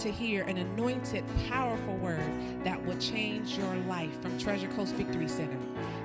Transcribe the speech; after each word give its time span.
to 0.00 0.10
hear 0.10 0.44
an 0.44 0.56
anointed, 0.56 1.22
powerful 1.50 1.94
word 1.98 2.24
that 2.64 2.82
will 2.86 2.96
change 2.96 3.58
your 3.58 3.74
life 3.86 4.18
from 4.22 4.38
Treasure 4.38 4.68
Coast 4.68 4.94
Victory 4.94 5.28
Center. 5.28 5.58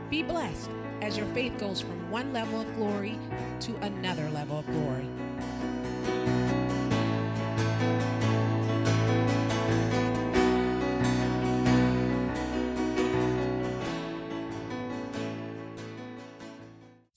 Be 0.10 0.22
blessed 0.22 0.70
as 1.02 1.16
your 1.16 1.28
faith 1.28 1.58
goes 1.58 1.80
from 1.80 2.12
one 2.12 2.34
level 2.34 2.60
of 2.60 2.76
glory 2.76 3.18
to 3.62 3.74
another 3.78 4.30
level 4.32 4.60
of 4.60 4.66
glory. 4.66 5.08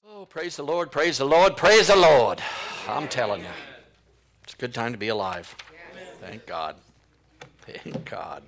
Oh, 0.07 0.27
praise 0.27 0.55
the 0.55 0.63
Lord, 0.63 0.93
praise 0.93 1.19
the 1.19 1.25
Lord, 1.25 1.57
praise 1.57 1.89
the 1.89 1.97
Lord. 1.97 2.41
I'm 2.87 3.09
telling 3.09 3.41
you, 3.41 3.51
it's 4.45 4.55
a 4.55 4.59
good 4.59 4.73
time 4.73 4.93
to 4.93 4.99
be 4.99 5.09
alive. 5.09 5.57
Thank 6.21 6.47
God. 6.47 6.77
Thank 7.61 8.05
God. 8.05 8.43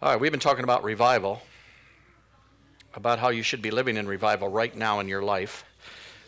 All 0.00 0.10
right, 0.10 0.20
we've 0.20 0.32
been 0.32 0.40
talking 0.40 0.64
about 0.64 0.82
revival, 0.82 1.42
about 2.94 3.18
how 3.18 3.28
you 3.28 3.42
should 3.42 3.62
be 3.62 3.70
living 3.70 3.96
in 3.96 4.06
revival 4.06 4.48
right 4.48 4.74
now 4.76 4.98
in 5.00 5.08
your 5.08 5.22
life. 5.22 5.64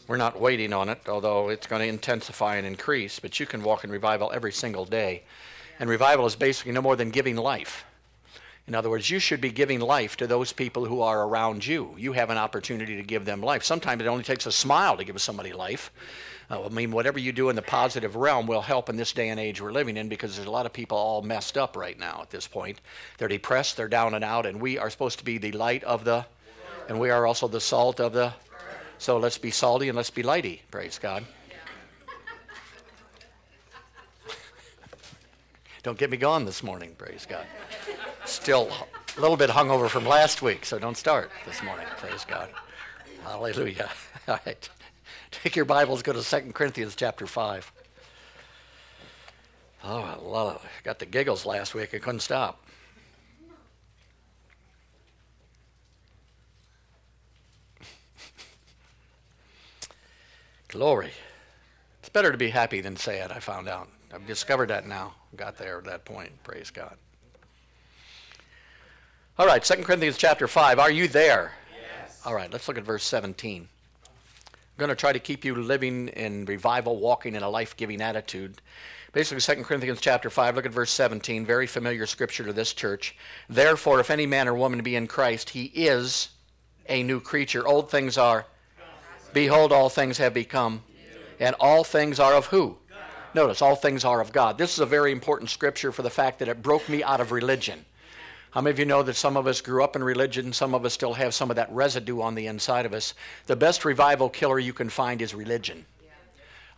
We're 0.06 0.16
not 0.16 0.41
waiting 0.41 0.73
on 0.73 0.89
it, 0.89 1.01
although 1.09 1.48
it's 1.48 1.66
going 1.66 1.83
to 1.83 1.89
intensify 1.89 2.56
and 2.56 2.66
increase, 2.66 3.19
but 3.19 3.41
you 3.41 3.47
can 3.47 3.62
walk 3.62 3.83
in 3.84 3.91
revival 3.91 4.30
every 4.33 4.52
single 4.52 4.84
day. 4.84 5.25
And 5.80 5.91
revival 5.91 6.27
is 6.27 6.37
basically 6.37 6.73
no 6.73 6.83
more 6.83 6.95
than 6.95 7.11
giving 7.11 7.37
life. 7.37 7.84
In 8.69 8.75
other 8.75 8.89
words, 8.89 9.11
you 9.11 9.19
should 9.19 9.41
be 9.41 9.51
giving 9.51 9.80
life 9.80 10.16
to 10.19 10.27
those 10.27 10.53
people 10.53 10.84
who 10.84 11.01
are 11.01 11.27
around 11.27 11.66
you. 11.66 11.95
You 11.98 12.12
have 12.12 12.30
an 12.30 12.39
opportunity 12.39 12.97
to 12.97 13.03
give 13.03 13.25
them 13.25 13.42
life. 13.42 13.64
Sometimes 13.64 14.01
it 14.01 14.06
only 14.06 14.25
takes 14.25 14.47
a 14.47 14.53
smile 14.53 14.97
to 14.97 15.05
give 15.05 15.20
somebody 15.20 15.53
life. 15.53 15.91
Uh, 16.50 16.67
I 16.67 16.69
mean, 16.69 16.91
whatever 16.91 17.19
you 17.19 17.33
do 17.33 17.48
in 17.48 17.56
the 17.56 17.62
positive 17.62 18.17
realm 18.17 18.47
will 18.47 18.61
help 18.61 18.89
in 18.89 18.97
this 18.97 19.12
day 19.12 19.31
and 19.31 19.41
age 19.41 19.61
we're 19.61 19.73
living 19.73 19.97
in 19.97 20.09
because 20.09 20.37
there's 20.37 20.47
a 20.47 20.50
lot 20.50 20.67
of 20.67 20.73
people 20.73 20.98
all 20.98 21.23
messed 21.23 21.56
up 21.56 21.77
right 21.77 21.98
now 21.98 22.20
at 22.23 22.31
this 22.31 22.47
point. 22.47 22.81
They're 23.19 23.28
depressed, 23.28 23.77
they're 23.77 23.89
down 23.89 24.14
and 24.14 24.25
out, 24.25 24.47
and 24.47 24.61
we 24.61 24.78
are 24.78 24.91
supposed 24.91 25.19
to 25.19 25.25
be 25.25 25.39
the 25.39 25.53
light 25.53 25.83
of 25.84 26.05
the, 26.05 26.27
and 26.89 27.00
we 27.00 27.11
are 27.11 27.27
also 27.27 27.48
the 27.48 27.61
salt 27.61 28.00
of 28.00 28.12
the. 28.12 28.33
So 28.98 29.17
let's 29.19 29.39
be 29.39 29.50
salty 29.50 29.89
and 29.89 29.97
let's 29.97 30.11
be 30.11 30.22
lighty. 30.22 30.61
Praise 30.70 30.98
God. 30.98 31.25
Don't 35.83 35.98
get 35.98 36.11
me 36.11 36.17
gone 36.17 36.45
this 36.45 36.62
morning, 36.62 36.95
praise 36.97 37.27
God. 37.28 37.47
Still 38.25 38.70
a 39.17 39.20
little 39.20 39.37
bit 39.37 39.50
hungover 39.50 39.89
from 39.89 40.06
last 40.06 40.42
week, 40.42 40.65
so 40.65 40.78
don't 40.78 40.97
start 40.97 41.31
this 41.47 41.62
morning, 41.62 41.87
praise 41.98 42.25
God. 42.25 42.48
Hallelujah. 43.22 43.91
All 44.28 44.39
right. 44.47 44.69
Take 45.43 45.57
your 45.57 45.65
Bibles, 45.65 46.03
go 46.03 46.13
to 46.13 46.23
2 46.23 46.53
Corinthians 46.53 46.95
chapter 46.95 47.27
5. 47.27 47.73
Oh, 49.85 50.01
I 50.01 50.17
love 50.23 50.65
it. 50.65 50.69
I 50.69 50.83
got 50.83 50.99
the 50.99 51.07
giggles 51.07 51.45
last 51.45 51.75
week. 51.75 51.95
I 51.95 51.99
couldn't 51.99 52.21
stop. 52.21 52.65
Glory. 60.69 61.11
It's 62.01 62.09
better 62.09 62.33
to 62.33 62.39
be 62.39 62.49
happy 62.51 62.81
than 62.81 62.97
sad, 62.97 63.31
I 63.33 63.41
found 63.41 63.69
out. 63.69 63.89
I've 64.12 64.27
discovered 64.27 64.69
that 64.69 64.87
now. 64.87 65.15
Got 65.37 65.59
there 65.59 65.79
at 65.79 65.85
that 65.85 66.05
point. 66.05 66.31
Praise 66.45 66.71
God. 66.71 66.97
All 69.39 69.47
right, 69.47 69.62
2 69.62 69.83
Corinthians 69.83 70.17
chapter 70.17 70.47
5. 70.47 70.79
Are 70.79 70.91
you 70.91 71.09
there? 71.09 71.53
Yes. 72.01 72.23
All 72.25 72.35
right, 72.35 72.51
let's 72.53 72.69
look 72.69 72.79
at 72.79 72.85
verse 72.85 73.05
17. 73.05 73.69
Going 74.77 74.89
to 74.89 74.97
try 74.97 75.12
to 75.12 75.20
keep 75.20 75.44
you 75.44 75.55
living 75.55 76.08
in 76.08 76.47
revival, 76.47 76.97
walking 76.97 77.36
in 77.36 77.44
a 77.44 77.48
life 77.48 77.77
giving 77.77 78.00
attitude. 78.00 78.61
Basically, 79.12 79.54
2 79.54 79.62
Corinthians 79.62 80.00
chapter 80.00 80.28
5, 80.28 80.56
look 80.56 80.66
at 80.66 80.72
verse 80.72 80.91
17, 80.91 81.47
very 81.47 81.69
familiar 81.69 82.04
scripture 82.06 82.43
to 82.43 82.53
this 82.53 82.72
church. 82.72 83.16
Therefore, 83.49 84.00
if 84.00 84.10
any 84.10 84.26
man 84.26 84.49
or 84.49 84.54
woman 84.54 84.82
be 84.82 84.97
in 84.97 85.06
Christ, 85.06 85.50
he 85.50 85.66
is 85.66 86.31
a 86.88 87.04
new 87.04 87.21
creature. 87.21 87.65
Old 87.65 87.88
things 87.88 88.19
are, 88.19 88.47
behold, 89.32 89.71
all 89.71 89.88
things 89.88 90.19
have 90.19 90.34
become, 90.34 90.82
and 91.38 91.54
all 91.60 91.84
things 91.84 92.19
are 92.19 92.34
of 92.34 92.47
who? 92.47 92.76
Notice, 93.32 93.62
all 93.62 93.76
things 93.76 94.04
are 94.04 94.20
of 94.20 94.32
God. 94.32 94.59
This 94.59 94.72
is 94.72 94.81
a 94.81 94.87
very 94.87 95.12
important 95.12 95.50
scripture 95.50 95.93
for 95.93 96.03
the 96.03 96.10
fact 96.10 96.41
that 96.41 96.49
it 96.49 96.62
broke 96.62 96.88
me 96.88 97.04
out 97.04 97.20
of 97.20 97.31
religion. 97.31 97.84
How 98.54 98.60
many 98.60 98.70
of 98.70 98.78
you 98.78 98.84
know 98.84 99.03
that 99.03 99.16
some 99.16 99.37
of 99.37 99.48
us 99.48 99.60
grew 99.60 99.82
up 99.82 99.97
in 99.97 100.04
religion, 100.04 100.53
some 100.53 100.76
of 100.76 100.84
us 100.84 100.94
still 100.94 101.15
have 101.15 101.34
some 101.34 101.50
of 101.50 101.56
that 101.56 101.72
residue 101.72 102.20
on 102.20 102.37
the 102.37 102.47
inside 102.47 102.87
of 102.87 102.94
us? 102.94 103.15
The 103.47 103.56
best 103.56 103.84
revival 103.84 104.28
killer 104.28 104.60
you 104.60 104.72
can 104.72 104.88
find 104.88 105.20
is 105.20 105.34
religion. 105.34 105.84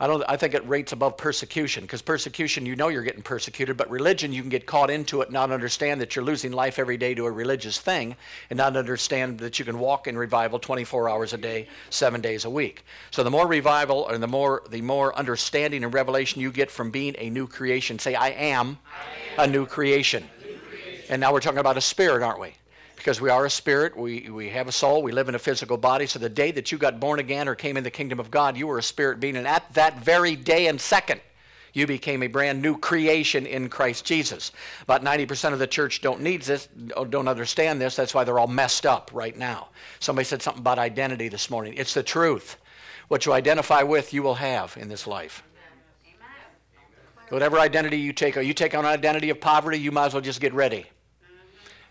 I 0.00 0.06
don't 0.06 0.22
I 0.26 0.38
think 0.38 0.54
it 0.54 0.66
rates 0.66 0.92
above 0.92 1.18
persecution 1.18 1.84
because 1.84 2.00
persecution 2.00 2.64
you 2.64 2.76
know 2.76 2.88
you're 2.88 3.02
getting 3.02 3.22
persecuted, 3.22 3.76
but 3.76 3.90
religion 3.90 4.32
you 4.32 4.40
can 4.40 4.48
get 4.48 4.64
caught 4.64 4.90
into 4.90 5.20
it, 5.20 5.30
not 5.30 5.50
understand 5.50 6.00
that 6.00 6.16
you're 6.16 6.24
losing 6.24 6.52
life 6.52 6.78
every 6.78 6.96
day 6.96 7.14
to 7.14 7.26
a 7.26 7.30
religious 7.30 7.78
thing, 7.78 8.16
and 8.48 8.56
not 8.56 8.76
understand 8.76 9.38
that 9.40 9.58
you 9.58 9.64
can 9.66 9.78
walk 9.78 10.06
in 10.06 10.16
revival 10.16 10.58
24 10.58 11.10
hours 11.10 11.34
a 11.34 11.38
day, 11.38 11.68
7 11.90 12.22
days 12.22 12.46
a 12.46 12.50
week. 12.50 12.84
So 13.10 13.22
the 13.22 13.30
more 13.30 13.46
revival 13.46 14.08
and 14.08 14.22
the 14.22 14.26
more 14.26 14.62
the 14.70 14.80
more 14.82 15.14
understanding 15.14 15.84
and 15.84 15.92
revelation 15.92 16.40
you 16.40 16.52
get 16.52 16.70
from 16.70 16.90
being 16.90 17.14
a 17.18 17.28
new 17.28 17.46
creation, 17.46 17.98
say 17.98 18.14
I 18.14 18.28
am, 18.30 18.78
I 19.38 19.42
am. 19.42 19.50
a 19.50 19.52
new 19.52 19.66
creation. 19.66 20.24
And 21.08 21.20
now 21.20 21.32
we're 21.32 21.40
talking 21.40 21.58
about 21.58 21.76
a 21.76 21.82
spirit, 21.82 22.22
aren't 22.22 22.40
we? 22.40 22.54
Because 22.96 23.20
we 23.20 23.30
are 23.30 23.44
a 23.44 23.50
spirit, 23.50 23.96
we, 23.96 24.28
we 24.30 24.48
have 24.48 24.68
a 24.68 24.72
soul, 24.72 25.02
we 25.02 25.12
live 25.12 25.28
in 25.28 25.34
a 25.34 25.38
physical 25.38 25.76
body. 25.76 26.06
So 26.06 26.18
the 26.18 26.28
day 26.28 26.50
that 26.52 26.72
you 26.72 26.78
got 26.78 26.98
born 26.98 27.20
again 27.20 27.46
or 27.46 27.54
came 27.54 27.76
in 27.76 27.84
the 27.84 27.90
kingdom 27.90 28.18
of 28.18 28.30
God, 28.30 28.56
you 28.56 28.66
were 28.66 28.78
a 28.78 28.82
spirit 28.82 29.20
being. 29.20 29.36
And 29.36 29.46
at 29.46 29.72
that 29.74 30.00
very 30.00 30.34
day 30.34 30.66
and 30.66 30.80
second, 30.80 31.20
you 31.72 31.86
became 31.86 32.22
a 32.22 32.26
brand 32.26 32.62
new 32.62 32.78
creation 32.78 33.44
in 33.44 33.68
Christ 33.68 34.06
Jesus. 34.06 34.50
About 34.82 35.04
90% 35.04 35.52
of 35.52 35.58
the 35.58 35.66
church 35.66 36.00
don't 36.00 36.22
need 36.22 36.42
this, 36.42 36.68
don't 37.10 37.28
understand 37.28 37.80
this. 37.80 37.94
That's 37.94 38.14
why 38.14 38.24
they're 38.24 38.38
all 38.38 38.46
messed 38.46 38.86
up 38.86 39.10
right 39.12 39.36
now. 39.36 39.68
Somebody 40.00 40.24
said 40.24 40.40
something 40.40 40.62
about 40.62 40.78
identity 40.78 41.28
this 41.28 41.50
morning. 41.50 41.74
It's 41.76 41.92
the 41.92 42.02
truth. 42.02 42.56
What 43.08 43.26
you 43.26 43.34
identify 43.34 43.82
with, 43.82 44.14
you 44.14 44.22
will 44.22 44.34
have 44.34 44.76
in 44.78 44.88
this 44.88 45.06
life. 45.06 45.42
Whatever 47.28 47.58
identity 47.58 47.98
you 47.98 48.12
take, 48.12 48.36
or 48.36 48.40
you 48.40 48.54
take 48.54 48.74
on 48.74 48.84
an 48.84 48.90
identity 48.90 49.30
of 49.30 49.40
poverty, 49.40 49.78
you 49.78 49.92
might 49.92 50.06
as 50.06 50.14
well 50.14 50.22
just 50.22 50.40
get 50.40 50.54
ready 50.54 50.86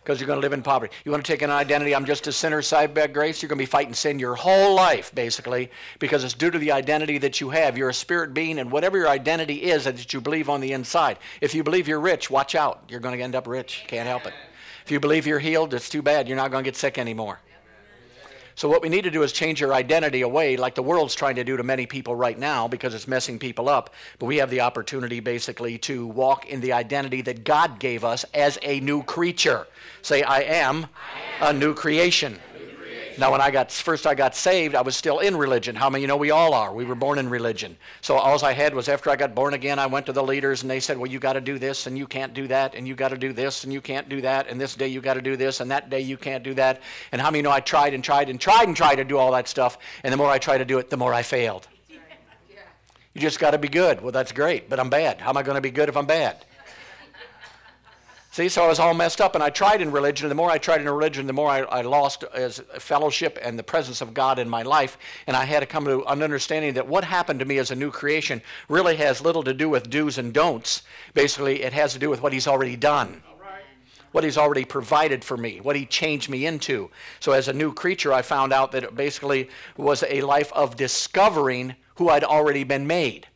because 0.06 0.20
you're 0.20 0.28
going 0.28 0.38
to 0.38 0.42
live 0.42 0.54
in 0.54 0.62
poverty. 0.62 0.94
You 1.04 1.12
want 1.12 1.26
to 1.26 1.32
take 1.32 1.42
an 1.42 1.50
identity, 1.50 1.96
I'm 1.96 2.06
just 2.06 2.28
a 2.28 2.32
sinner 2.32 2.62
saved 2.62 2.94
by 2.94 3.08
grace, 3.08 3.42
you're 3.42 3.50
going 3.50 3.58
to 3.58 3.64
be 3.64 3.66
fighting 3.66 3.96
sin 3.96 4.20
your 4.20 4.36
whole 4.36 4.76
life, 4.76 5.14
basically, 5.16 5.72
because 5.98 6.24
it's 6.24 6.36
due 6.36 6.52
to 6.52 6.60
the 6.60 6.72
identity 6.72 7.18
that 7.18 7.42
you 7.42 7.50
have. 7.50 7.76
You're 7.76 7.90
a 7.90 7.94
spirit 7.94 8.34
being, 8.34 8.60
and 8.60 8.72
whatever 8.72 9.00
your 9.00 9.10
identity 9.10 9.64
is 9.64 9.86
that 9.86 10.14
you 10.14 10.22
believe 10.22 10.48
on 10.48 10.62
the 10.62 10.74
inside. 10.74 11.18
If 11.42 11.56
you 11.56 11.64
believe 11.64 11.88
you're 11.88 12.00
rich, 12.00 12.30
watch 12.30 12.54
out. 12.54 12.84
You're 12.88 13.00
going 13.00 13.18
to 13.18 13.24
end 13.24 13.34
up 13.34 13.48
rich. 13.48 13.84
Can't 13.88 14.08
help 14.08 14.28
it. 14.28 14.34
If 14.86 14.92
you 14.92 15.00
believe 15.00 15.26
you're 15.26 15.40
healed, 15.40 15.74
it's 15.74 15.90
too 15.90 16.04
bad. 16.04 16.28
You're 16.28 16.38
not 16.38 16.52
going 16.52 16.64
to 16.64 16.68
get 16.68 16.76
sick 16.76 17.00
anymore. 17.00 17.40
So 18.56 18.70
what 18.70 18.82
we 18.82 18.88
need 18.88 19.04
to 19.04 19.12
do 19.12 19.24
is 19.24 19.34
change 19.34 19.60
your 19.60 19.74
identity 19.74 20.22
away, 20.22 20.56
like 20.56 20.76
the 20.76 20.82
world's 20.82 21.14
trying 21.14 21.36
to 21.36 21.44
do 21.44 21.58
to 21.58 21.64
many 21.64 21.86
people 21.86 22.16
right 22.16 22.40
now, 22.40 22.70
because 22.70 22.94
it's 22.94 23.08
messing 23.08 23.38
people 23.38 23.68
up. 23.68 23.94
But 24.18 24.28
we 24.28 24.38
have 24.38 24.50
the 24.50 24.62
opportunity, 24.62 25.20
basically, 25.20 25.78
to 25.80 26.08
walk 26.08 26.46
in 26.46 26.62
the 26.62 26.72
identity 26.72 27.22
that 27.24 27.44
God 27.44 27.80
gave 27.80 28.06
us 28.06 28.24
as 28.34 28.58
a 28.62 28.80
new 28.80 29.04
creature. 29.04 29.68
Say, 30.02 30.24
I 30.24 30.40
am, 30.40 30.88
I 31.42 31.50
am. 31.50 31.56
a 31.56 31.60
new 31.60 31.74
creation. 31.74 32.40
Now, 33.18 33.32
when 33.32 33.40
I 33.40 33.50
got 33.50 33.72
first 33.72 34.06
I 34.06 34.14
got 34.14 34.36
saved, 34.36 34.76
I 34.76 34.82
was 34.82 34.96
still 34.96 35.20
in 35.20 35.38
religion. 35.38 35.76
How 35.76 35.90
many 35.90 36.02
you 36.02 36.08
know 36.08 36.18
we 36.18 36.32
all 36.32 36.54
are? 36.54 36.74
We 36.74 36.84
were 36.84 36.96
born 36.96 37.18
in 37.18 37.30
religion. 37.30 37.78
So 38.02 38.16
all 38.18 38.44
I 38.44 38.52
had 38.52 38.74
was 38.74 38.90
after 38.90 39.10
I 39.10 39.16
got 39.16 39.34
born 39.34 39.54
again, 39.54 39.80
I 39.80 39.86
went 39.86 40.06
to 40.08 40.12
the 40.12 40.24
leaders 40.24 40.62
and 40.62 40.70
they 40.70 40.82
said, 40.82 40.98
"Well, 40.98 41.10
you 41.10 41.20
got 41.20 41.34
to 41.34 41.42
do 41.42 41.58
this 41.58 41.88
and 41.88 41.98
you 41.98 42.08
can't 42.08 42.34
do 42.34 42.48
that 42.48 42.76
and 42.76 42.86
you 42.88 42.96
got 42.96 43.10
to 43.10 43.18
do 43.18 43.32
this 43.32 43.64
and 43.64 43.72
you 43.72 43.80
can't 43.80 44.10
do 44.10 44.20
that 44.22 44.50
and 44.50 44.60
this 44.60 44.76
day 44.76 44.88
you 44.88 45.00
got 45.00 45.14
to 45.14 45.22
do 45.22 45.38
this 45.38 45.62
and 45.62 45.72
that 45.72 45.90
day 45.90 46.02
you 46.02 46.18
can't 46.18 46.44
do 46.44 46.54
that." 46.56 46.82
And 47.12 47.22
how 47.22 47.32
many 47.32 47.42
know 47.42 47.52
I 47.52 47.62
tried 47.62 47.94
and 47.94 48.04
tried 48.04 48.30
and 48.30 48.40
tried 48.40 48.68
and 48.68 48.76
tried 48.76 48.96
to 48.96 49.06
do 49.06 49.18
all 49.18 49.32
that 49.32 49.48
stuff, 49.48 49.78
and 50.04 50.12
the 50.12 50.18
more 50.18 50.30
I 50.30 50.38
tried 50.38 50.58
to 50.58 50.66
do 50.66 50.78
it, 50.80 50.90
the 50.90 50.98
more 50.98 51.14
I 51.14 51.24
failed. 51.24 51.68
You 53.14 53.22
just 53.22 53.40
got 53.40 53.52
to 53.52 53.58
be 53.58 53.70
good. 53.70 54.02
Well, 54.02 54.12
that's 54.12 54.34
great, 54.34 54.70
but 54.70 54.78
I'm 54.78 54.90
bad. 54.90 55.22
How 55.22 55.30
am 55.30 55.38
I 55.38 55.44
going 55.44 55.56
to 55.56 55.62
be 55.62 55.72
good 55.72 55.88
if 55.88 55.96
I'm 55.96 56.06
bad? 56.06 56.44
See, 58.36 58.50
so 58.50 58.66
I 58.66 58.68
was 58.68 58.80
all 58.80 58.94
messed 58.94 59.22
up, 59.22 59.34
and 59.36 59.42
I 59.42 59.50
tried 59.50 59.80
in 59.80 59.94
religion. 59.94 60.26
And 60.26 60.32
the 60.32 60.36
more 60.36 60.52
I 60.52 60.58
tried 60.58 60.82
in 60.82 60.90
religion, 60.90 61.26
the 61.26 61.32
more 61.32 61.50
I, 61.50 61.62
I 61.62 61.82
lost 61.84 62.26
as 62.34 62.62
fellowship 62.80 63.40
and 63.42 63.58
the 63.58 63.64
presence 63.64 64.02
of 64.02 64.14
God 64.14 64.40
in 64.40 64.50
my 64.50 64.62
life. 64.62 64.98
And 65.26 65.38
I 65.38 65.46
had 65.46 65.62
to 65.62 65.66
come 65.66 65.86
to 65.86 66.04
an 66.04 66.22
understanding 66.22 66.74
that 66.74 66.86
what 66.86 67.06
happened 67.06 67.40
to 67.40 67.46
me 67.46 67.60
as 67.60 67.72
a 67.72 67.76
new 67.76 67.92
creation 67.92 68.42
really 68.68 68.98
has 68.98 69.22
little 69.22 69.42
to 69.44 69.54
do 69.54 69.70
with 69.70 69.90
do's 69.90 70.18
and 70.18 70.34
don'ts. 70.34 70.82
Basically, 71.14 71.64
it 71.64 71.72
has 71.72 71.94
to 71.94 72.00
do 72.00 72.10
with 72.10 72.22
what 72.22 72.34
He's 72.34 72.46
already 72.46 72.76
done 72.76 73.24
what 74.12 74.24
he's 74.24 74.38
already 74.38 74.64
provided 74.64 75.26
for 75.26 75.36
me, 75.36 75.60
what 75.60 75.76
he 75.76 75.86
changed 75.86 76.30
me 76.30 76.46
into. 76.46 76.90
So 77.20 77.34
as 77.34 77.50
a 77.50 77.54
new 77.54 77.74
creature, 77.74 78.14
I 78.14 78.22
found 78.22 78.54
out 78.54 78.72
that 78.72 78.86
it 78.86 78.96
basically 78.96 79.50
was 79.76 80.06
a 80.08 80.22
life 80.22 80.54
of 80.54 80.78
discovering 80.78 81.76
who 81.96 82.08
I'd 82.08 82.24
already 82.24 82.64
been 82.64 82.88
made. 82.88 83.28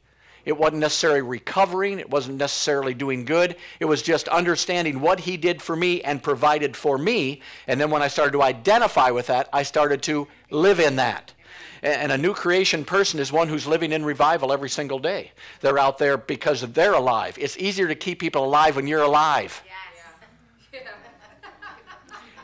It 0.46 0.58
wasn't 0.58 0.82
necessarily 0.82 1.22
recovering, 1.22 2.00
it 2.00 2.10
wasn't 2.10 2.38
necessarily 2.38 2.94
doing 2.94 3.26
good. 3.26 3.56
It 3.80 3.86
was 3.86 4.02
just 4.02 4.28
understanding 4.28 5.02
what 5.02 5.22
he 5.22 5.38
did 5.38 5.62
for 5.62 5.76
me 5.76 6.02
and 6.02 6.24
provided 6.24 6.76
for 6.76 6.98
me. 6.98 7.42
And 7.68 7.80
then 7.80 7.90
when 7.90 8.02
I 8.02 8.08
started 8.08 8.32
to 8.34 8.42
identify 8.42 9.12
with 9.12 9.28
that, 9.28 9.50
I 9.54 9.64
started 9.64 10.02
to 10.04 10.28
live 10.50 10.80
in 10.80 10.96
that. 10.98 11.34
And 11.82 12.12
a 12.12 12.18
new 12.18 12.34
creation 12.34 12.84
person 12.84 13.20
is 13.20 13.32
one 13.32 13.48
who's 13.48 13.66
living 13.66 13.94
in 13.94 14.04
revival 14.04 14.52
every 14.52 14.70
single 14.70 15.00
day. 15.00 15.32
They're 15.62 15.80
out 15.80 15.98
there 15.98 16.18
because 16.18 16.62
they're 16.62 16.94
alive. 16.94 17.38
It's 17.40 17.58
easier 17.58 17.88
to 17.88 17.96
keep 17.96 18.20
people 18.20 18.44
alive 18.44 18.76
when 18.76 18.86
you're 18.86 19.04
alive. 19.04 19.64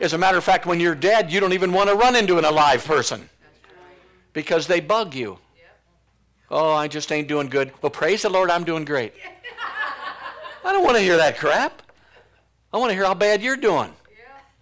As 0.00 0.14
a 0.14 0.18
matter 0.18 0.38
of 0.38 0.44
fact, 0.44 0.66
when 0.66 0.80
you're 0.80 0.94
dead, 0.94 1.30
you 1.30 1.40
don't 1.40 1.52
even 1.52 1.72
want 1.72 1.90
to 1.90 1.96
run 1.96 2.16
into 2.16 2.38
an 2.38 2.44
alive 2.44 2.84
person 2.84 3.28
because 4.32 4.66
they 4.66 4.80
bug 4.80 5.14
you. 5.14 5.38
Oh, 6.50 6.72
I 6.72 6.88
just 6.88 7.10
ain't 7.10 7.28
doing 7.28 7.48
good. 7.48 7.72
Well, 7.82 7.90
praise 7.90 8.22
the 8.22 8.28
Lord, 8.28 8.50
I'm 8.50 8.64
doing 8.64 8.84
great. 8.84 9.12
I 10.64 10.72
don't 10.72 10.84
want 10.84 10.96
to 10.96 11.02
hear 11.02 11.16
that 11.16 11.38
crap. 11.38 11.82
I 12.72 12.78
want 12.78 12.90
to 12.90 12.94
hear 12.94 13.04
how 13.04 13.14
bad 13.14 13.42
you're 13.42 13.56
doing. 13.56 13.92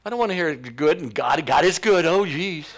I 0.05 0.11
don't 0.11 0.19
want 0.19 0.31
to 0.31 0.35
hear 0.35 0.55
good 0.55 1.01
and 1.01 1.15
God, 1.15 1.45
God 1.47 1.65
is 1.65 1.79
good. 1.79 2.05
Oh, 2.05 2.27
geez. 2.27 2.69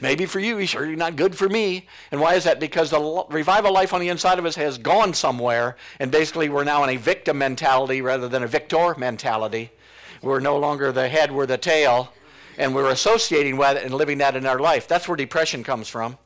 Maybe 0.00 0.26
for 0.26 0.38
you, 0.38 0.58
he's 0.58 0.70
certainly 0.70 0.96
not 0.96 1.16
good 1.16 1.36
for 1.36 1.48
me. 1.48 1.86
And 2.12 2.20
why 2.20 2.34
is 2.34 2.44
that? 2.44 2.60
Because 2.60 2.90
the 2.90 3.24
revival 3.30 3.72
life 3.72 3.92
on 3.92 4.00
the 4.00 4.08
inside 4.08 4.38
of 4.38 4.46
us 4.46 4.54
has 4.54 4.78
gone 4.78 5.12
somewhere, 5.12 5.76
and 5.98 6.10
basically 6.10 6.48
we're 6.48 6.64
now 6.64 6.84
in 6.84 6.90
a 6.90 6.96
victim 6.96 7.38
mentality 7.38 8.00
rather 8.00 8.28
than 8.28 8.42
a 8.42 8.46
victor 8.46 8.94
mentality. 8.96 9.72
We're 10.22 10.40
no 10.40 10.56
longer 10.56 10.92
the 10.92 11.08
head, 11.08 11.32
we're 11.32 11.46
the 11.46 11.58
tail, 11.58 12.12
and 12.56 12.74
we're 12.74 12.90
associating 12.90 13.56
with 13.56 13.76
it 13.76 13.84
and 13.84 13.94
living 13.94 14.18
that 14.18 14.36
in 14.36 14.46
our 14.46 14.58
life. 14.58 14.86
That's 14.86 15.08
where 15.08 15.16
depression 15.16 15.64
comes 15.64 15.88
from. 15.88 16.18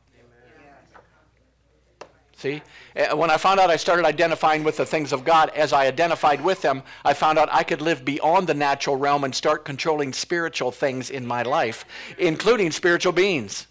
See? 2.43 2.61
Uh, 2.93 3.15
when 3.15 3.31
I 3.31 3.37
found 3.37 3.61
out 3.61 3.69
I 3.69 3.77
started 3.77 4.05
identifying 4.05 4.65
with 4.65 4.75
the 4.75 4.85
things 4.85 5.13
of 5.13 5.23
God, 5.23 5.49
as 5.55 5.71
I 5.71 5.87
identified 5.87 6.43
with 6.43 6.61
them, 6.61 6.83
I 7.05 7.13
found 7.13 7.39
out 7.39 7.47
I 7.49 7.63
could 7.63 7.81
live 7.81 8.03
beyond 8.03 8.47
the 8.47 8.53
natural 8.53 8.97
realm 8.97 9.23
and 9.23 9.33
start 9.33 9.63
controlling 9.63 10.11
spiritual 10.11 10.69
things 10.69 11.09
in 11.09 11.25
my 11.25 11.43
life, 11.43 11.85
including 12.17 12.71
spiritual 12.71 13.13
beings. 13.13 13.67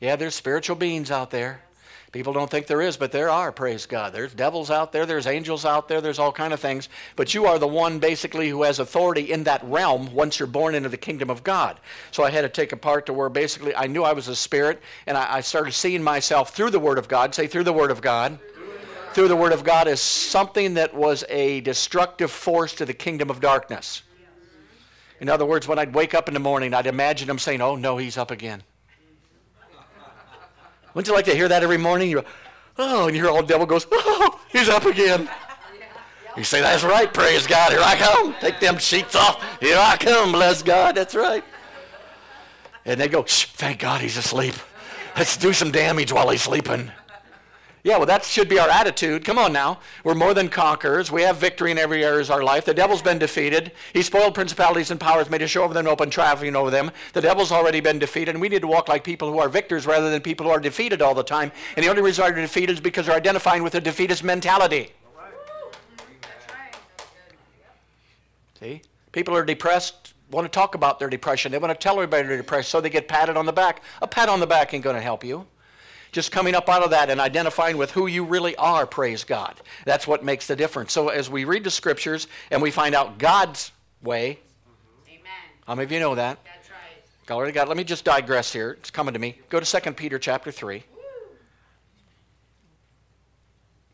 Yeah, 0.00 0.16
there's 0.16 0.34
spiritual 0.34 0.74
beings 0.74 1.12
out 1.12 1.30
there. 1.30 1.62
People 2.12 2.32
don't 2.32 2.50
think 2.50 2.66
there 2.66 2.82
is, 2.82 2.96
but 2.96 3.12
there 3.12 3.30
are, 3.30 3.52
praise 3.52 3.86
God. 3.86 4.12
There's 4.12 4.34
devils 4.34 4.68
out 4.68 4.90
there, 4.90 5.06
there's 5.06 5.28
angels 5.28 5.64
out 5.64 5.86
there, 5.86 6.00
there's 6.00 6.18
all 6.18 6.32
kind 6.32 6.52
of 6.52 6.58
things. 6.58 6.88
But 7.14 7.34
you 7.34 7.46
are 7.46 7.56
the 7.56 7.68
one 7.68 8.00
basically 8.00 8.48
who 8.48 8.64
has 8.64 8.80
authority 8.80 9.30
in 9.30 9.44
that 9.44 9.62
realm 9.62 10.12
once 10.12 10.40
you're 10.40 10.48
born 10.48 10.74
into 10.74 10.88
the 10.88 10.96
kingdom 10.96 11.30
of 11.30 11.44
God. 11.44 11.78
So 12.10 12.24
I 12.24 12.30
had 12.30 12.40
to 12.40 12.48
take 12.48 12.72
a 12.72 12.76
part 12.76 13.06
to 13.06 13.12
where 13.12 13.28
basically 13.28 13.76
I 13.76 13.86
knew 13.86 14.02
I 14.02 14.12
was 14.12 14.26
a 14.26 14.34
spirit, 14.34 14.82
and 15.06 15.16
I, 15.16 15.36
I 15.36 15.40
started 15.40 15.70
seeing 15.70 16.02
myself 16.02 16.50
through 16.50 16.70
the 16.70 16.80
Word 16.80 16.98
of 16.98 17.06
God. 17.06 17.32
Say, 17.32 17.46
through 17.46 17.64
the 17.64 17.72
Word 17.72 17.92
of 17.92 18.00
God. 18.00 18.40
Through 19.12 19.28
the 19.28 19.36
Word 19.36 19.52
of 19.52 19.62
God 19.62 19.86
is 19.86 20.00
something 20.00 20.74
that 20.74 20.94
was 20.94 21.24
a 21.28 21.60
destructive 21.60 22.30
force 22.30 22.74
to 22.74 22.86
the 22.86 22.94
kingdom 22.94 23.30
of 23.30 23.40
darkness. 23.40 24.02
In 25.20 25.28
other 25.28 25.44
words, 25.44 25.68
when 25.68 25.78
I'd 25.78 25.94
wake 25.94 26.14
up 26.14 26.28
in 26.28 26.34
the 26.34 26.40
morning, 26.40 26.74
I'd 26.74 26.86
imagine 26.86 27.28
him 27.28 27.38
saying, 27.38 27.60
Oh, 27.60 27.76
no, 27.76 27.98
he's 27.98 28.16
up 28.16 28.30
again. 28.30 28.62
Wouldn't 30.94 31.08
you 31.08 31.14
like 31.14 31.24
to 31.26 31.34
hear 31.34 31.48
that 31.48 31.62
every 31.62 31.78
morning? 31.78 32.10
You 32.10 32.22
go, 32.22 32.28
oh, 32.78 33.06
and 33.06 33.16
you 33.16 33.22
hear 33.22 33.30
all 33.30 33.42
the 33.42 33.48
devil 33.48 33.66
goes, 33.66 33.86
oh, 33.90 34.40
he's 34.50 34.68
up 34.68 34.84
again. 34.84 35.28
You 36.36 36.44
say, 36.44 36.60
that's 36.60 36.84
right, 36.84 37.12
praise 37.12 37.46
God, 37.46 37.72
here 37.72 37.80
I 37.82 37.96
come. 37.96 38.34
Take 38.40 38.60
them 38.60 38.78
sheets 38.78 39.16
off. 39.16 39.44
Here 39.60 39.78
I 39.78 39.96
come, 39.96 40.32
bless 40.32 40.62
God, 40.62 40.94
that's 40.94 41.14
right. 41.14 41.44
And 42.84 43.00
they 43.00 43.08
go, 43.08 43.24
Shh, 43.24 43.46
thank 43.46 43.80
God 43.80 44.00
he's 44.00 44.16
asleep. 44.16 44.54
Let's 45.16 45.36
do 45.36 45.52
some 45.52 45.70
damage 45.70 46.12
while 46.12 46.28
he's 46.30 46.42
sleeping. 46.42 46.90
Yeah, 47.82 47.96
well, 47.96 48.06
that 48.06 48.24
should 48.24 48.48
be 48.48 48.58
our 48.58 48.68
attitude. 48.68 49.24
Come 49.24 49.38
on 49.38 49.54
now. 49.54 49.80
We're 50.04 50.14
more 50.14 50.34
than 50.34 50.50
conquerors. 50.50 51.10
We 51.10 51.22
have 51.22 51.38
victory 51.38 51.70
in 51.70 51.78
every 51.78 52.04
area 52.04 52.20
of 52.20 52.30
our 52.30 52.42
life. 52.42 52.66
The 52.66 52.74
devil's 52.74 53.00
been 53.00 53.18
defeated. 53.18 53.72
He 53.94 54.02
spoiled 54.02 54.34
principalities 54.34 54.90
and 54.90 55.00
powers, 55.00 55.30
made 55.30 55.40
a 55.40 55.48
show 55.48 55.64
of 55.64 55.72
them, 55.72 55.86
open 55.86 56.10
traveling 56.10 56.56
over 56.56 56.70
them. 56.70 56.90
The 57.14 57.22
devil's 57.22 57.50
already 57.50 57.80
been 57.80 57.98
defeated, 57.98 58.34
and 58.34 58.40
we 58.40 58.50
need 58.50 58.60
to 58.60 58.66
walk 58.66 58.88
like 58.88 59.02
people 59.02 59.32
who 59.32 59.38
are 59.38 59.48
victors 59.48 59.86
rather 59.86 60.10
than 60.10 60.20
people 60.20 60.44
who 60.44 60.52
are 60.52 60.60
defeated 60.60 61.00
all 61.00 61.14
the 61.14 61.22
time. 61.22 61.52
And 61.76 61.84
the 61.84 61.88
only 61.88 62.02
reason 62.02 62.22
they're 62.24 62.34
defeated 62.34 62.74
is 62.74 62.80
because 62.80 63.06
they're 63.06 63.16
identifying 63.16 63.62
with 63.62 63.74
a 63.74 63.80
defeatist 63.80 64.24
mentality. 64.24 64.92
See? 68.60 68.82
People 69.12 69.34
are 69.34 69.44
depressed, 69.44 70.12
want 70.30 70.44
to 70.44 70.50
talk 70.50 70.74
about 70.74 70.98
their 70.98 71.08
depression. 71.08 71.50
They 71.50 71.56
want 71.56 71.72
to 71.72 71.82
tell 71.82 71.94
everybody 71.94 72.28
they're 72.28 72.36
depressed, 72.36 72.68
so 72.68 72.82
they 72.82 72.90
get 72.90 73.08
patted 73.08 73.38
on 73.38 73.46
the 73.46 73.54
back. 73.54 73.82
A 74.02 74.06
pat 74.06 74.28
on 74.28 74.38
the 74.38 74.46
back 74.46 74.74
ain't 74.74 74.84
going 74.84 74.96
to 74.96 75.02
help 75.02 75.24
you 75.24 75.46
just 76.12 76.32
coming 76.32 76.54
up 76.54 76.68
out 76.68 76.82
of 76.82 76.90
that 76.90 77.10
and 77.10 77.20
identifying 77.20 77.76
with 77.76 77.90
who 77.92 78.06
you 78.06 78.24
really 78.24 78.56
are, 78.56 78.86
praise 78.86 79.24
God. 79.24 79.60
That's 79.84 80.06
what 80.06 80.24
makes 80.24 80.46
the 80.46 80.56
difference. 80.56 80.92
So 80.92 81.08
as 81.08 81.30
we 81.30 81.44
read 81.44 81.64
the 81.64 81.70
scriptures 81.70 82.26
and 82.50 82.60
we 82.60 82.70
find 82.70 82.94
out 82.94 83.18
God's 83.18 83.72
way, 84.02 84.40
Amen. 85.08 85.20
how 85.66 85.74
many 85.74 85.84
of 85.84 85.92
you 85.92 86.00
know 86.00 86.14
that? 86.14 86.38
That's 86.44 86.70
right. 86.70 87.26
Glory 87.26 87.48
to 87.48 87.52
God. 87.52 87.68
Let 87.68 87.76
me 87.76 87.84
just 87.84 88.04
digress 88.04 88.52
here. 88.52 88.72
It's 88.72 88.90
coming 88.90 89.14
to 89.14 89.20
me. 89.20 89.38
Go 89.48 89.60
to 89.60 89.80
2 89.80 89.92
Peter 89.92 90.18
chapter 90.18 90.50
3. 90.50 90.82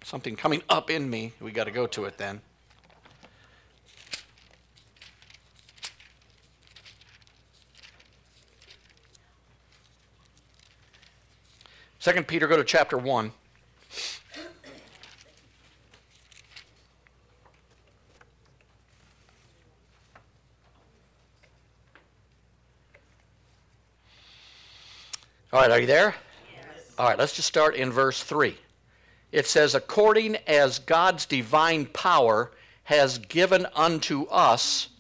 Something 0.04 0.36
coming 0.36 0.62
up 0.68 0.88
in 0.88 1.10
me. 1.10 1.32
We 1.40 1.50
got 1.50 1.64
to 1.64 1.72
go 1.72 1.88
to 1.88 2.04
it 2.04 2.16
then. 2.16 2.40
2 12.06 12.22
Peter, 12.22 12.46
go 12.46 12.56
to 12.56 12.62
chapter 12.62 12.96
1. 12.96 13.32
All 25.52 25.60
right, 25.60 25.70
are 25.72 25.80
you 25.80 25.86
there? 25.88 26.14
Yes. 26.54 26.94
All 26.96 27.08
right, 27.08 27.18
let's 27.18 27.34
just 27.34 27.48
start 27.48 27.74
in 27.74 27.90
verse 27.90 28.22
3. 28.22 28.56
It 29.32 29.48
says, 29.48 29.74
According 29.74 30.36
as 30.46 30.78
God's 30.78 31.26
divine 31.26 31.86
power 31.86 32.52
has 32.84 33.18
given 33.18 33.66
unto 33.74 34.26
us 34.26 34.90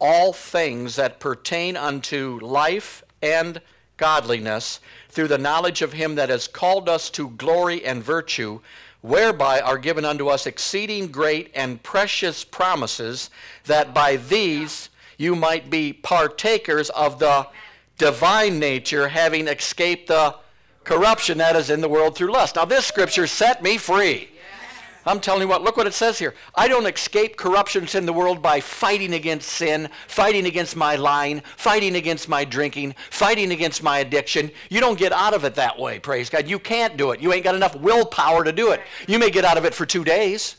all 0.00 0.32
things 0.32 0.96
that 0.96 1.20
pertain 1.20 1.76
unto 1.76 2.40
life 2.42 3.04
and 3.22 3.60
godliness 4.02 4.80
through 5.10 5.28
the 5.28 5.38
knowledge 5.38 5.80
of 5.80 5.92
him 5.92 6.16
that 6.16 6.28
has 6.28 6.48
called 6.48 6.88
us 6.88 7.08
to 7.08 7.30
glory 7.30 7.84
and 7.84 8.02
virtue, 8.02 8.58
whereby 9.00 9.60
are 9.60 9.78
given 9.78 10.04
unto 10.04 10.26
us 10.26 10.44
exceeding 10.44 11.06
great 11.06 11.52
and 11.54 11.80
precious 11.84 12.42
promises, 12.42 13.30
that 13.66 13.94
by 13.94 14.16
these 14.16 14.88
you 15.18 15.36
might 15.36 15.70
be 15.70 15.92
partakers 15.92 16.90
of 16.90 17.20
the 17.20 17.46
divine 17.96 18.58
nature, 18.58 19.06
having 19.06 19.46
escaped 19.46 20.08
the 20.08 20.34
corruption 20.82 21.38
that 21.38 21.54
is 21.54 21.70
in 21.70 21.80
the 21.80 21.88
world 21.88 22.16
through 22.16 22.32
lust. 22.32 22.56
Now, 22.56 22.64
this 22.64 22.84
scripture 22.84 23.28
set 23.28 23.62
me 23.62 23.78
free. 23.78 24.31
I'm 25.04 25.20
telling 25.20 25.42
you 25.42 25.48
what, 25.48 25.62
look 25.62 25.76
what 25.76 25.86
it 25.86 25.94
says 25.94 26.18
here. 26.18 26.34
I 26.54 26.68
don't 26.68 26.86
escape 26.86 27.36
corruptions 27.36 27.94
in 27.94 28.06
the 28.06 28.12
world 28.12 28.40
by 28.40 28.60
fighting 28.60 29.14
against 29.14 29.48
sin, 29.48 29.88
fighting 30.06 30.46
against 30.46 30.76
my 30.76 30.94
lying, 30.94 31.42
fighting 31.56 31.96
against 31.96 32.28
my 32.28 32.44
drinking, 32.44 32.94
fighting 33.10 33.50
against 33.50 33.82
my 33.82 33.98
addiction. 33.98 34.50
You 34.70 34.80
don't 34.80 34.98
get 34.98 35.12
out 35.12 35.34
of 35.34 35.44
it 35.44 35.56
that 35.56 35.78
way, 35.78 35.98
praise 35.98 36.30
God. 36.30 36.46
You 36.46 36.58
can't 36.58 36.96
do 36.96 37.10
it. 37.10 37.20
You 37.20 37.32
ain't 37.32 37.44
got 37.44 37.56
enough 37.56 37.74
willpower 37.74 38.44
to 38.44 38.52
do 38.52 38.70
it. 38.70 38.80
You 39.08 39.18
may 39.18 39.30
get 39.30 39.44
out 39.44 39.58
of 39.58 39.64
it 39.64 39.74
for 39.74 39.84
two 39.84 40.04
days, 40.04 40.56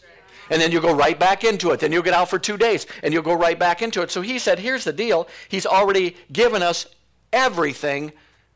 and 0.49 0.61
then 0.61 0.71
you'll 0.71 0.81
go 0.81 0.93
right 0.93 1.17
back 1.17 1.45
into 1.45 1.71
it. 1.71 1.79
Then 1.79 1.93
you'll 1.93 2.03
get 2.03 2.13
out 2.13 2.29
for 2.29 2.37
two 2.37 2.57
days, 2.57 2.85
and 3.01 3.13
you'll 3.13 3.23
go 3.23 3.33
right 3.33 3.57
back 3.57 3.81
into 3.81 4.01
it. 4.01 4.11
So 4.11 4.21
he 4.21 4.39
said, 4.39 4.59
here's 4.59 4.83
the 4.83 4.93
deal. 4.93 5.29
He's 5.47 5.65
already 5.65 6.17
given 6.31 6.61
us 6.61 6.85
everything 7.31 8.11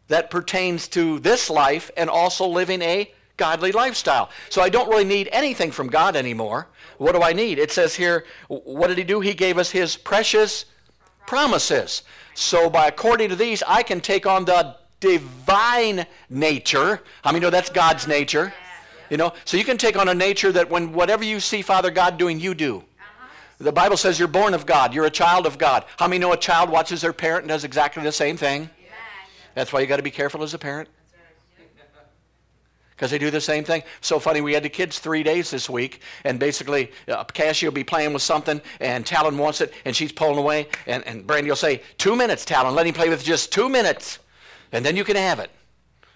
that 0.10 0.29
pertains 0.29 0.88
to 0.89 1.20
this 1.20 1.50
life 1.50 1.91
and 1.96 2.10
also 2.10 2.46
living 2.48 2.82
a 2.82 3.12
godly 3.38 3.72
lifestyle. 3.72 4.29
So 4.50 4.62
I 4.62 4.70
don't 4.70 4.89
really 4.89 5.06
need 5.06 5.29
anything 5.32 5.72
from 5.72 5.88
God 5.88 6.15
anymore. 6.15 6.67
What 6.98 7.13
do 7.13 7.22
I 7.22 7.34
need? 7.34 7.60
It 7.60 7.72
says 7.72 7.96
here, 7.96 8.25
what 8.48 8.88
did 8.88 8.98
he 8.98 9.03
do? 9.03 9.20
He 9.20 9.34
gave 9.34 9.58
us 9.58 9.72
his 9.72 9.96
precious 9.96 10.65
promises. 11.27 12.03
So 12.34 12.70
by 12.70 12.88
according 12.88 13.29
to 13.29 13.36
these, 13.36 13.63
I 13.67 13.84
can 13.84 14.01
take 14.01 14.25
on 14.25 14.46
the 14.46 14.75
divine 15.00 16.06
nature. 16.29 17.01
I 17.24 17.32
mean, 17.32 17.41
know 17.41 17.51
that's 17.51 17.70
God's 17.70 18.08
nature? 18.08 18.53
You 19.10 19.17
know, 19.17 19.34
so 19.46 19.56
you 19.56 19.63
can 19.63 19.77
take 19.77 19.96
on 19.96 20.10
a 20.10 20.13
nature 20.13 20.51
that 20.51 20.70
when 20.70 20.91
whatever 20.91 21.24
you 21.24 21.39
see 21.39 21.62
Father 21.62 21.91
God 21.91 22.17
doing, 22.17 22.39
you 22.39 22.53
do. 22.53 22.77
Uh-huh. 22.77 23.27
The 23.60 23.72
Bible 23.72 23.96
says 23.96 24.20
you're 24.20 24.27
born 24.27 24.53
of 24.53 24.65
God. 24.65 24.94
You're 24.94 25.06
a 25.06 25.12
child 25.12 25.46
of 25.46 25.58
God. 25.58 25.86
How 25.98 26.08
many 26.08 26.20
know 26.20 26.34
a 26.34 26.38
child 26.38 26.70
watches 26.70 27.01
their 27.01 27.13
parent 27.13 27.44
and 27.44 27.50
does 27.50 27.63
exactly 27.63 28.03
the 28.03 28.12
same 28.12 28.36
thing? 28.36 28.70
That's 29.56 29.72
why 29.72 29.79
you 29.79 29.88
got 29.88 29.98
to 29.98 30.03
be 30.03 30.12
careful 30.12 30.44
as 30.44 30.53
a 30.53 30.60
parent 30.60 30.89
because 32.98 33.12
they 33.12 33.20
do 33.20 33.30
the 33.30 33.39
same 33.39 33.63
thing. 33.63 33.84
So 34.01 34.18
funny, 34.18 34.42
we 34.42 34.54
had 34.54 34.63
the 34.63 34.70
kids 34.70 34.98
three 34.98 35.22
days 35.22 35.51
this 35.51 35.70
week, 35.70 36.01
and 36.24 36.39
basically, 36.39 36.92
uh, 37.08 37.24
Cassie 37.25 37.68
will 37.68 37.74
be 37.74 37.84
playing 37.84 38.12
with 38.12 38.24
something, 38.24 38.60
and 38.80 39.06
Talon 39.06 39.38
wants 39.38 39.62
it, 39.62 39.72
and 39.86 39.96
she's 39.96 40.12
pulling 40.12 40.39
away, 40.39 40.68
and, 40.88 41.06
and 41.06 41.27
Brandy 41.27 41.50
will 41.50 41.56
say, 41.56 41.84
Two 42.00 42.16
minutes, 42.16 42.44
Talon, 42.44 42.74
let 42.74 42.88
him 42.88 42.96
play 42.96 43.10
with 43.10 43.24
just 43.24 43.54
two 43.54 43.70
minutes, 43.70 44.18
and 44.72 44.84
then 44.84 44.98
you 44.98 45.04
can 45.04 45.16
have 45.16 45.38
it. 45.38 45.51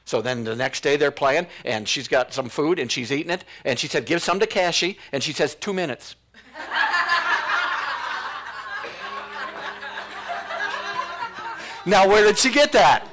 So 0.06 0.24
then 0.24 0.44
the 0.44 0.56
next 0.56 0.82
day 0.82 0.98
they're 0.98 1.12
playing, 1.12 1.46
and 1.66 1.88
she's 1.88 2.08
got 2.08 2.34
some 2.34 2.50
food, 2.50 2.80
and 2.80 2.92
she's 2.92 3.12
eating 3.12 3.32
it, 3.32 3.46
and 3.64 3.78
she 3.78 3.86
said, 3.88 4.08
Give 4.08 4.20
some 4.20 4.40
to 4.40 4.48
Cassie, 4.48 4.98
and 5.12 5.22
she 5.22 5.34
says, 5.34 5.54
Two 5.54 5.74
minutes. 5.74 6.16
now, 11.86 12.08
where 12.08 12.26
did 12.26 12.40
she 12.40 12.50
get 12.52 12.72
that? 12.72 13.08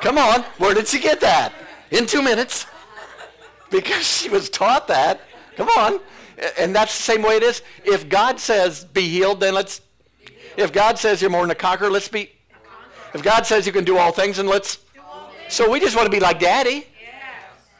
Come 0.00 0.16
on, 0.16 0.40
where 0.56 0.72
did 0.72 0.88
she 0.88 0.98
get 0.98 1.20
that? 1.20 1.52
In 1.90 2.06
two 2.06 2.22
minutes. 2.22 2.64
Because 3.72 4.06
she 4.06 4.28
was 4.28 4.48
taught 4.48 4.86
that. 4.86 5.22
Come 5.56 5.68
on. 5.76 5.98
And 6.58 6.74
that's 6.74 6.96
the 6.96 7.02
same 7.02 7.22
way 7.22 7.36
it 7.36 7.42
is. 7.42 7.62
If 7.84 8.08
God 8.08 8.38
says 8.38 8.84
be 8.84 9.08
healed, 9.08 9.40
then 9.40 9.54
let's. 9.54 9.80
If 10.56 10.72
God 10.72 10.98
says 10.98 11.20
you're 11.20 11.30
more 11.30 11.42
than 11.42 11.50
a 11.50 11.56
conqueror, 11.56 11.90
let's 11.90 12.08
be. 12.08 12.30
If 13.14 13.22
God 13.22 13.46
says 13.46 13.66
you 13.66 13.72
can 13.72 13.84
do 13.84 13.98
all 13.98 14.12
things, 14.12 14.38
and 14.38 14.48
let's. 14.48 14.78
So 15.48 15.70
we 15.70 15.80
just 15.80 15.96
want 15.96 16.06
to 16.06 16.10
be 16.10 16.20
like 16.20 16.38
Daddy. 16.38 16.86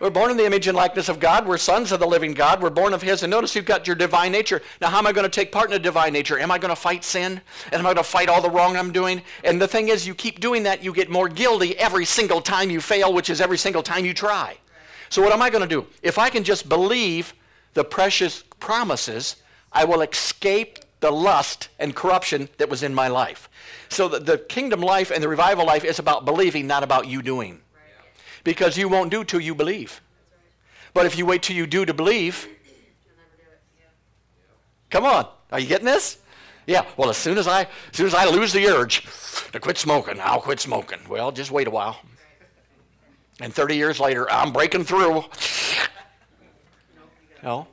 We're 0.00 0.10
born 0.10 0.32
in 0.32 0.36
the 0.36 0.44
image 0.44 0.66
and 0.66 0.76
likeness 0.76 1.08
of 1.08 1.20
God. 1.20 1.46
We're 1.46 1.58
sons 1.58 1.92
of 1.92 2.00
the 2.00 2.08
living 2.08 2.34
God. 2.34 2.60
We're 2.60 2.70
born 2.70 2.92
of 2.92 3.02
His. 3.02 3.22
And 3.22 3.30
notice 3.30 3.54
you've 3.54 3.64
got 3.64 3.86
your 3.86 3.94
divine 3.94 4.32
nature. 4.32 4.60
Now, 4.80 4.88
how 4.88 4.98
am 4.98 5.06
I 5.06 5.12
going 5.12 5.22
to 5.22 5.30
take 5.30 5.52
part 5.52 5.66
in 5.66 5.70
the 5.70 5.78
divine 5.78 6.12
nature? 6.12 6.40
Am 6.40 6.50
I 6.50 6.58
going 6.58 6.70
to 6.70 6.76
fight 6.76 7.04
sin? 7.04 7.40
And 7.66 7.74
am 7.74 7.86
I 7.86 7.94
going 7.94 7.98
to 7.98 8.02
fight 8.02 8.28
all 8.28 8.42
the 8.42 8.50
wrong 8.50 8.76
I'm 8.76 8.90
doing? 8.90 9.22
And 9.44 9.62
the 9.62 9.68
thing 9.68 9.90
is, 9.90 10.04
you 10.04 10.16
keep 10.16 10.40
doing 10.40 10.64
that, 10.64 10.82
you 10.82 10.92
get 10.92 11.08
more 11.08 11.28
guilty 11.28 11.78
every 11.78 12.04
single 12.04 12.40
time 12.40 12.68
you 12.68 12.80
fail, 12.80 13.14
which 13.14 13.30
is 13.30 13.40
every 13.40 13.58
single 13.58 13.84
time 13.84 14.04
you 14.04 14.12
try. 14.12 14.56
So, 15.12 15.20
what 15.20 15.30
am 15.30 15.42
I 15.42 15.50
going 15.50 15.60
to 15.60 15.68
do? 15.68 15.84
If 16.02 16.16
I 16.16 16.30
can 16.30 16.42
just 16.42 16.70
believe 16.70 17.34
the 17.74 17.84
precious 17.84 18.44
promises, 18.60 19.36
I 19.70 19.84
will 19.84 20.00
escape 20.00 20.78
the 21.00 21.10
lust 21.10 21.68
and 21.78 21.94
corruption 21.94 22.48
that 22.56 22.70
was 22.70 22.82
in 22.82 22.94
my 22.94 23.08
life. 23.08 23.50
So, 23.90 24.08
the, 24.08 24.20
the 24.20 24.38
kingdom 24.38 24.80
life 24.80 25.10
and 25.10 25.22
the 25.22 25.28
revival 25.28 25.66
life 25.66 25.84
is 25.84 25.98
about 25.98 26.24
believing, 26.24 26.66
not 26.66 26.82
about 26.82 27.08
you 27.08 27.20
doing 27.20 27.60
because 28.42 28.78
you 28.78 28.88
won't 28.88 29.10
do 29.10 29.22
till 29.22 29.40
you 29.40 29.54
believe. 29.54 30.00
But 30.94 31.04
if 31.04 31.18
you 31.18 31.26
wait 31.26 31.42
till 31.42 31.56
you 31.56 31.66
do 31.66 31.84
to 31.84 31.92
believe, 31.92 32.48
come 34.88 35.04
on, 35.04 35.28
are 35.50 35.60
you 35.60 35.66
getting 35.66 35.84
this? 35.84 36.16
Yeah. 36.66 36.86
Well, 36.96 37.10
as 37.10 37.18
soon 37.18 37.36
as 37.36 37.46
I, 37.46 37.64
as 37.64 37.68
soon 37.92 38.06
as 38.06 38.14
I 38.14 38.24
lose 38.30 38.54
the 38.54 38.66
urge 38.66 39.06
to 39.52 39.60
quit 39.60 39.76
smoking, 39.76 40.18
I'll 40.22 40.40
quit 40.40 40.58
smoking. 40.58 41.00
Well, 41.06 41.32
just 41.32 41.50
wait 41.50 41.66
a 41.66 41.70
while. 41.70 41.98
And 43.40 43.52
30 43.52 43.76
years 43.76 43.98
later, 43.98 44.30
I'm 44.30 44.52
breaking 44.52 44.84
through. 44.84 45.24
No. 47.42 47.66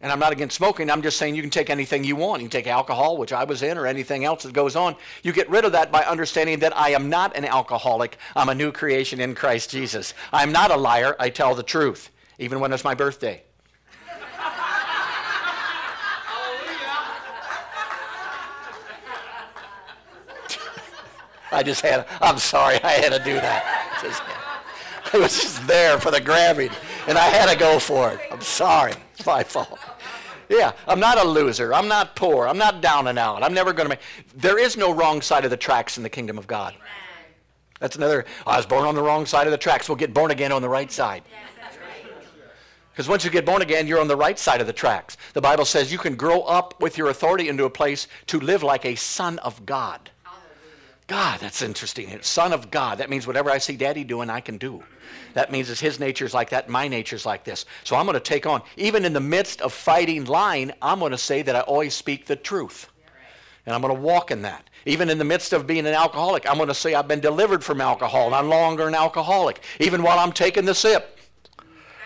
And 0.00 0.10
I'm 0.10 0.18
not 0.18 0.32
against 0.32 0.56
smoking. 0.56 0.90
I'm 0.90 1.02
just 1.02 1.16
saying 1.16 1.36
you 1.36 1.42
can 1.42 1.50
take 1.50 1.70
anything 1.70 2.02
you 2.02 2.16
want. 2.16 2.42
You 2.42 2.48
can 2.48 2.52
take 2.52 2.66
alcohol, 2.66 3.16
which 3.16 3.32
I 3.32 3.44
was 3.44 3.62
in, 3.62 3.78
or 3.78 3.86
anything 3.86 4.24
else 4.24 4.42
that 4.42 4.52
goes 4.52 4.74
on. 4.74 4.96
You 5.22 5.32
get 5.32 5.48
rid 5.48 5.64
of 5.64 5.72
that 5.72 5.92
by 5.92 6.02
understanding 6.02 6.58
that 6.58 6.76
I 6.76 6.90
am 6.90 7.08
not 7.08 7.36
an 7.36 7.44
alcoholic. 7.44 8.18
I'm 8.34 8.48
a 8.48 8.54
new 8.54 8.72
creation 8.72 9.20
in 9.20 9.36
Christ 9.36 9.70
Jesus. 9.70 10.14
I'm 10.32 10.50
not 10.50 10.72
a 10.72 10.76
liar. 10.76 11.14
I 11.20 11.30
tell 11.30 11.54
the 11.54 11.62
truth, 11.62 12.10
even 12.38 12.58
when 12.58 12.72
it's 12.72 12.82
my 12.82 12.94
birthday. 12.94 13.42
I 21.52 21.62
just 21.64 21.82
had, 21.82 22.06
I'm 22.20 22.38
sorry, 22.38 22.82
I 22.82 22.90
had 22.92 23.12
to 23.12 23.18
do 23.20 23.34
that. 23.34 23.81
It 25.14 25.20
was 25.20 25.38
just 25.38 25.66
there 25.66 25.98
for 25.98 26.10
the 26.10 26.22
grabbing, 26.22 26.70
and 27.06 27.18
I 27.18 27.26
had 27.26 27.50
to 27.52 27.58
go 27.58 27.78
for 27.78 28.12
it. 28.12 28.20
I'm 28.30 28.40
sorry. 28.40 28.94
It's 29.12 29.26
my 29.26 29.44
fault. 29.44 29.78
Yeah, 30.48 30.72
I'm 30.88 31.00
not 31.00 31.18
a 31.18 31.24
loser. 31.24 31.74
I'm 31.74 31.86
not 31.86 32.16
poor. 32.16 32.48
I'm 32.48 32.56
not 32.56 32.80
down 32.80 33.08
and 33.08 33.18
out. 33.18 33.42
I'm 33.42 33.52
never 33.52 33.74
going 33.74 33.84
to 33.84 33.90
make. 33.90 34.00
There 34.34 34.58
is 34.58 34.76
no 34.76 34.90
wrong 34.92 35.20
side 35.20 35.44
of 35.44 35.50
the 35.50 35.56
tracks 35.56 35.98
in 35.98 36.02
the 36.02 36.08
kingdom 36.08 36.38
of 36.38 36.46
God. 36.46 36.74
That's 37.78 37.96
another. 37.96 38.24
I 38.46 38.56
was 38.56 38.64
born 38.64 38.86
on 38.86 38.94
the 38.94 39.02
wrong 39.02 39.26
side 39.26 39.46
of 39.46 39.50
the 39.50 39.58
tracks. 39.58 39.88
We'll 39.88 39.96
get 39.96 40.14
born 40.14 40.30
again 40.30 40.50
on 40.50 40.62
the 40.62 40.68
right 40.68 40.90
side. 40.90 41.24
Because 42.92 43.08
once 43.08 43.24
you 43.24 43.30
get 43.30 43.44
born 43.44 43.60
again, 43.62 43.86
you're 43.86 44.00
on 44.00 44.08
the 44.08 44.16
right 44.16 44.38
side 44.38 44.60
of 44.60 44.66
the 44.66 44.72
tracks. 44.72 45.16
The 45.32 45.40
Bible 45.40 45.64
says 45.64 45.90
you 45.90 45.98
can 45.98 46.14
grow 46.14 46.42
up 46.42 46.80
with 46.80 46.96
your 46.96 47.08
authority 47.08 47.48
into 47.48 47.64
a 47.64 47.70
place 47.70 48.06
to 48.26 48.40
live 48.40 48.62
like 48.62 48.84
a 48.84 48.94
son 48.94 49.38
of 49.40 49.64
God. 49.66 50.10
God, 51.06 51.40
that's 51.40 51.62
interesting. 51.62 52.18
Son 52.22 52.52
of 52.52 52.70
God. 52.70 52.98
That 52.98 53.10
means 53.10 53.26
whatever 53.26 53.50
I 53.50 53.58
see 53.58 53.76
daddy 53.76 54.04
doing, 54.04 54.30
I 54.30 54.40
can 54.40 54.58
do. 54.58 54.82
That 55.34 55.50
means 55.50 55.68
that 55.68 55.80
his 55.80 55.98
nature's 55.98 56.34
like 56.34 56.50
that, 56.50 56.68
my 56.68 56.88
nature's 56.88 57.24
like 57.24 57.44
this. 57.44 57.64
So 57.84 57.96
I'm 57.96 58.06
going 58.06 58.14
to 58.14 58.20
take 58.20 58.46
on, 58.46 58.62
even 58.76 59.04
in 59.04 59.12
the 59.12 59.20
midst 59.20 59.60
of 59.60 59.72
fighting 59.72 60.24
lying, 60.24 60.72
I'm 60.82 60.98
going 60.98 61.12
to 61.12 61.18
say 61.18 61.42
that 61.42 61.56
I 61.56 61.60
always 61.60 61.94
speak 61.94 62.26
the 62.26 62.36
truth. 62.36 62.88
And 63.64 63.74
I'm 63.74 63.80
going 63.80 63.94
to 63.94 64.00
walk 64.00 64.30
in 64.30 64.42
that. 64.42 64.68
Even 64.86 65.08
in 65.08 65.18
the 65.18 65.24
midst 65.24 65.52
of 65.52 65.66
being 65.66 65.86
an 65.86 65.94
alcoholic, 65.94 66.48
I'm 66.48 66.56
going 66.56 66.68
to 66.68 66.74
say 66.74 66.94
I've 66.94 67.06
been 67.06 67.20
delivered 67.20 67.62
from 67.62 67.80
alcohol 67.80 68.26
and 68.26 68.34
I'm 68.34 68.48
no 68.48 68.56
longer 68.56 68.88
an 68.88 68.94
alcoholic. 68.94 69.62
Even 69.78 70.02
while 70.02 70.18
I'm 70.18 70.32
taking 70.32 70.64
the 70.64 70.74
sip. 70.74 71.18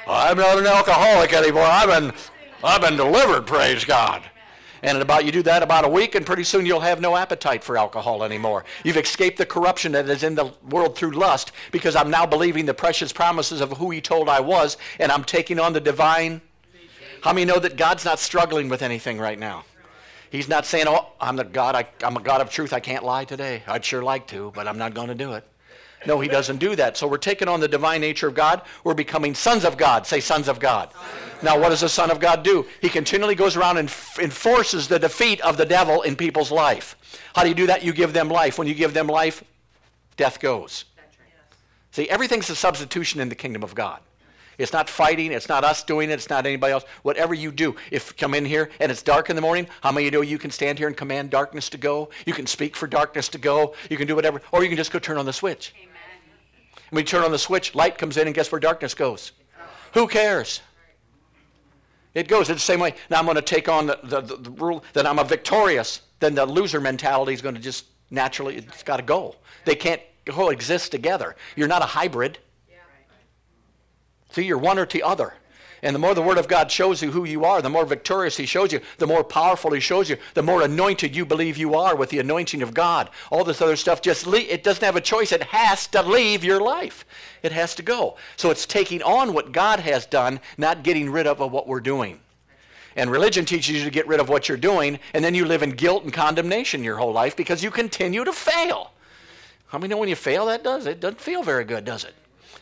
I'm 0.06 0.36
not 0.36 0.58
an 0.58 0.66
alcoholic 0.66 1.32
anymore. 1.32 1.64
I've 1.64 1.88
been, 1.88 2.12
I've 2.62 2.82
been 2.82 2.96
delivered, 2.96 3.46
praise 3.46 3.84
God. 3.84 4.22
And 4.86 5.02
about 5.02 5.24
you 5.24 5.32
do 5.32 5.42
that 5.42 5.64
about 5.64 5.84
a 5.84 5.88
week, 5.88 6.14
and 6.14 6.24
pretty 6.24 6.44
soon 6.44 6.64
you'll 6.64 6.78
have 6.78 7.00
no 7.00 7.16
appetite 7.16 7.64
for 7.64 7.76
alcohol 7.76 8.22
anymore. 8.22 8.64
You've 8.84 8.96
escaped 8.96 9.36
the 9.36 9.44
corruption 9.44 9.90
that 9.92 10.08
is 10.08 10.22
in 10.22 10.36
the 10.36 10.52
world 10.70 10.94
through 10.94 11.10
lust 11.10 11.50
because 11.72 11.96
I'm 11.96 12.08
now 12.08 12.24
believing 12.24 12.66
the 12.66 12.72
precious 12.72 13.12
promises 13.12 13.60
of 13.60 13.78
who 13.78 13.90
He 13.90 14.00
told 14.00 14.28
I 14.28 14.38
was, 14.38 14.76
and 15.00 15.10
I'm 15.10 15.24
taking 15.24 15.58
on 15.58 15.72
the 15.72 15.80
divine. 15.80 16.40
How 17.22 17.32
many 17.32 17.46
know 17.46 17.58
that 17.58 17.76
God's 17.76 18.04
not 18.04 18.20
struggling 18.20 18.68
with 18.68 18.80
anything 18.80 19.18
right 19.18 19.40
now? 19.40 19.64
He's 20.30 20.48
not 20.48 20.64
saying, 20.64 20.86
"Oh, 20.86 21.08
I'm 21.20 21.34
the 21.34 21.42
God. 21.42 21.74
I, 21.74 21.88
I'm 22.04 22.16
a 22.16 22.22
God 22.22 22.40
of 22.40 22.50
truth. 22.50 22.72
I 22.72 22.78
can't 22.78 23.02
lie 23.02 23.24
today. 23.24 23.64
I'd 23.66 23.84
sure 23.84 24.04
like 24.04 24.28
to, 24.28 24.52
but 24.54 24.68
I'm 24.68 24.78
not 24.78 24.94
going 24.94 25.08
to 25.08 25.16
do 25.16 25.32
it." 25.32 25.44
No, 26.04 26.20
he 26.20 26.28
doesn't 26.28 26.58
do 26.58 26.76
that. 26.76 26.96
So 26.96 27.06
we're 27.06 27.16
taking 27.16 27.48
on 27.48 27.60
the 27.60 27.68
divine 27.68 28.00
nature 28.00 28.28
of 28.28 28.34
God. 28.34 28.62
We're 28.84 28.94
becoming 28.94 29.34
sons 29.34 29.64
of 29.64 29.76
God. 29.76 30.06
Say, 30.06 30.20
sons 30.20 30.48
of 30.48 30.60
God. 30.60 30.90
Now, 31.42 31.58
what 31.58 31.70
does 31.70 31.80
the 31.80 31.88
Son 31.88 32.10
of 32.10 32.20
God 32.20 32.42
do? 32.42 32.66
He 32.80 32.88
continually 32.88 33.34
goes 33.34 33.56
around 33.56 33.78
and 33.78 33.88
f- 33.88 34.18
enforces 34.18 34.88
the 34.88 34.98
defeat 34.98 35.40
of 35.40 35.56
the 35.56 35.66
devil 35.66 36.02
in 36.02 36.16
people's 36.16 36.50
life. 36.50 36.96
How 37.34 37.42
do 37.42 37.48
you 37.48 37.54
do 37.54 37.66
that? 37.66 37.82
You 37.82 37.92
give 37.92 38.12
them 38.12 38.28
life. 38.28 38.58
When 38.58 38.68
you 38.68 38.74
give 38.74 38.94
them 38.94 39.06
life, 39.06 39.42
death 40.16 40.40
goes. 40.40 40.84
See, 41.90 42.08
everything's 42.08 42.50
a 42.50 42.56
substitution 42.56 43.20
in 43.20 43.28
the 43.28 43.34
kingdom 43.34 43.62
of 43.62 43.74
God. 43.74 44.00
It's 44.58 44.72
not 44.72 44.88
fighting. 44.88 45.32
It's 45.32 45.48
not 45.48 45.64
us 45.64 45.82
doing 45.82 46.10
it. 46.10 46.14
It's 46.14 46.30
not 46.30 46.46
anybody 46.46 46.72
else. 46.72 46.84
Whatever 47.02 47.34
you 47.34 47.52
do, 47.52 47.76
if 47.90 48.08
you 48.08 48.14
come 48.14 48.34
in 48.34 48.44
here 48.44 48.70
and 48.80 48.90
it's 48.90 49.02
dark 49.02 49.30
in 49.30 49.36
the 49.36 49.42
morning, 49.42 49.66
how 49.82 49.92
many 49.92 50.06
of 50.06 50.12
you 50.12 50.18
know 50.18 50.22
you 50.22 50.38
can 50.38 50.50
stand 50.50 50.78
here 50.78 50.88
and 50.88 50.96
command 50.96 51.30
darkness 51.30 51.68
to 51.70 51.78
go? 51.78 52.10
You 52.24 52.32
can 52.32 52.46
speak 52.46 52.76
for 52.76 52.86
darkness 52.86 53.28
to 53.28 53.38
go. 53.38 53.74
You 53.90 53.96
can 53.96 54.06
do 54.06 54.14
whatever. 54.14 54.40
Or 54.52 54.62
you 54.62 54.68
can 54.68 54.76
just 54.76 54.92
go 54.92 54.98
turn 54.98 55.18
on 55.18 55.26
the 55.26 55.32
switch. 55.32 55.74
Amen. 55.76 55.92
When 56.90 57.02
you 57.02 57.06
turn 57.06 57.24
on 57.24 57.32
the 57.32 57.38
switch, 57.38 57.74
light 57.74 57.98
comes 57.98 58.16
in, 58.16 58.26
and 58.26 58.34
guess 58.34 58.50
where 58.50 58.60
darkness 58.60 58.94
goes? 58.94 59.32
Who 59.94 60.06
cares? 60.06 60.60
It 62.14 62.28
goes. 62.28 62.48
It's 62.48 62.60
the 62.60 62.72
same 62.72 62.80
way. 62.80 62.94
Now 63.10 63.18
I'm 63.18 63.24
going 63.24 63.36
to 63.36 63.42
take 63.42 63.68
on 63.68 63.86
the, 63.86 63.98
the, 64.02 64.20
the, 64.20 64.36
the 64.36 64.50
rule 64.50 64.84
that 64.94 65.06
I'm 65.06 65.18
a 65.18 65.24
victorious. 65.24 66.00
Then 66.20 66.34
the 66.34 66.46
loser 66.46 66.80
mentality 66.80 67.34
is 67.34 67.42
going 67.42 67.54
to 67.54 67.60
just 67.60 67.86
naturally, 68.10 68.56
it's 68.56 68.82
got 68.82 68.96
to 68.98 69.02
go. 69.02 69.36
They 69.64 69.74
can't 69.74 70.00
coexist 70.24 70.90
together. 70.92 71.36
You're 71.56 71.68
not 71.68 71.82
a 71.82 71.86
hybrid. 71.86 72.38
See, 74.36 74.44
you're 74.44 74.58
one 74.58 74.78
or 74.78 74.84
the 74.84 75.02
other. 75.02 75.32
And 75.82 75.94
the 75.94 75.98
more 75.98 76.12
the 76.12 76.20
Word 76.20 76.36
of 76.36 76.46
God 76.46 76.70
shows 76.70 77.00
you 77.00 77.10
who 77.10 77.24
you 77.24 77.46
are, 77.46 77.62
the 77.62 77.70
more 77.70 77.86
victorious 77.86 78.36
He 78.36 78.44
shows 78.44 78.70
you, 78.70 78.82
the 78.98 79.06
more 79.06 79.24
powerful 79.24 79.70
He 79.70 79.80
shows 79.80 80.10
you, 80.10 80.18
the 80.34 80.42
more 80.42 80.60
anointed 80.60 81.16
you 81.16 81.24
believe 81.24 81.56
you 81.56 81.74
are 81.74 81.96
with 81.96 82.10
the 82.10 82.18
anointing 82.18 82.60
of 82.60 82.74
God. 82.74 83.08
All 83.30 83.44
this 83.44 83.62
other 83.62 83.76
stuff 83.76 84.02
just 84.02 84.26
le- 84.26 84.40
it 84.40 84.62
doesn't 84.62 84.84
have 84.84 84.94
a 84.94 85.00
choice. 85.00 85.32
It 85.32 85.44
has 85.44 85.86
to 85.86 86.02
leave 86.02 86.44
your 86.44 86.60
life. 86.60 87.06
It 87.42 87.52
has 87.52 87.74
to 87.76 87.82
go. 87.82 88.18
So 88.36 88.50
it's 88.50 88.66
taking 88.66 89.02
on 89.02 89.32
what 89.32 89.52
God 89.52 89.80
has 89.80 90.04
done, 90.04 90.40
not 90.58 90.82
getting 90.82 91.08
rid 91.08 91.26
of 91.26 91.40
what 91.40 91.66
we're 91.66 91.80
doing. 91.80 92.20
And 92.94 93.10
religion 93.10 93.46
teaches 93.46 93.74
you 93.74 93.84
to 93.84 93.90
get 93.90 94.06
rid 94.06 94.20
of 94.20 94.28
what 94.28 94.50
you're 94.50 94.58
doing, 94.58 94.98
and 95.14 95.24
then 95.24 95.34
you 95.34 95.46
live 95.46 95.62
in 95.62 95.70
guilt 95.70 96.04
and 96.04 96.12
condemnation 96.12 96.84
your 96.84 96.98
whole 96.98 97.12
life 97.12 97.36
because 97.36 97.64
you 97.64 97.70
continue 97.70 98.22
to 98.22 98.34
fail. 98.34 98.92
How 99.68 99.78
many 99.78 99.94
know 99.94 99.96
when 99.96 100.10
you 100.10 100.14
fail 100.14 100.44
that 100.44 100.62
does? 100.62 100.84
It 100.84 101.00
doesn't 101.00 101.22
feel 101.22 101.42
very 101.42 101.64
good, 101.64 101.86
does 101.86 102.04
it? 102.04 102.14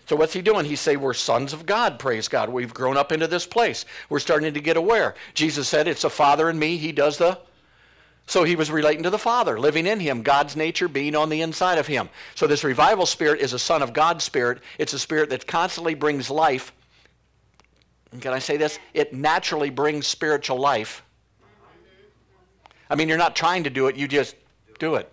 So 0.07 0.17
what's 0.17 0.33
he 0.33 0.43
doing? 0.43 0.67
He 0.67 0.77
say 0.77 0.97
we're 0.97 1.15
sons 1.15 1.53
of 1.53 1.67
God, 1.67 1.99
praise 1.99 2.29
God. 2.29 2.51
We've 2.51 2.75
grown 2.75 2.97
up 2.97 3.11
into 3.11 3.27
this 3.27 3.47
place. 3.47 3.85
We're 4.09 4.19
starting 4.19 4.53
to 4.53 4.61
get 4.61 4.77
aware. 4.77 5.15
Jesus 5.33 5.69
said 5.69 5.89
it's 5.89 6.03
the 6.03 6.11
Father 6.11 6.51
in 6.51 6.59
me. 6.59 6.77
He 6.77 6.93
does 6.93 7.19
the 7.19 7.39
so 8.27 8.45
he 8.45 8.57
was 8.57 8.71
relating 8.71 9.03
to 9.03 9.11
the 9.11 9.19
Father, 9.19 9.59
living 9.59 9.87
in 9.87 10.01
him, 10.01 10.23
God's 10.23 10.57
nature 10.57 10.89
being 10.89 11.15
on 11.15 11.29
the 11.29 11.43
inside 11.43 11.79
of 11.79 11.87
him. 11.87 12.09
So 12.35 12.47
this 12.47 12.65
revival 12.65 13.05
spirit 13.07 13.41
is 13.41 13.53
a 13.53 13.59
son 13.59 13.83
of 13.83 13.93
God 13.93 14.23
spirit. 14.23 14.63
It's 14.79 14.95
a 14.95 14.99
spirit 14.99 15.31
that 15.31 15.47
constantly 15.47 15.95
brings 15.95 16.31
life. 16.31 16.73
Can 18.21 18.33
I 18.33 18.39
say 18.39 18.57
this? 18.57 18.79
It 18.95 19.13
naturally 19.13 19.71
brings 19.71 20.07
spiritual 20.07 20.59
life. 20.59 21.03
I 22.89 22.95
mean, 22.95 23.09
you're 23.09 23.19
not 23.19 23.37
trying 23.37 23.65
to 23.65 23.71
do 23.71 23.89
it, 23.89 23.97
you 23.97 24.07
just 24.09 24.37
do 24.79 24.95
it. 24.95 25.11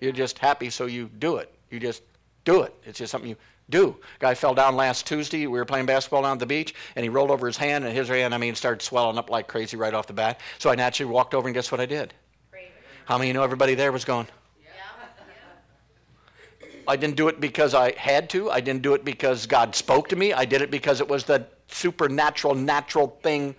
You're 0.00 0.12
just 0.12 0.38
happy, 0.38 0.70
so 0.70 0.86
you 0.86 1.08
do 1.18 1.36
it. 1.36 1.52
You 1.70 1.80
just 1.80 2.02
do 2.44 2.62
it. 2.62 2.74
It's 2.84 2.98
just 2.98 3.10
something 3.10 3.30
you 3.30 3.36
do. 3.70 3.96
Guy 4.18 4.34
fell 4.34 4.54
down 4.54 4.76
last 4.76 5.06
Tuesday. 5.06 5.46
We 5.46 5.58
were 5.58 5.64
playing 5.64 5.86
basketball 5.86 6.22
down 6.22 6.32
at 6.32 6.38
the 6.38 6.46
beach, 6.46 6.74
and 6.96 7.02
he 7.02 7.08
rolled 7.08 7.30
over 7.30 7.46
his 7.46 7.56
hand, 7.56 7.84
and 7.84 7.96
his 7.96 8.08
hand, 8.08 8.34
I 8.34 8.38
mean, 8.38 8.54
started 8.54 8.82
swelling 8.82 9.18
up 9.18 9.30
like 9.30 9.48
crazy 9.48 9.76
right 9.76 9.94
off 9.94 10.06
the 10.06 10.12
bat. 10.12 10.40
So 10.58 10.70
I 10.70 10.74
naturally 10.74 11.10
walked 11.10 11.34
over, 11.34 11.48
and 11.48 11.54
guess 11.54 11.72
what 11.72 11.80
I 11.80 11.86
did? 11.86 12.14
How 13.06 13.18
many 13.18 13.30
of 13.30 13.34
you 13.34 13.38
know 13.38 13.44
everybody 13.44 13.74
there 13.74 13.92
was 13.92 14.04
going? 14.04 14.26
I 16.86 16.96
didn't 16.96 17.16
do 17.16 17.28
it 17.28 17.40
because 17.40 17.74
I 17.74 17.92
had 17.96 18.28
to. 18.30 18.50
I 18.50 18.60
didn't 18.60 18.82
do 18.82 18.94
it 18.94 19.04
because 19.04 19.46
God 19.46 19.74
spoke 19.74 20.08
to 20.08 20.16
me. 20.16 20.32
I 20.32 20.44
did 20.44 20.60
it 20.60 20.70
because 20.70 21.00
it 21.00 21.08
was 21.08 21.24
the 21.24 21.46
supernatural, 21.68 22.54
natural 22.54 23.18
thing 23.22 23.54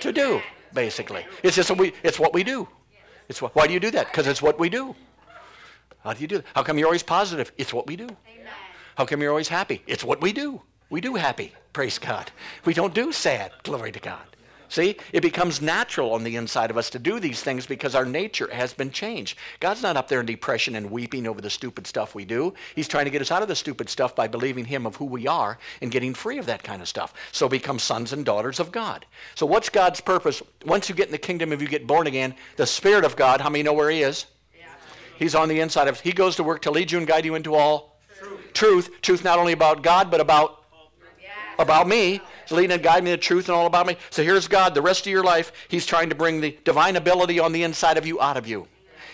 to 0.00 0.12
do, 0.12 0.40
basically. 0.72 1.24
It's 1.42 1.54
just 1.54 1.70
what 1.70 1.78
we, 1.78 1.92
it's 2.02 2.18
what 2.18 2.32
we 2.34 2.42
do. 2.42 2.66
It's 3.28 3.40
what, 3.40 3.54
why 3.54 3.66
do 3.66 3.72
you 3.72 3.80
do 3.80 3.90
that? 3.92 4.06
Because 4.06 4.26
it's 4.26 4.42
what 4.42 4.58
we 4.58 4.68
do. 4.68 4.94
How 6.02 6.12
do 6.12 6.20
you 6.20 6.26
do 6.26 6.38
that? 6.38 6.46
How 6.54 6.62
come 6.62 6.76
you're 6.78 6.88
always 6.88 7.02
positive? 7.02 7.52
It's 7.56 7.72
what 7.72 7.86
we 7.86 7.96
do. 7.96 8.08
How 8.96 9.04
come 9.04 9.20
you're 9.20 9.30
always 9.30 9.48
happy? 9.48 9.82
It's 9.86 10.04
what 10.04 10.20
we 10.20 10.32
do. 10.32 10.62
We 10.90 11.00
do 11.00 11.14
happy. 11.14 11.52
Praise 11.72 11.98
God. 11.98 12.30
We 12.64 12.74
don't 12.74 12.94
do 12.94 13.10
sad. 13.10 13.52
Glory 13.62 13.90
to 13.92 14.00
God. 14.00 14.34
See, 14.68 14.96
it 15.12 15.20
becomes 15.20 15.62
natural 15.62 16.12
on 16.14 16.24
the 16.24 16.36
inside 16.36 16.70
of 16.70 16.76
us 16.76 16.90
to 16.90 16.98
do 16.98 17.20
these 17.20 17.42
things 17.42 17.64
because 17.64 17.94
our 17.94 18.04
nature 18.04 18.48
has 18.52 18.72
been 18.72 18.90
changed. 18.90 19.38
God's 19.60 19.82
not 19.82 19.96
up 19.96 20.08
there 20.08 20.18
in 20.18 20.26
depression 20.26 20.74
and 20.74 20.90
weeping 20.90 21.26
over 21.26 21.40
the 21.40 21.50
stupid 21.50 21.86
stuff 21.86 22.14
we 22.14 22.24
do. 22.24 22.54
He's 22.74 22.88
trying 22.88 23.04
to 23.04 23.10
get 23.10 23.22
us 23.22 23.30
out 23.30 23.42
of 23.42 23.46
the 23.46 23.54
stupid 23.54 23.88
stuff 23.88 24.16
by 24.16 24.26
believing 24.26 24.64
Him 24.64 24.84
of 24.84 24.96
who 24.96 25.04
we 25.04 25.28
are 25.28 25.58
and 25.80 25.92
getting 25.92 26.12
free 26.12 26.38
of 26.38 26.46
that 26.46 26.64
kind 26.64 26.82
of 26.82 26.88
stuff. 26.88 27.14
So 27.30 27.48
become 27.48 27.78
sons 27.78 28.12
and 28.12 28.24
daughters 28.24 28.58
of 28.58 28.72
God. 28.72 29.06
So 29.36 29.46
what's 29.46 29.68
God's 29.68 30.00
purpose? 30.00 30.42
Once 30.64 30.88
you 30.88 30.94
get 30.94 31.06
in 31.06 31.12
the 31.12 31.18
kingdom, 31.18 31.52
if 31.52 31.62
you 31.62 31.68
get 31.68 31.86
born 31.86 32.08
again, 32.08 32.34
the 32.56 32.66
Spirit 32.66 33.04
of 33.04 33.14
God, 33.14 33.40
how 33.40 33.50
many 33.50 33.62
know 33.62 33.74
where 33.74 33.90
He 33.90 34.02
is? 34.02 34.26
Yeah. 34.58 34.66
He's 35.18 35.36
on 35.36 35.48
the 35.48 35.60
inside 35.60 35.86
of 35.86 35.96
us. 35.96 36.00
He 36.00 36.12
goes 36.12 36.34
to 36.36 36.42
work 36.42 36.62
to 36.62 36.72
lead 36.72 36.90
you 36.90 36.98
and 36.98 37.06
guide 37.06 37.24
you 37.24 37.36
into 37.36 37.54
all 37.54 37.93
truth. 38.24 38.52
Truth, 38.52 38.90
truth 39.02 39.24
not 39.24 39.38
only 39.38 39.52
about 39.52 39.82
God, 39.82 40.10
but 40.10 40.20
about 40.20 40.60
about 41.58 41.86
me. 41.86 42.20
Leading 42.50 42.72
and 42.72 42.82
guiding 42.82 43.04
me 43.04 43.10
to 43.10 43.16
truth 43.16 43.48
and 43.48 43.56
all 43.56 43.66
about 43.66 43.86
me. 43.86 43.96
So 44.10 44.22
here's 44.22 44.48
God. 44.48 44.74
The 44.74 44.82
rest 44.82 45.06
of 45.06 45.12
your 45.12 45.24
life, 45.24 45.50
He's 45.68 45.86
trying 45.86 46.10
to 46.10 46.14
bring 46.14 46.40
the 46.40 46.58
divine 46.64 46.96
ability 46.96 47.38
on 47.38 47.52
the 47.52 47.62
inside 47.62 47.96
of 47.96 48.06
you 48.06 48.20
out 48.20 48.36
of 48.36 48.46
you. 48.46 48.68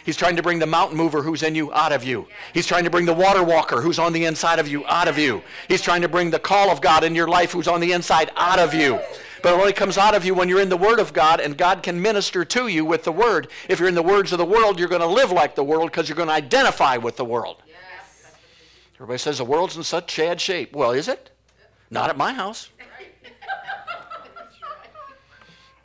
He's 0.05 0.17
trying 0.17 0.37
to 0.37 0.43
bring 0.43 0.59
the 0.59 0.67
mountain 0.67 0.97
mover 0.97 1.23
who's 1.23 1.43
in 1.43 1.55
you 1.55 1.73
out 1.73 1.93
of 1.93 2.03
you. 2.03 2.27
He's 2.55 2.67
trying 2.67 2.85
to 2.85 2.91
bring 2.91 3.05
the 3.05 3.15
water 3.15 3.45
walker 3.45 3.83
who's 3.83 3.99
on 3.99 4.13
the 4.13 4.25
inside 4.25 4.59
of 4.59 4.67
you 4.67 4.85
out 4.87 5.09
of 5.09 5.19
you. 5.19 5.43
He's 5.69 5.83
trying 5.83 6.03
to 6.03 6.09
bring 6.09 6.31
the 6.31 6.39
call 6.39 6.71
of 6.71 6.81
God 6.81 7.05
in 7.05 7.15
your 7.15 7.29
life 7.29 7.53
who's 7.53 7.69
on 7.69 7.81
the 7.81 7.93
inside 7.93 8.31
out 8.37 8.59
of 8.59 8.73
you. 8.73 8.99
But 9.43 9.55
it 9.55 9.61
only 9.61 9.73
comes 9.73 9.99
out 9.99 10.15
of 10.15 10.25
you 10.25 10.35
when 10.35 10.49
you're 10.49 10.61
in 10.61 10.69
the 10.69 10.77
Word 10.77 11.01
of 11.01 11.13
God 11.13 11.41
and 11.41 11.57
God 11.57 11.83
can 11.83 12.01
minister 12.01 12.45
to 12.45 12.69
you 12.69 12.85
with 12.85 13.05
the 13.05 13.13
Word. 13.13 13.49
If 13.69 13.79
you're 13.79 13.89
in 13.89 13.95
the 13.95 14.03
words 14.03 14.33
of 14.33 14.39
the 14.39 14.45
world, 14.45 14.79
you're 14.79 14.89
going 14.89 15.01
to 15.01 15.07
live 15.07 15.33
like 15.33 15.55
the 15.55 15.65
world 15.65 15.91
because 15.91 16.09
you're 16.09 16.17
going 16.17 16.29
to 16.29 16.35
identify 16.35 16.97
with 16.97 17.17
the 17.17 17.25
world. 17.25 17.63
Everybody 19.01 19.17
says 19.17 19.39
the 19.39 19.47
world's 19.47 19.79
in 19.79 19.83
such 19.83 20.15
bad 20.15 20.39
shape. 20.39 20.77
Well, 20.77 20.91
is 20.91 21.09
it? 21.09 21.31
Not 21.91 22.11
at 22.11 22.19
my 22.19 22.35
house. 22.35 22.69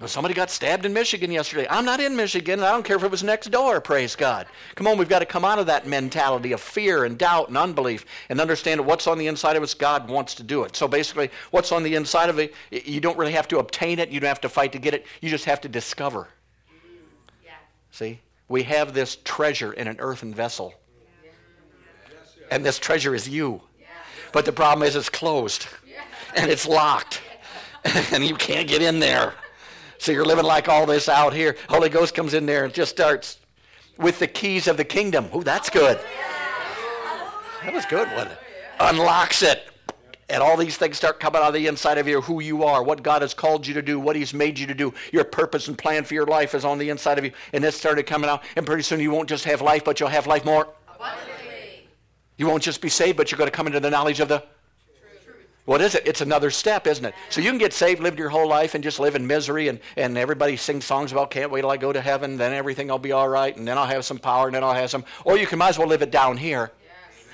Somebody 0.05 0.33
got 0.33 0.49
stabbed 0.51 0.85
in 0.85 0.91
Michigan 0.91 1.31
yesterday. 1.31 1.65
I'm 1.69 1.85
not 1.85 2.01
in 2.01 2.17
Michigan. 2.17 2.59
and 2.59 2.65
I 2.65 2.71
don't 2.71 2.83
care 2.83 2.97
if 2.97 3.03
it 3.03 3.09
was 3.09 3.23
next 3.23 3.51
door, 3.51 3.79
praise 3.79 4.17
God. 4.17 4.47
Come 4.75 4.85
on, 4.85 4.97
we've 4.97 5.07
got 5.07 5.19
to 5.19 5.25
come 5.25 5.45
out 5.45 5.59
of 5.59 5.65
that 5.67 5.87
mentality 5.87 6.51
of 6.51 6.59
fear 6.59 7.05
and 7.05 7.17
doubt 7.17 7.47
and 7.47 7.57
unbelief 7.57 8.05
and 8.27 8.41
understand 8.41 8.81
that 8.81 8.83
what's 8.83 9.07
on 9.07 9.17
the 9.17 9.27
inside 9.27 9.55
of 9.55 9.63
us, 9.63 9.73
God 9.73 10.09
wants 10.09 10.35
to 10.35 10.43
do 10.43 10.65
it. 10.65 10.75
So 10.75 10.85
basically, 10.85 11.31
what's 11.51 11.71
on 11.71 11.83
the 11.83 11.95
inside 11.95 12.29
of 12.29 12.37
it, 12.37 12.53
you 12.69 12.99
don't 12.99 13.17
really 13.17 13.31
have 13.31 13.47
to 13.47 13.59
obtain 13.59 13.99
it. 13.99 14.09
You 14.09 14.19
don't 14.19 14.27
have 14.27 14.41
to 14.41 14.49
fight 14.49 14.73
to 14.73 14.79
get 14.79 14.93
it. 14.93 15.05
You 15.21 15.29
just 15.29 15.45
have 15.45 15.61
to 15.61 15.69
discover. 15.69 16.27
Yeah. 17.45 17.51
See? 17.91 18.19
We 18.49 18.63
have 18.63 18.93
this 18.93 19.17
treasure 19.23 19.71
in 19.71 19.87
an 19.87 19.95
earthen 19.99 20.33
vessel. 20.33 20.73
And 22.51 22.65
this 22.65 22.79
treasure 22.79 23.15
is 23.15 23.27
you. 23.27 23.61
But 24.31 24.45
the 24.45 24.51
problem 24.51 24.85
is 24.87 24.95
it's 24.95 25.09
closed 25.09 25.67
and 26.35 26.51
it's 26.51 26.67
locked 26.67 27.21
and 28.11 28.25
you 28.25 28.35
can't 28.35 28.67
get 28.67 28.81
in 28.81 28.99
there. 28.99 29.33
So 29.97 30.11
you're 30.11 30.25
living 30.25 30.45
like 30.45 30.67
all 30.67 30.85
this 30.85 31.07
out 31.07 31.33
here. 31.33 31.55
Holy 31.69 31.89
Ghost 31.89 32.13
comes 32.13 32.33
in 32.33 32.45
there 32.45 32.65
and 32.65 32.73
just 32.73 32.91
starts 32.91 33.39
with 33.97 34.19
the 34.19 34.27
keys 34.27 34.67
of 34.67 34.77
the 34.77 34.83
kingdom. 34.83 35.29
Oh, 35.31 35.41
that's 35.41 35.69
good. 35.69 35.99
That 37.63 37.73
was 37.73 37.85
good, 37.85 38.07
it? 38.09 38.37
Unlocks 38.79 39.41
it. 39.41 39.69
And 40.27 40.41
all 40.41 40.57
these 40.57 40.75
things 40.75 40.97
start 40.97 41.19
coming 41.19 41.41
out 41.41 41.49
of 41.49 41.53
the 41.53 41.67
inside 41.67 41.97
of 41.97 42.07
you 42.07 42.19
who 42.21 42.41
you 42.41 42.63
are, 42.63 42.83
what 42.83 43.03
God 43.03 43.21
has 43.21 43.33
called 43.33 43.65
you 43.65 43.73
to 43.75 43.81
do, 43.81 43.99
what 43.99 44.15
He's 44.15 44.33
made 44.33 44.57
you 44.57 44.65
to 44.67 44.73
do. 44.73 44.93
Your 45.13 45.23
purpose 45.23 45.67
and 45.67 45.77
plan 45.77 46.03
for 46.03 46.15
your 46.15 46.25
life 46.25 46.55
is 46.55 46.65
on 46.65 46.77
the 46.77 46.89
inside 46.89 47.17
of 47.17 47.25
you. 47.25 47.31
And 47.53 47.63
it 47.63 47.73
started 47.73 48.03
coming 48.03 48.29
out. 48.29 48.43
And 48.55 48.65
pretty 48.65 48.83
soon 48.83 48.99
you 48.99 49.11
won't 49.11 49.29
just 49.29 49.45
have 49.45 49.61
life, 49.61 49.85
but 49.85 49.99
you'll 49.99 50.09
have 50.09 50.27
life 50.27 50.43
more. 50.43 50.67
You 52.37 52.47
won't 52.47 52.63
just 52.63 52.81
be 52.81 52.89
saved, 52.89 53.17
but 53.17 53.31
you're 53.31 53.37
going 53.37 53.49
to 53.49 53.55
come 53.55 53.67
into 53.67 53.79
the 53.79 53.89
knowledge 53.89 54.19
of 54.19 54.27
the 54.27 54.43
what 55.65 55.81
is 55.81 55.95
it? 55.95 56.03
It's 56.05 56.21
another 56.21 56.51
step, 56.51 56.85
isn't 56.85 57.03
it? 57.03 57.15
So 57.31 57.41
you 57.41 57.49
can 57.49 57.57
get 57.57 57.73
saved, 57.73 57.99
live 57.99 58.19
your 58.19 58.29
whole 58.29 58.47
life, 58.47 58.75
and 58.75 58.83
just 58.83 58.99
live 58.99 59.15
in 59.15 59.25
misery, 59.25 59.67
and, 59.67 59.79
and 59.97 60.15
everybody 60.15 60.57
sings 60.57 60.85
songs 60.85 61.11
about 61.11 61.31
can't 61.31 61.49
wait 61.49 61.61
till 61.61 61.71
I 61.71 61.77
go 61.77 61.91
to 61.91 62.01
heaven, 62.01 62.37
then 62.37 62.53
everything 62.53 62.87
will 62.87 62.99
be 62.99 63.11
all 63.11 63.27
right, 63.27 63.55
and 63.57 63.67
then 63.67 63.75
I'll 63.75 63.87
have 63.87 64.05
some 64.05 64.19
power, 64.19 64.45
and 64.45 64.55
then 64.55 64.63
I'll 64.63 64.75
have 64.75 64.91
some. 64.91 65.03
Or 65.23 65.37
you 65.37 65.47
can 65.47 65.57
might 65.57 65.69
as 65.69 65.79
well 65.79 65.87
live 65.87 66.03
it 66.03 66.11
down 66.11 66.37
here. 66.37 66.71
Yes. 66.83 67.25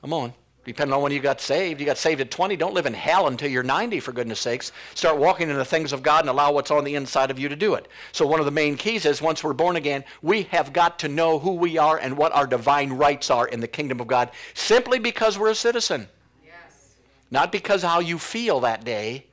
Come 0.00 0.12
on. 0.12 0.32
Depending 0.66 0.94
on 0.94 1.00
when 1.00 1.12
you 1.12 1.20
got 1.20 1.40
saved. 1.40 1.78
You 1.78 1.86
got 1.86 1.96
saved 1.96 2.20
at 2.20 2.30
20. 2.30 2.56
Don't 2.56 2.74
live 2.74 2.86
in 2.86 2.92
hell 2.92 3.28
until 3.28 3.48
you're 3.48 3.62
90, 3.62 4.00
for 4.00 4.10
goodness 4.10 4.40
sakes. 4.40 4.72
Start 4.94 5.16
walking 5.16 5.48
in 5.48 5.56
the 5.56 5.64
things 5.64 5.92
of 5.92 6.02
God 6.02 6.24
and 6.24 6.28
allow 6.28 6.50
what's 6.50 6.72
on 6.72 6.82
the 6.82 6.96
inside 6.96 7.30
of 7.30 7.38
you 7.38 7.48
to 7.48 7.54
do 7.54 7.74
it. 7.74 7.86
So 8.10 8.26
one 8.26 8.40
of 8.40 8.46
the 8.46 8.52
main 8.52 8.76
keys 8.76 9.06
is 9.06 9.22
once 9.22 9.44
we're 9.44 9.52
born 9.52 9.76
again, 9.76 10.04
we 10.22 10.42
have 10.44 10.72
got 10.72 10.98
to 10.98 11.08
know 11.08 11.38
who 11.38 11.52
we 11.52 11.78
are 11.78 11.98
and 11.98 12.16
what 12.16 12.32
our 12.32 12.48
divine 12.48 12.92
rights 12.92 13.30
are 13.30 13.46
in 13.46 13.60
the 13.60 13.68
kingdom 13.68 14.00
of 14.00 14.08
God 14.08 14.32
simply 14.54 14.98
because 14.98 15.38
we're 15.38 15.50
a 15.50 15.54
citizen. 15.54 16.08
Yes. 16.44 16.96
Not 17.30 17.52
because 17.52 17.82
how 17.82 18.00
you 18.00 18.18
feel 18.18 18.58
that 18.60 18.84
day. 18.84 19.26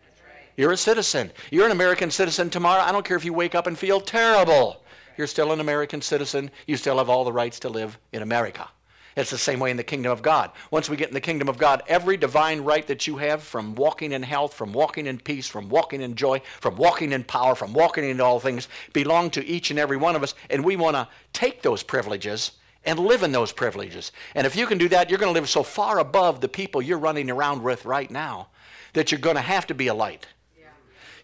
You're 0.55 0.73
a 0.73 0.77
citizen. 0.77 1.31
You're 1.49 1.65
an 1.65 1.71
American 1.71 2.11
citizen 2.11 2.51
tomorrow. 2.51 2.83
I 2.83 2.91
don't 2.91 3.03
care 3.03 3.17
if 3.17 3.25
you 3.25 3.33
wake 3.33 3.55
up 3.55 3.65
and 3.65 3.75
feel 3.75 3.99
terrible. 3.99 4.83
You're 5.17 5.25
still 5.25 5.51
an 5.51 5.59
American 5.59 5.99
citizen. 5.99 6.51
You 6.67 6.77
still 6.77 6.99
have 6.99 7.09
all 7.09 7.23
the 7.23 7.33
rights 7.33 7.59
to 7.61 7.69
live 7.69 7.97
in 8.11 8.21
America. 8.21 8.69
It's 9.15 9.29
the 9.29 9.37
same 9.37 9.59
way 9.59 9.71
in 9.71 9.77
the 9.77 9.83
kingdom 9.83 10.11
of 10.11 10.21
God. 10.21 10.51
Once 10.71 10.89
we 10.89 10.97
get 10.97 11.09
in 11.09 11.13
the 11.13 11.21
kingdom 11.21 11.47
of 11.49 11.57
God, 11.57 11.83
every 11.87 12.17
divine 12.17 12.61
right 12.61 12.85
that 12.87 13.05
you 13.05 13.17
have 13.17 13.43
from 13.43 13.75
walking 13.75 14.11
in 14.11 14.23
health, 14.23 14.53
from 14.53 14.73
walking 14.73 15.05
in 15.05 15.19
peace, 15.19 15.47
from 15.47 15.69
walking 15.69 16.01
in 16.01 16.15
joy, 16.15 16.41
from 16.59 16.75
walking 16.75 17.11
in 17.11 17.23
power, 17.23 17.55
from 17.55 17.73
walking 17.73 18.03
in 18.03 18.19
all 18.19 18.39
things 18.39 18.67
belong 18.91 19.29
to 19.31 19.45
each 19.45 19.69
and 19.69 19.79
every 19.79 19.97
one 19.97 20.15
of 20.15 20.23
us. 20.23 20.33
And 20.49 20.65
we 20.65 20.75
want 20.75 20.95
to 20.95 21.07
take 21.31 21.61
those 21.61 21.83
privileges 21.83 22.53
and 22.85 22.99
live 22.99 23.23
in 23.23 23.31
those 23.31 23.51
privileges. 23.51 24.11
And 24.35 24.45
if 24.45 24.55
you 24.55 24.65
can 24.65 24.77
do 24.77 24.89
that, 24.89 25.09
you're 25.09 25.19
going 25.19 25.33
to 25.33 25.39
live 25.39 25.49
so 25.49 25.63
far 25.63 25.99
above 25.99 26.41
the 26.41 26.49
people 26.49 26.81
you're 26.81 26.97
running 26.97 27.29
around 27.29 27.61
with 27.63 27.85
right 27.85 28.09
now 28.09 28.49
that 28.93 29.11
you're 29.11 29.21
going 29.21 29.35
to 29.35 29.41
have 29.41 29.67
to 29.67 29.73
be 29.73 29.87
a 29.87 29.93
light. 29.93 30.27
Yeah. 30.59 30.67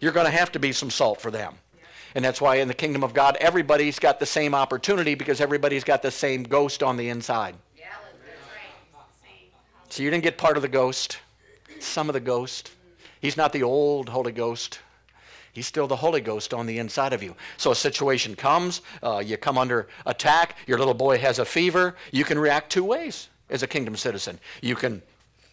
You're 0.00 0.12
going 0.12 0.26
to 0.26 0.32
have 0.32 0.52
to 0.52 0.58
be 0.58 0.72
some 0.72 0.90
salt 0.90 1.20
for 1.20 1.30
them. 1.30 1.54
Yeah. 1.76 1.84
And 2.14 2.24
that's 2.24 2.40
why 2.40 2.56
in 2.56 2.68
the 2.68 2.74
kingdom 2.74 3.04
of 3.04 3.14
God, 3.14 3.36
everybody's 3.40 3.98
got 3.98 4.18
the 4.18 4.26
same 4.26 4.54
opportunity 4.54 5.14
because 5.14 5.40
everybody's 5.40 5.84
got 5.84 6.02
the 6.02 6.10
same 6.10 6.42
ghost 6.42 6.82
on 6.82 6.96
the 6.96 7.08
inside. 7.08 7.56
So 9.90 10.04
you 10.04 10.10
didn't 10.10 10.22
get 10.22 10.38
part 10.38 10.56
of 10.56 10.62
the 10.62 10.68
ghost, 10.68 11.18
some 11.80 12.08
of 12.08 12.12
the 12.12 12.20
ghost. 12.20 12.70
He's 13.20 13.36
not 13.36 13.52
the 13.52 13.64
old 13.64 14.08
Holy 14.08 14.30
Ghost. 14.30 14.78
He's 15.52 15.66
still 15.66 15.88
the 15.88 15.96
Holy 15.96 16.20
Ghost 16.20 16.54
on 16.54 16.66
the 16.66 16.78
inside 16.78 17.12
of 17.12 17.24
you. 17.24 17.34
So 17.56 17.72
a 17.72 17.74
situation 17.74 18.36
comes, 18.36 18.82
uh, 19.02 19.18
you 19.18 19.36
come 19.36 19.58
under 19.58 19.88
attack, 20.06 20.56
your 20.68 20.78
little 20.78 20.94
boy 20.94 21.18
has 21.18 21.40
a 21.40 21.44
fever, 21.44 21.96
you 22.12 22.24
can 22.24 22.38
react 22.38 22.70
two 22.70 22.84
ways 22.84 23.28
as 23.50 23.64
a 23.64 23.66
kingdom 23.66 23.96
citizen. 23.96 24.38
You 24.62 24.76
can 24.76 25.02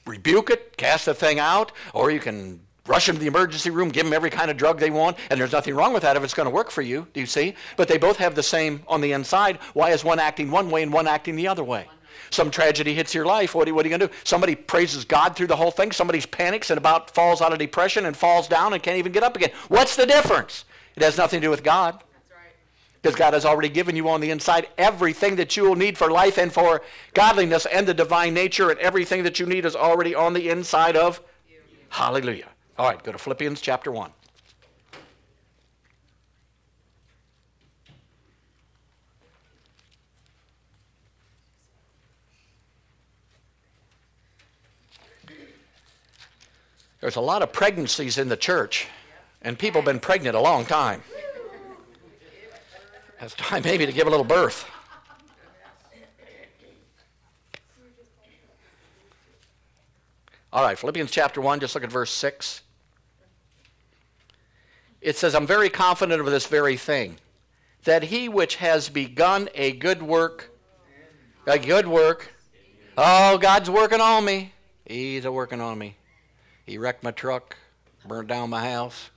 rebuke 0.05 0.51
it, 0.51 0.77
cast 0.77 1.07
the 1.07 1.15
thing 1.15 1.39
out, 1.39 1.71
or 1.95 2.11
you 2.11 2.19
can 2.19 2.59
rush 2.85 3.09
into 3.09 3.19
the 3.19 3.27
emergency 3.27 3.71
room, 3.71 3.89
give 3.89 4.05
them 4.05 4.13
every 4.13 4.29
kind 4.29 4.51
of 4.51 4.55
drug 4.55 4.79
they 4.79 4.91
want, 4.91 5.17
and 5.31 5.39
there's 5.39 5.51
nothing 5.51 5.73
wrong 5.75 5.93
with 5.93 6.03
that 6.03 6.15
if 6.15 6.23
it's 6.23 6.35
going 6.35 6.47
to 6.47 6.53
work 6.53 6.69
for 6.69 6.83
you. 6.83 7.07
Do 7.13 7.19
you 7.19 7.25
see? 7.25 7.55
But 7.75 7.87
they 7.87 7.97
both 7.97 8.17
have 8.17 8.35
the 8.35 8.43
same 8.43 8.83
on 8.87 9.01
the 9.01 9.13
inside. 9.13 9.57
Why 9.73 9.89
is 9.89 10.03
one 10.03 10.19
acting 10.19 10.51
one 10.51 10.69
way 10.69 10.83
and 10.83 10.93
one 10.93 11.07
acting 11.07 11.35
the 11.35 11.47
other 11.47 11.63
way? 11.63 11.87
Some 12.29 12.51
tragedy 12.51 12.93
hits 12.93 13.13
your 13.13 13.25
life. 13.25 13.55
What 13.55 13.67
are, 13.67 13.73
what 13.73 13.85
are 13.85 13.89
you 13.89 13.97
going 13.97 14.07
to 14.09 14.13
do? 14.13 14.19
Somebody 14.23 14.55
praises 14.55 15.05
God 15.05 15.35
through 15.35 15.47
the 15.47 15.55
whole 15.55 15.71
thing. 15.71 15.91
Somebody 15.91 16.21
panics 16.21 16.69
and 16.69 16.77
about 16.77 17.11
falls 17.11 17.41
out 17.41 17.53
of 17.53 17.59
depression 17.59 18.05
and 18.05 18.15
falls 18.15 18.47
down 18.47 18.73
and 18.73 18.81
can't 18.81 18.97
even 18.97 19.11
get 19.11 19.23
up 19.23 19.35
again. 19.35 19.51
What's 19.67 19.95
the 19.95 20.05
difference? 20.05 20.65
It 20.95 21.03
has 21.03 21.17
nothing 21.17 21.41
to 21.41 21.47
do 21.47 21.51
with 21.51 21.63
God. 21.63 22.03
Because 23.01 23.15
God 23.15 23.33
has 23.33 23.45
already 23.45 23.69
given 23.69 23.95
you 23.95 24.09
on 24.09 24.21
the 24.21 24.31
inside 24.31 24.67
everything 24.77 25.35
that 25.35 25.55
you 25.55 25.63
will 25.63 25.75
need 25.75 25.97
for 25.97 26.09
life 26.09 26.37
and 26.37 26.51
for 26.51 26.81
godliness 27.13 27.65
and 27.67 27.87
the 27.87 27.93
divine 27.93 28.33
nature, 28.33 28.71
and 28.71 28.79
everything 28.79 29.23
that 29.23 29.39
you 29.39 29.45
need 29.45 29.65
is 29.65 29.75
already 29.75 30.15
on 30.15 30.33
the 30.33 30.49
inside 30.49 30.97
of 30.97 31.21
you. 31.47 31.59
Hallelujah. 31.89 32.47
All 32.77 32.89
right, 32.89 33.01
go 33.01 33.11
to 33.11 33.17
Philippians 33.17 33.61
chapter 33.61 33.91
1. 33.91 34.11
There's 47.07 47.15
a 47.15 47.21
lot 47.21 47.41
of 47.41 47.53
pregnancies 47.53 48.17
in 48.17 48.27
the 48.27 48.35
church, 48.35 48.85
and 49.41 49.57
people 49.57 49.79
have 49.79 49.85
been 49.85 50.01
pregnant 50.01 50.35
a 50.35 50.41
long 50.41 50.65
time. 50.65 51.01
It's 53.21 53.33
time 53.35 53.63
maybe 53.63 53.85
to 53.85 53.93
give 53.93 54.07
a 54.07 54.09
little 54.09 54.25
birth. 54.25 54.69
All 60.51 60.61
right, 60.61 60.77
Philippians 60.77 61.09
chapter 61.09 61.39
1, 61.39 61.61
just 61.61 61.75
look 61.75 61.85
at 61.85 61.89
verse 61.89 62.11
6. 62.11 62.61
It 64.99 65.15
says, 65.15 65.33
I'm 65.33 65.47
very 65.47 65.69
confident 65.69 66.19
of 66.19 66.25
this 66.25 66.45
very 66.45 66.75
thing, 66.75 67.15
that 67.85 68.03
he 68.03 68.27
which 68.27 68.57
has 68.57 68.89
begun 68.89 69.47
a 69.55 69.71
good 69.71 70.03
work, 70.03 70.51
a 71.45 71.57
good 71.57 71.87
work, 71.87 72.35
oh, 72.97 73.37
God's 73.37 73.69
working 73.69 74.01
on 74.01 74.25
me. 74.25 74.51
He's 74.85 75.23
a 75.23 75.31
working 75.31 75.61
on 75.61 75.77
me. 75.77 75.95
He 76.67 76.77
wrecked 76.77 77.03
my 77.03 77.11
truck, 77.11 77.55
burned 78.05 78.27
down 78.27 78.51
my 78.51 78.69
house, 78.69 79.09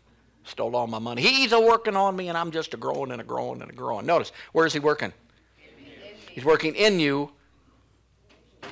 stole 0.45 0.75
all 0.75 0.87
my 0.87 1.01
money. 1.01 1.21
He's 1.21 1.53
a 1.53 1.61
working 1.61 1.97
on 1.97 2.17
me, 2.17 2.29
and 2.29 2.39
I'm 2.39 2.51
just 2.53 2.73
a 2.73 2.79
growing 2.79 3.11
and 3.11 3.21
a 3.21 3.25
growing 3.25 3.61
and 3.61 3.71
a 3.71 3.75
growing. 3.75 4.07
Notice, 4.07 4.33
where 4.53 4.65
is 4.65 4.73
he 4.73 4.79
working? 4.79 5.13
He's 6.33 6.45
working 6.45 6.77
in 6.77 7.01
you 7.01 7.33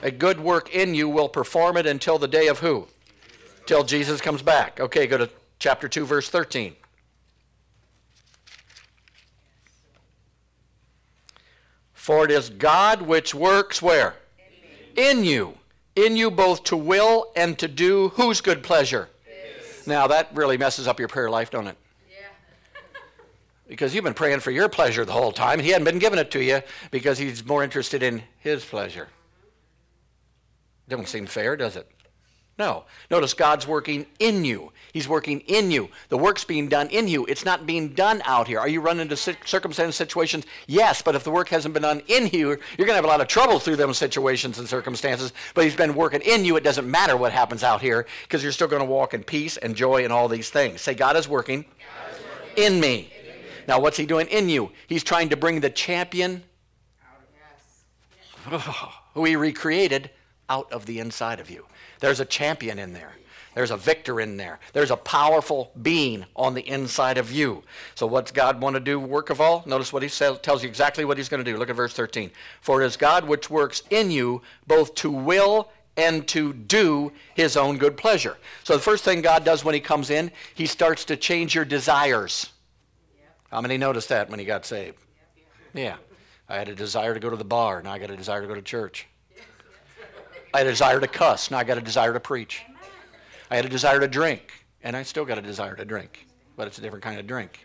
A 0.03 0.11
good 0.11 0.41
work 0.41 0.75
in 0.75 0.95
you 0.95 1.09
will 1.09 1.29
perform 1.29 1.77
it 1.77 1.87
until 1.87 2.19
the 2.19 2.29
day 2.29 2.47
of 2.47 2.61
who? 2.61 2.87
Till 3.67 3.85
Jesus 3.85 4.21
comes 4.21 4.43
back. 4.43 4.81
Okay, 4.81 5.07
go 5.07 5.19
to 5.19 5.29
chapter 5.59 5.88
2, 5.88 6.07
verse 6.07 6.29
13. 6.29 6.77
For 11.93 12.25
it 12.25 12.31
is 12.31 12.49
God 12.49 13.03
which 13.03 13.35
works 13.35 13.83
where? 13.83 14.14
In 14.97 15.25
you. 15.25 15.58
In 15.98 16.16
you 16.16 16.30
both 16.30 16.62
to 16.64 16.76
will 16.76 17.26
and 17.34 17.58
to 17.58 17.66
do 17.66 18.11
whose 18.11 18.40
good 18.40 18.62
pleasure? 18.62 19.08
Now 19.84 20.06
that 20.06 20.28
really 20.32 20.56
messes 20.56 20.87
up 20.87 21.00
your 21.00 21.08
prayer 21.08 21.28
life, 21.28 21.50
don't 21.50 21.66
it? 21.66 21.76
Because 23.66 23.92
you've 23.92 24.04
been 24.04 24.14
praying 24.14 24.38
for 24.40 24.52
your 24.52 24.68
pleasure 24.68 25.04
the 25.04 25.12
whole 25.12 25.32
time. 25.32 25.58
He 25.58 25.70
hadn't 25.70 25.84
been 25.84 25.98
giving 25.98 26.20
it 26.20 26.30
to 26.30 26.42
you 26.42 26.62
because 26.92 27.18
he's 27.18 27.44
more 27.44 27.64
interested 27.64 28.04
in 28.04 28.22
his 28.38 28.64
pleasure. 28.64 29.08
Don't 30.88 31.08
seem 31.08 31.26
fair, 31.26 31.56
does 31.56 31.74
it? 31.74 31.90
No. 32.59 32.85
Notice 33.09 33.35
God's 33.35 33.68
working 33.68 34.05
in 34.18 34.44
you. 34.44 34.73
He's 34.92 35.07
working 35.07 35.40
in 35.40 35.71
you. 35.71 35.88
The 36.09 36.18
work's 36.18 36.42
being 36.42 36.68
done 36.68 36.88
in 36.88 37.07
you. 37.07 37.25
It's 37.27 37.44
not 37.44 37.66
being 37.66 37.90
done 37.90 38.21
out 38.25 38.49
here. 38.49 38.59
Are 38.59 38.68
you 38.68 38.81
running 38.81 39.03
into 39.03 39.16
circumstances, 39.16 39.94
situations? 39.94 40.44
Yes, 40.66 41.01
but 41.01 41.14
if 41.14 41.23
the 41.23 41.31
work 41.31 41.49
hasn't 41.51 41.73
been 41.73 41.85
done 41.85 42.03
in 42.09 42.27
you, 42.29 42.49
you're 42.49 42.59
going 42.77 42.88
to 42.88 42.94
have 42.94 43.05
a 43.05 43.09
lot 43.09 43.21
of 43.21 43.29
trouble 43.29 43.61
through 43.61 43.77
them 43.77 43.94
situations 43.94 44.59
and 44.59 44.68
circumstances. 44.68 45.33
But 45.55 45.64
He's 45.64 45.77
been 45.77 45.94
working 45.94 46.21
in 46.23 46.44
you. 46.44 46.57
It 46.57 46.64
doesn't 46.64 46.90
matter 46.90 47.16
what 47.16 47.33
happens 47.33 47.62
out 47.62 47.81
here 47.81 48.07
because 48.23 48.42
you're 48.42 48.51
still 48.51 48.66
going 48.66 48.83
to 48.83 48.88
walk 48.88 49.14
in 49.14 49.23
peace 49.23 49.57
and 49.57 49.77
joy 49.77 50.03
and 50.03 50.12
all 50.12 50.27
these 50.27 50.51
things. 50.51 50.81
Say, 50.81 50.94
God 50.94 51.16
is 51.16 51.29
working, 51.29 51.62
God 51.62 52.12
is 52.12 52.25
working. 52.25 52.64
in 52.64 52.81
me. 52.81 53.12
Now, 53.68 53.79
what's 53.79 53.99
He 53.99 54.07
doing 54.07 54.27
in 54.29 54.49
you? 54.49 54.73
He's 54.88 55.05
trying 55.05 55.29
to 55.29 55.37
bring 55.37 55.61
the 55.61 55.71
champion 55.71 56.42
who 59.14 59.25
He 59.25 59.37
recreated 59.37 60.11
out 60.48 60.72
of 60.72 60.87
the 60.87 60.98
inside 60.98 61.40
of 61.40 61.50
you. 61.50 61.66
There's 62.00 62.20
a 62.20 62.24
champion 62.24 62.78
in 62.78 62.92
there. 62.92 63.12
There's 63.54 63.70
a 63.70 63.76
victor 63.76 64.20
in 64.20 64.37
there. 64.37 64.61
There's 64.72 64.92
a 64.92 64.96
powerful 64.96 65.72
being 65.82 66.24
on 66.37 66.54
the 66.54 66.66
inside 66.68 67.18
of 67.18 67.32
you. 67.32 67.64
So 67.96 68.06
what's 68.06 68.30
God 68.30 68.61
want 68.61 68.74
to 68.74 68.80
do, 68.80 69.00
work 69.00 69.30
of 69.30 69.40
all? 69.40 69.64
Notice 69.66 69.92
what 69.92 70.02
he 70.02 70.08
says, 70.08 70.38
tells 70.38 70.62
you 70.62 70.68
exactly 70.68 71.04
what 71.04 71.16
he's 71.16 71.28
going 71.28 71.44
to 71.44 71.50
do. 71.50 71.56
Look 71.56 71.70
at 71.70 71.74
verse 71.74 71.92
13. 71.92 72.30
For 72.61 72.80
it 72.80 72.87
is 72.87 72.96
God 72.96 73.24
which 73.24 73.50
works 73.50 73.82
in 73.90 74.11
you 74.11 74.42
both 74.66 74.94
to 74.96 75.11
will 75.11 75.70
and 75.96 76.28
to 76.28 76.52
do 76.52 77.11
his 77.34 77.56
own 77.56 77.78
good 77.78 77.96
pleasure. 77.96 78.37
So 78.62 78.74
the 78.74 78.82
first 78.82 79.02
thing 79.02 79.22
God 79.22 79.44
does 79.44 79.64
when 79.64 79.74
he 79.74 79.80
comes 79.80 80.11
in, 80.11 80.30
he 80.54 80.66
starts 80.66 81.04
to 81.06 81.16
change 81.16 81.56
your 81.56 81.64
desires. 81.64 82.50
How 83.50 83.61
many 83.61 83.76
noticed 83.76 84.11
that 84.11 84.30
when 84.30 84.38
he 84.38 84.44
got 84.44 84.66
saved? 84.66 84.98
Yeah. 85.74 85.96
I 86.48 86.56
had 86.56 86.68
a 86.68 86.74
desire 86.74 87.12
to 87.12 87.20
go 87.20 87.30
to 87.30 87.37
the 87.37 87.44
bar. 87.44 87.82
Now 87.82 87.92
I 87.92 87.98
got 87.98 88.11
a 88.11 88.16
desire 88.16 88.42
to 88.42 88.46
go 88.46 88.54
to 88.54 88.62
church. 88.62 89.08
I 90.59 90.62
had 90.62 90.66
a 90.66 90.71
desire 90.71 90.99
to 90.99 91.07
cuss. 91.07 91.53
Now 91.53 91.59
I 91.59 91.62
got 91.62 91.79
a 91.79 91.81
desire 91.81 92.12
to 92.12 92.18
preach. 92.18 92.64
I 93.49 93.55
had 93.55 93.64
a 93.64 93.68
desire 93.68 94.01
to 94.01 94.09
drink, 94.09 94.51
and 94.83 94.97
I 94.97 95.05
still 95.05 95.25
got 95.25 95.38
a 95.38 95.40
desire 95.40 95.77
to 95.77 95.85
drink, 95.85 96.27
but 96.57 96.66
it's 96.66 96.79
a 96.79 96.81
different 96.81 97.05
kind 97.05 97.21
of 97.21 97.29
drink. 97.29 97.64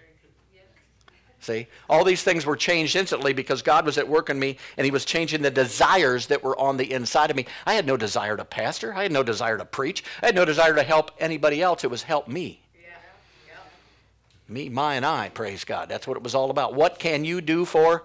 See? 1.40 1.66
All 1.90 2.04
these 2.04 2.22
things 2.22 2.46
were 2.46 2.56
changed 2.56 2.96
instantly 2.96 3.34
because 3.34 3.64
God 3.64 3.84
was 3.84 3.98
at 3.98 4.08
work 4.08 4.30
in 4.30 4.38
me 4.38 4.58
and 4.78 4.86
He 4.86 4.92
was 4.92 5.06
changing 5.06 5.42
the 5.42 5.50
desires 5.50 6.28
that 6.28 6.44
were 6.44 6.58
on 6.60 6.78
the 6.78 6.94
inside 6.94 7.32
of 7.32 7.36
me. 7.36 7.48
I 7.66 7.74
had 7.74 7.88
no 7.88 7.98
desire 7.98 8.38
to 8.38 8.46
pastor. 8.46 8.94
I 8.94 9.02
had 9.02 9.12
no 9.12 9.24
desire 9.24 9.58
to 9.58 9.66
preach. 9.66 10.04
I 10.22 10.28
had 10.28 10.36
no 10.36 10.46
desire 10.46 10.76
to 10.76 10.84
help 10.84 11.10
anybody 11.18 11.64
else. 11.64 11.84
It 11.84 11.90
was 11.90 12.04
help 12.04 12.28
me. 12.28 12.62
Me, 14.48 14.70
my, 14.70 14.94
and 14.94 15.06
I, 15.06 15.30
praise 15.30 15.64
God. 15.64 15.90
That's 15.90 16.06
what 16.06 16.16
it 16.16 16.22
was 16.22 16.36
all 16.36 16.52
about. 16.52 16.76
What 16.76 17.00
can 17.00 17.26
you 17.26 17.42
do 17.42 17.66
for 17.66 18.04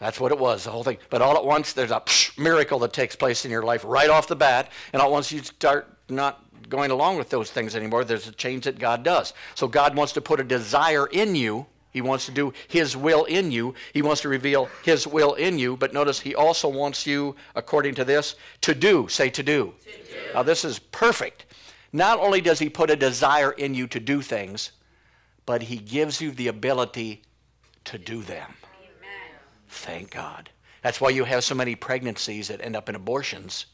that's 0.00 0.18
what 0.18 0.32
it 0.32 0.38
was, 0.38 0.64
the 0.64 0.70
whole 0.70 0.82
thing. 0.82 0.96
But 1.10 1.20
all 1.20 1.36
at 1.36 1.44
once, 1.44 1.74
there's 1.74 1.90
a 1.90 2.02
miracle 2.38 2.78
that 2.80 2.94
takes 2.94 3.14
place 3.14 3.44
in 3.44 3.50
your 3.50 3.62
life 3.62 3.84
right 3.84 4.08
off 4.08 4.26
the 4.26 4.34
bat. 4.34 4.72
And 4.94 5.02
all 5.02 5.08
at 5.08 5.12
once, 5.12 5.30
you 5.30 5.42
start 5.42 5.94
not 6.08 6.42
going 6.70 6.90
along 6.90 7.18
with 7.18 7.28
those 7.28 7.50
things 7.50 7.76
anymore. 7.76 8.04
There's 8.04 8.26
a 8.26 8.32
change 8.32 8.64
that 8.64 8.78
God 8.78 9.02
does. 9.02 9.34
So 9.54 9.68
God 9.68 9.94
wants 9.94 10.14
to 10.14 10.22
put 10.22 10.40
a 10.40 10.44
desire 10.44 11.06
in 11.06 11.34
you. 11.34 11.66
He 11.90 12.00
wants 12.00 12.24
to 12.26 12.32
do 12.32 12.54
His 12.68 12.96
will 12.96 13.24
in 13.24 13.50
you. 13.50 13.74
He 13.92 14.00
wants 14.00 14.22
to 14.22 14.30
reveal 14.30 14.70
His 14.84 15.06
will 15.06 15.34
in 15.34 15.58
you. 15.58 15.76
But 15.76 15.92
notice 15.92 16.20
He 16.20 16.34
also 16.34 16.68
wants 16.68 17.06
you, 17.06 17.36
according 17.54 17.94
to 17.96 18.04
this, 18.04 18.36
to 18.62 18.74
do. 18.74 19.06
Say 19.08 19.28
to 19.28 19.42
do. 19.42 19.74
To 19.82 19.90
do. 19.90 20.32
Now, 20.32 20.42
this 20.42 20.64
is 20.64 20.78
perfect. 20.78 21.44
Not 21.92 22.18
only 22.18 22.40
does 22.40 22.58
He 22.58 22.70
put 22.70 22.90
a 22.90 22.96
desire 22.96 23.50
in 23.50 23.74
you 23.74 23.86
to 23.88 24.00
do 24.00 24.22
things, 24.22 24.72
but 25.44 25.64
He 25.64 25.76
gives 25.76 26.22
you 26.22 26.30
the 26.30 26.48
ability 26.48 27.22
to 27.84 27.98
do 27.98 28.22
them. 28.22 28.54
Thank 29.70 30.10
God. 30.10 30.50
That's 30.82 31.00
why 31.00 31.10
you 31.10 31.24
have 31.24 31.44
so 31.44 31.54
many 31.54 31.74
pregnancies 31.74 32.48
that 32.48 32.60
end 32.60 32.76
up 32.76 32.88
in 32.88 32.94
abortions 32.94 33.66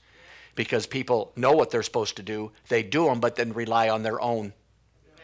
because 0.55 0.87
people 0.87 1.33
know 1.37 1.53
what 1.53 1.71
they're 1.71 1.83
supposed 1.83 2.17
to 2.17 2.23
do. 2.23 2.53
They 2.69 2.83
do 2.83 3.07
them, 3.07 3.19
but 3.19 3.37
then 3.37 3.53
rely 3.53 3.89
on 3.89 4.03
their 4.03 4.21
own 4.21 4.53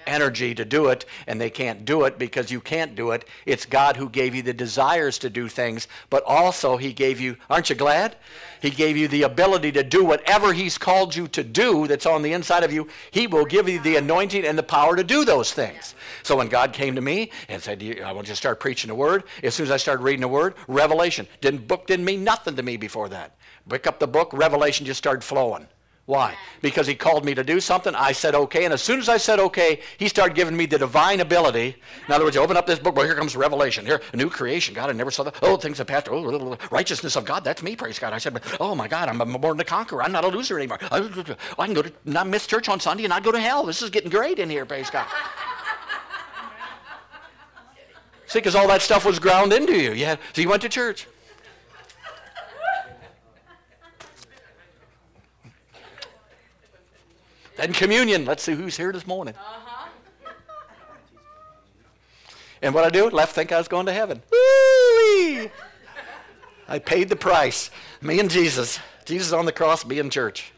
energy 0.06 0.54
to 0.54 0.64
do 0.64 0.88
it, 0.88 1.04
and 1.26 1.40
they 1.40 1.50
can't 1.50 1.84
do 1.84 2.04
it 2.04 2.18
because 2.18 2.50
you 2.50 2.60
can't 2.60 2.94
do 2.94 3.10
it. 3.10 3.26
It's 3.46 3.66
God 3.66 3.96
who 3.96 4.08
gave 4.08 4.34
you 4.34 4.42
the 4.42 4.52
desires 4.52 5.18
to 5.18 5.30
do 5.30 5.48
things, 5.48 5.88
but 6.10 6.22
also 6.24 6.76
He 6.76 6.92
gave 6.92 7.20
you, 7.20 7.36
aren't 7.48 7.70
you 7.70 7.76
glad? 7.76 8.16
He 8.60 8.70
gave 8.70 8.96
you 8.96 9.08
the 9.08 9.22
ability 9.22 9.72
to 9.72 9.82
do 9.82 10.04
whatever 10.04 10.52
He's 10.52 10.78
called 10.78 11.14
you 11.14 11.26
to 11.28 11.42
do 11.42 11.86
that's 11.86 12.06
on 12.06 12.22
the 12.22 12.32
inside 12.32 12.64
of 12.64 12.72
you. 12.72 12.88
He 13.10 13.26
will 13.26 13.44
give 13.44 13.68
you 13.68 13.80
the 13.80 13.96
anointing 13.96 14.44
and 14.44 14.56
the 14.56 14.62
power 14.62 14.96
to 14.96 15.04
do 15.04 15.24
those 15.24 15.52
things. 15.52 15.94
So 16.22 16.36
when 16.36 16.48
God 16.48 16.72
came 16.72 16.94
to 16.94 17.00
me 17.00 17.30
and 17.48 17.62
said, 17.62 17.82
I 18.04 18.12
want 18.12 18.28
you 18.28 18.32
to 18.32 18.36
start 18.36 18.60
preaching 18.60 18.88
the 18.88 18.94
Word, 18.94 19.24
as 19.42 19.54
soon 19.54 19.64
as 19.64 19.72
I 19.72 19.76
started 19.76 20.02
reading 20.02 20.20
the 20.20 20.28
Word, 20.28 20.54
revelation. 20.68 21.26
Didn't, 21.40 21.66
book 21.66 21.86
didn't 21.86 22.04
mean 22.04 22.24
nothing 22.24 22.56
to 22.56 22.62
me 22.62 22.76
before 22.76 23.08
that. 23.08 23.36
Pick 23.68 23.86
up 23.86 23.98
the 23.98 24.08
book, 24.08 24.32
revelation 24.32 24.86
just 24.86 24.98
started 24.98 25.22
flowing. 25.22 25.66
Why? 26.06 26.34
Because 26.62 26.88
he 26.88 26.96
called 26.96 27.24
me 27.24 27.32
to 27.32 27.44
do 27.44 27.60
something. 27.60 27.94
I 27.94 28.10
said 28.10 28.34
okay. 28.34 28.64
And 28.64 28.74
as 28.74 28.82
soon 28.82 28.98
as 28.98 29.08
I 29.08 29.18
said 29.18 29.38
okay, 29.38 29.80
he 29.98 30.08
started 30.08 30.34
giving 30.34 30.56
me 30.56 30.66
the 30.66 30.76
divine 30.76 31.20
ability. 31.20 31.76
In 32.08 32.12
other 32.12 32.24
words, 32.24 32.34
you 32.34 32.42
open 32.42 32.56
up 32.56 32.66
this 32.66 32.80
book, 32.80 32.96
well, 32.96 33.04
here 33.04 33.14
comes 33.14 33.36
Revelation. 33.36 33.86
Here, 33.86 34.00
a 34.12 34.16
new 34.16 34.28
creation. 34.28 34.74
God, 34.74 34.90
I 34.90 34.92
never 34.94 35.12
saw 35.12 35.22
that. 35.22 35.36
Oh, 35.42 35.56
things 35.56 35.78
have 35.78 35.86
passed. 35.86 36.08
Oh, 36.10 36.58
righteousness 36.72 37.14
of 37.14 37.24
God. 37.24 37.44
That's 37.44 37.62
me, 37.62 37.76
praise 37.76 38.00
God. 38.00 38.12
I 38.12 38.18
said, 38.18 38.40
oh 38.58 38.74
my 38.74 38.88
God, 38.88 39.08
I'm 39.08 39.16
more 39.18 39.52
than 39.52 39.60
a 39.60 39.64
conqueror. 39.64 40.02
I'm 40.02 40.12
not 40.12 40.24
a 40.24 40.28
loser 40.28 40.58
anymore. 40.58 40.78
I 40.90 41.00
can 41.00 41.72
go 41.72 41.82
to, 41.82 41.92
not 42.04 42.26
miss 42.26 42.48
church 42.48 42.68
on 42.68 42.80
Sunday 42.80 43.04
and 43.04 43.10
not 43.10 43.22
go 43.22 43.30
to 43.30 43.40
hell. 43.40 43.64
This 43.64 43.80
is 43.80 43.88
getting 43.88 44.10
great 44.10 44.40
in 44.40 44.50
here, 44.50 44.66
praise 44.66 44.90
God. 44.90 45.06
See, 48.26 48.40
because 48.40 48.54
all 48.54 48.66
that 48.68 48.82
stuff 48.82 49.04
was 49.04 49.18
ground 49.18 49.52
into 49.52 49.80
you. 49.80 49.92
Yeah. 49.92 50.16
So 50.32 50.40
you 50.40 50.48
went 50.48 50.62
to 50.62 50.68
church. 50.68 51.06
And 57.62 57.72
communion. 57.72 58.24
Let's 58.24 58.42
see 58.42 58.54
who's 58.54 58.76
here 58.76 58.90
this 58.92 59.06
morning. 59.06 59.34
Uh-huh. 59.38 59.88
And 62.60 62.74
what 62.74 62.82
I 62.84 62.90
do? 62.90 63.08
Left 63.08 63.36
think 63.36 63.52
I 63.52 63.58
was 63.58 63.68
going 63.68 63.86
to 63.86 63.92
heaven. 63.92 64.20
Woo-wee! 64.32 65.48
I 66.68 66.80
paid 66.80 67.08
the 67.08 67.14
price. 67.14 67.70
Me 68.00 68.18
and 68.18 68.28
Jesus. 68.28 68.80
Jesus 69.04 69.32
on 69.32 69.46
the 69.46 69.52
cross, 69.52 69.86
me 69.86 70.00
in 70.00 70.10
church. 70.10 70.52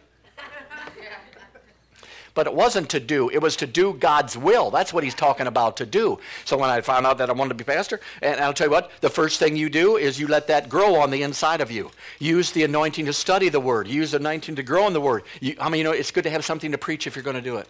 But 2.35 2.49
it 2.49 2.55
wasn't 2.55 2.91
to 2.91 3.01
do, 3.01 3.31
it 3.31 3.39
was 3.39 3.55
to 3.57 3.67
do 3.67 3.95
God's 3.95 4.37
will. 4.37 4.71
That's 4.71 4.93
what 4.93 5.05
he's 5.05 5.15
talking 5.15 5.47
about 5.47 5.77
to 5.77 5.87
do. 5.87 6.19
So 6.45 6.59
when 6.59 6.69
I 6.69 6.81
found 6.81 7.07
out 7.07 7.19
that 7.19 7.31
I 7.31 7.33
wanted 7.33 7.51
to 7.51 7.55
be 7.55 7.65
pastor, 7.65 8.01
and 8.23 8.41
I'll 8.41 8.53
tell 8.53 8.67
you 8.67 8.73
what, 8.73 8.91
the 9.01 9.09
first 9.09 9.39
thing 9.39 9.57
you 9.57 9.71
do 9.71 9.97
is 9.97 10.19
you 10.19 10.27
let 10.27 10.49
that 10.49 10.69
grow 10.69 10.97
on 10.97 11.11
the 11.11 11.23
inside 11.23 11.61
of 11.61 11.71
you. 11.71 11.91
Use 12.19 12.51
the 12.51 12.65
anointing 12.65 13.07
to 13.07 13.13
study 13.13 13.49
the 13.49 13.61
word. 13.61 13.87
Use 13.87 14.11
the 14.11 14.17
anointing 14.17 14.57
to 14.57 14.63
grow 14.63 14.87
in 14.89 14.93
the 14.93 15.01
word. 15.01 15.23
You, 15.41 15.57
I 15.61 15.69
mean, 15.69 15.79
you 15.79 15.85
know, 15.85 15.93
it's 15.93 16.11
good 16.11 16.25
to 16.25 16.31
have 16.31 16.45
something 16.45 16.73
to 16.73 16.79
preach 16.79 17.07
if 17.07 17.15
you're 17.15 17.23
going 17.23 17.37
to 17.37 17.43
do 17.43 17.57
it. 17.57 17.69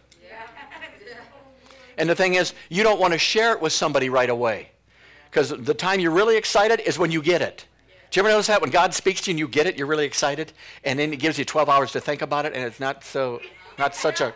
And 1.96 2.08
the 2.08 2.14
thing 2.14 2.34
is, 2.34 2.54
you 2.68 2.82
don't 2.82 2.98
want 2.98 3.12
to 3.12 3.18
share 3.18 3.52
it 3.52 3.60
with 3.60 3.72
somebody 3.72 4.08
right 4.08 4.30
away. 4.30 4.70
Because 5.30 5.50
the 5.50 5.74
time 5.74 6.00
you're 6.00 6.10
really 6.10 6.36
excited 6.36 6.80
is 6.80 6.98
when 6.98 7.10
you 7.10 7.20
get 7.20 7.42
it. 7.42 7.66
Do 8.10 8.20
you 8.20 8.22
ever 8.22 8.32
notice 8.32 8.46
that? 8.46 8.60
When 8.60 8.70
God 8.70 8.94
speaks 8.94 9.20
to 9.22 9.30
you 9.30 9.32
and 9.32 9.38
you 9.40 9.48
get 9.48 9.66
it, 9.66 9.76
you're 9.76 9.88
really 9.88 10.06
excited. 10.06 10.52
And 10.84 10.98
then 10.98 11.10
He 11.10 11.16
gives 11.16 11.38
you 11.38 11.44
12 11.44 11.68
hours 11.68 11.92
to 11.92 12.00
think 12.00 12.22
about 12.22 12.46
it, 12.46 12.52
and 12.54 12.64
it's 12.64 12.78
not 12.78 13.02
so, 13.02 13.40
not 13.78 13.94
such 13.94 14.20
a 14.20 14.34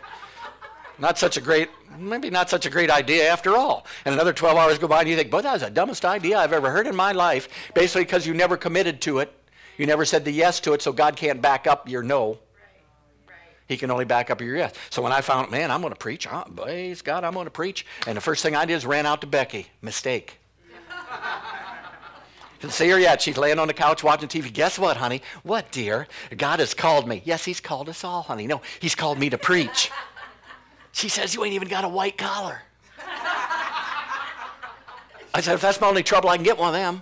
not 0.99 1.17
such 1.17 1.37
a 1.37 1.41
great, 1.41 1.69
maybe 1.97 2.29
not 2.29 2.49
such 2.49 2.65
a 2.65 2.69
great 2.69 2.91
idea 2.91 3.31
after 3.31 3.55
all. 3.55 3.85
And 4.03 4.13
another 4.13 4.33
12 4.33 4.57
hours 4.57 4.77
go 4.77 4.87
by 4.87 4.99
and 4.99 5.09
you 5.09 5.15
think, 5.15 5.31
boy, 5.31 5.41
that 5.41 5.53
was 5.53 5.61
the 5.61 5.69
dumbest 5.69 6.03
idea 6.03 6.37
I've 6.37 6.51
ever 6.51 6.69
heard 6.69 6.87
in 6.87 6.95
my 6.95 7.13
life. 7.13 7.47
Basically 7.73 8.03
because 8.03 8.27
you 8.27 8.33
never 8.33 8.57
committed 8.57 9.01
to 9.01 9.19
it. 9.19 9.33
You 9.77 9.85
never 9.85 10.03
said 10.03 10.25
the 10.25 10.31
yes 10.31 10.59
to 10.61 10.73
it, 10.73 10.81
so 10.81 10.91
God 10.91 11.15
can't 11.15 11.41
back 11.41 11.65
up 11.65 11.87
your 11.87 12.03
no. 12.03 12.39
He 13.67 13.77
can 13.77 13.91
only 13.91 14.03
back 14.03 14.29
up 14.29 14.41
your 14.41 14.57
yes. 14.57 14.73
So 14.89 15.01
when 15.01 15.13
I 15.13 15.21
found, 15.21 15.51
man, 15.51 15.71
I'm 15.71 15.79
going 15.79 15.93
to 15.93 15.99
preach. 15.99 16.27
Oh, 16.29 16.43
praise 16.53 17.01
God, 17.01 17.23
I'm 17.23 17.33
going 17.33 17.45
to 17.45 17.51
preach. 17.51 17.85
And 18.07 18.17
the 18.17 18.21
first 18.21 18.43
thing 18.43 18.55
I 18.55 18.65
did 18.65 18.73
is 18.73 18.85
ran 18.85 19.05
out 19.05 19.21
to 19.21 19.27
Becky. 19.27 19.67
Mistake. 19.81 20.39
See 22.67 22.89
her 22.89 22.99
yet. 22.99 23.21
She's 23.21 23.37
laying 23.37 23.57
on 23.57 23.67
the 23.67 23.73
couch 23.73 24.03
watching 24.03 24.27
TV. 24.27 24.51
Guess 24.51 24.77
what, 24.77 24.97
honey? 24.97 25.21
What, 25.43 25.71
dear? 25.71 26.07
God 26.35 26.59
has 26.59 26.73
called 26.73 27.07
me. 27.07 27.21
Yes, 27.23 27.45
he's 27.45 27.61
called 27.61 27.87
us 27.87 28.03
all, 28.03 28.23
honey. 28.23 28.47
No, 28.47 28.61
he's 28.79 28.95
called 28.95 29.17
me 29.17 29.29
to 29.29 29.37
preach. 29.37 29.91
She 30.91 31.07
says, 31.07 31.33
You 31.33 31.45
ain't 31.45 31.53
even 31.53 31.69
got 31.69 31.85
a 31.85 31.89
white 31.89 32.17
collar. 32.17 32.61
I 35.33 35.41
said, 35.41 35.53
If 35.53 35.61
that's 35.61 35.79
my 35.79 35.87
only 35.87 36.03
trouble, 36.03 36.29
I 36.29 36.35
can 36.35 36.43
get 36.43 36.57
one 36.57 36.75
of 36.75 36.79
them. 36.79 37.01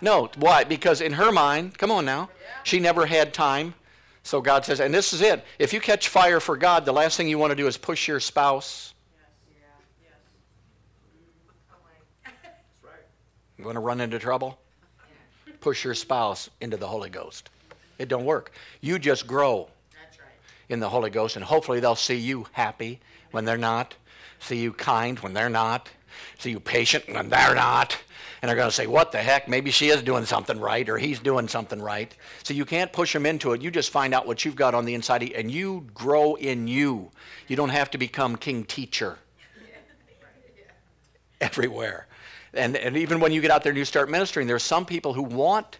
No, 0.00 0.28
why? 0.36 0.64
Because 0.64 1.00
in 1.00 1.12
her 1.12 1.32
mind, 1.32 1.78
come 1.78 1.90
on 1.90 2.04
now, 2.04 2.28
she 2.64 2.80
never 2.80 3.06
had 3.06 3.32
time. 3.32 3.74
So 4.22 4.40
God 4.40 4.64
says, 4.64 4.80
and 4.80 4.92
this 4.92 5.12
is 5.12 5.20
it. 5.20 5.44
If 5.58 5.72
you 5.72 5.80
catch 5.80 6.08
fire 6.08 6.40
for 6.40 6.56
God, 6.56 6.84
the 6.84 6.92
last 6.92 7.16
thing 7.16 7.28
you 7.28 7.38
want 7.38 7.52
to 7.52 7.54
do 7.54 7.68
is 7.68 7.76
push 7.76 8.08
your 8.08 8.18
spouse. 8.18 8.92
You 13.66 13.70
want 13.70 13.78
to 13.78 13.80
run 13.80 14.00
into 14.00 14.20
trouble? 14.20 14.60
Push 15.60 15.82
your 15.82 15.94
spouse 15.94 16.50
into 16.60 16.76
the 16.76 16.86
Holy 16.86 17.10
Ghost. 17.10 17.50
It 17.98 18.08
don't 18.08 18.24
work. 18.24 18.52
You 18.80 18.96
just 18.96 19.26
grow 19.26 19.66
in 20.68 20.78
the 20.78 20.88
Holy 20.88 21.10
Ghost, 21.10 21.34
and 21.34 21.44
hopefully 21.44 21.80
they'll 21.80 21.96
see 21.96 22.14
you 22.14 22.46
happy 22.52 23.00
when 23.32 23.44
they're 23.44 23.56
not, 23.56 23.96
see 24.38 24.58
you 24.58 24.72
kind 24.72 25.18
when 25.18 25.34
they're 25.34 25.50
not, 25.50 25.90
see 26.38 26.52
you 26.52 26.60
patient 26.60 27.12
when 27.12 27.28
they're 27.28 27.56
not. 27.56 27.98
And 28.40 28.48
they're 28.48 28.54
going 28.54 28.68
to 28.68 28.72
say, 28.72 28.86
What 28.86 29.10
the 29.10 29.18
heck? 29.18 29.48
Maybe 29.48 29.72
she 29.72 29.88
is 29.88 30.00
doing 30.00 30.26
something 30.26 30.60
right 30.60 30.88
or 30.88 30.96
he's 30.96 31.18
doing 31.18 31.48
something 31.48 31.82
right. 31.82 32.14
So 32.44 32.54
you 32.54 32.64
can't 32.64 32.92
push 32.92 33.12
them 33.12 33.26
into 33.26 33.52
it. 33.52 33.62
You 33.62 33.72
just 33.72 33.90
find 33.90 34.14
out 34.14 34.28
what 34.28 34.44
you've 34.44 34.54
got 34.54 34.76
on 34.76 34.84
the 34.84 34.94
inside 34.94 35.24
and 35.32 35.50
you 35.50 35.88
grow 35.92 36.36
in 36.36 36.68
you. 36.68 37.10
You 37.48 37.56
don't 37.56 37.70
have 37.70 37.90
to 37.90 37.98
become 37.98 38.36
king 38.36 38.62
teacher 38.62 39.18
everywhere. 41.40 42.05
And, 42.56 42.76
and 42.76 42.96
even 42.96 43.20
when 43.20 43.32
you 43.32 43.40
get 43.40 43.50
out 43.50 43.62
there 43.62 43.70
and 43.70 43.78
you 43.78 43.84
start 43.84 44.10
ministering, 44.10 44.46
there 44.46 44.56
are 44.56 44.60
some 44.60 44.84
people 44.84 45.12
who 45.12 45.22
want 45.22 45.78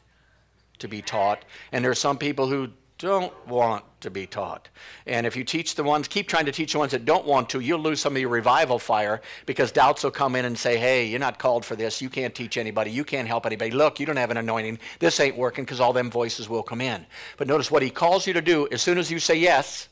to 0.79 0.89
be 0.89 1.03
taught, 1.03 1.45
and 1.73 1.85
there 1.85 1.91
are 1.91 1.95
some 1.95 2.19
people 2.19 2.49
who 2.49 2.69
don't 2.99 3.33
want 3.47 3.85
to 4.01 4.11
be 4.11 4.27
taught. 4.27 4.69
And 5.07 5.27
if 5.27 5.37
you 5.37 5.45
teach 5.45 5.75
the 5.75 5.85
ones, 5.85 6.09
keep 6.09 6.29
trying 6.29 6.47
to 6.47 6.53
teach 6.53 6.73
the 6.73 6.79
ones 6.79 6.93
that 6.93 7.05
don't 7.05 7.27
want 7.27 7.51
to, 7.51 7.61
you'll 7.61 7.81
lose 7.81 8.01
some 8.01 8.15
of 8.15 8.21
your 8.21 8.31
revival 8.31 8.79
fire 8.79 9.21
because 9.45 9.71
doubts 9.71 10.03
will 10.03 10.11
come 10.11 10.35
in 10.35 10.47
and 10.47 10.57
say, 10.59 10.79
hey, 10.79 11.07
you're 11.07 11.21
not 11.21 11.39
called 11.39 11.65
for 11.65 11.77
this. 11.77 12.01
You 12.01 12.09
can't 12.09 12.35
teach 12.35 12.57
anybody. 12.57 12.91
You 12.91 13.05
can't 13.05 13.29
help 13.29 13.45
anybody. 13.45 13.71
Look, 13.71 14.01
you 14.01 14.07
don't 14.07 14.17
have 14.17 14.31
an 14.31 14.39
anointing. 14.39 14.79
This 14.99 15.21
ain't 15.21 15.37
working 15.37 15.65
because 15.65 15.81
all 15.81 15.93
them 15.93 16.11
voices 16.11 16.49
will 16.49 16.62
come 16.62 16.81
in. 16.81 17.05
But 17.37 17.49
notice 17.49 17.71
what 17.71 17.83
he 17.83 17.91
calls 17.91 18.27
you 18.27 18.33
to 18.33 18.43
do 18.43 18.67
as 18.73 18.81
soon 18.81 18.97
as 18.97 19.11
you 19.11 19.19
say 19.19 19.35
yes. 19.35 19.89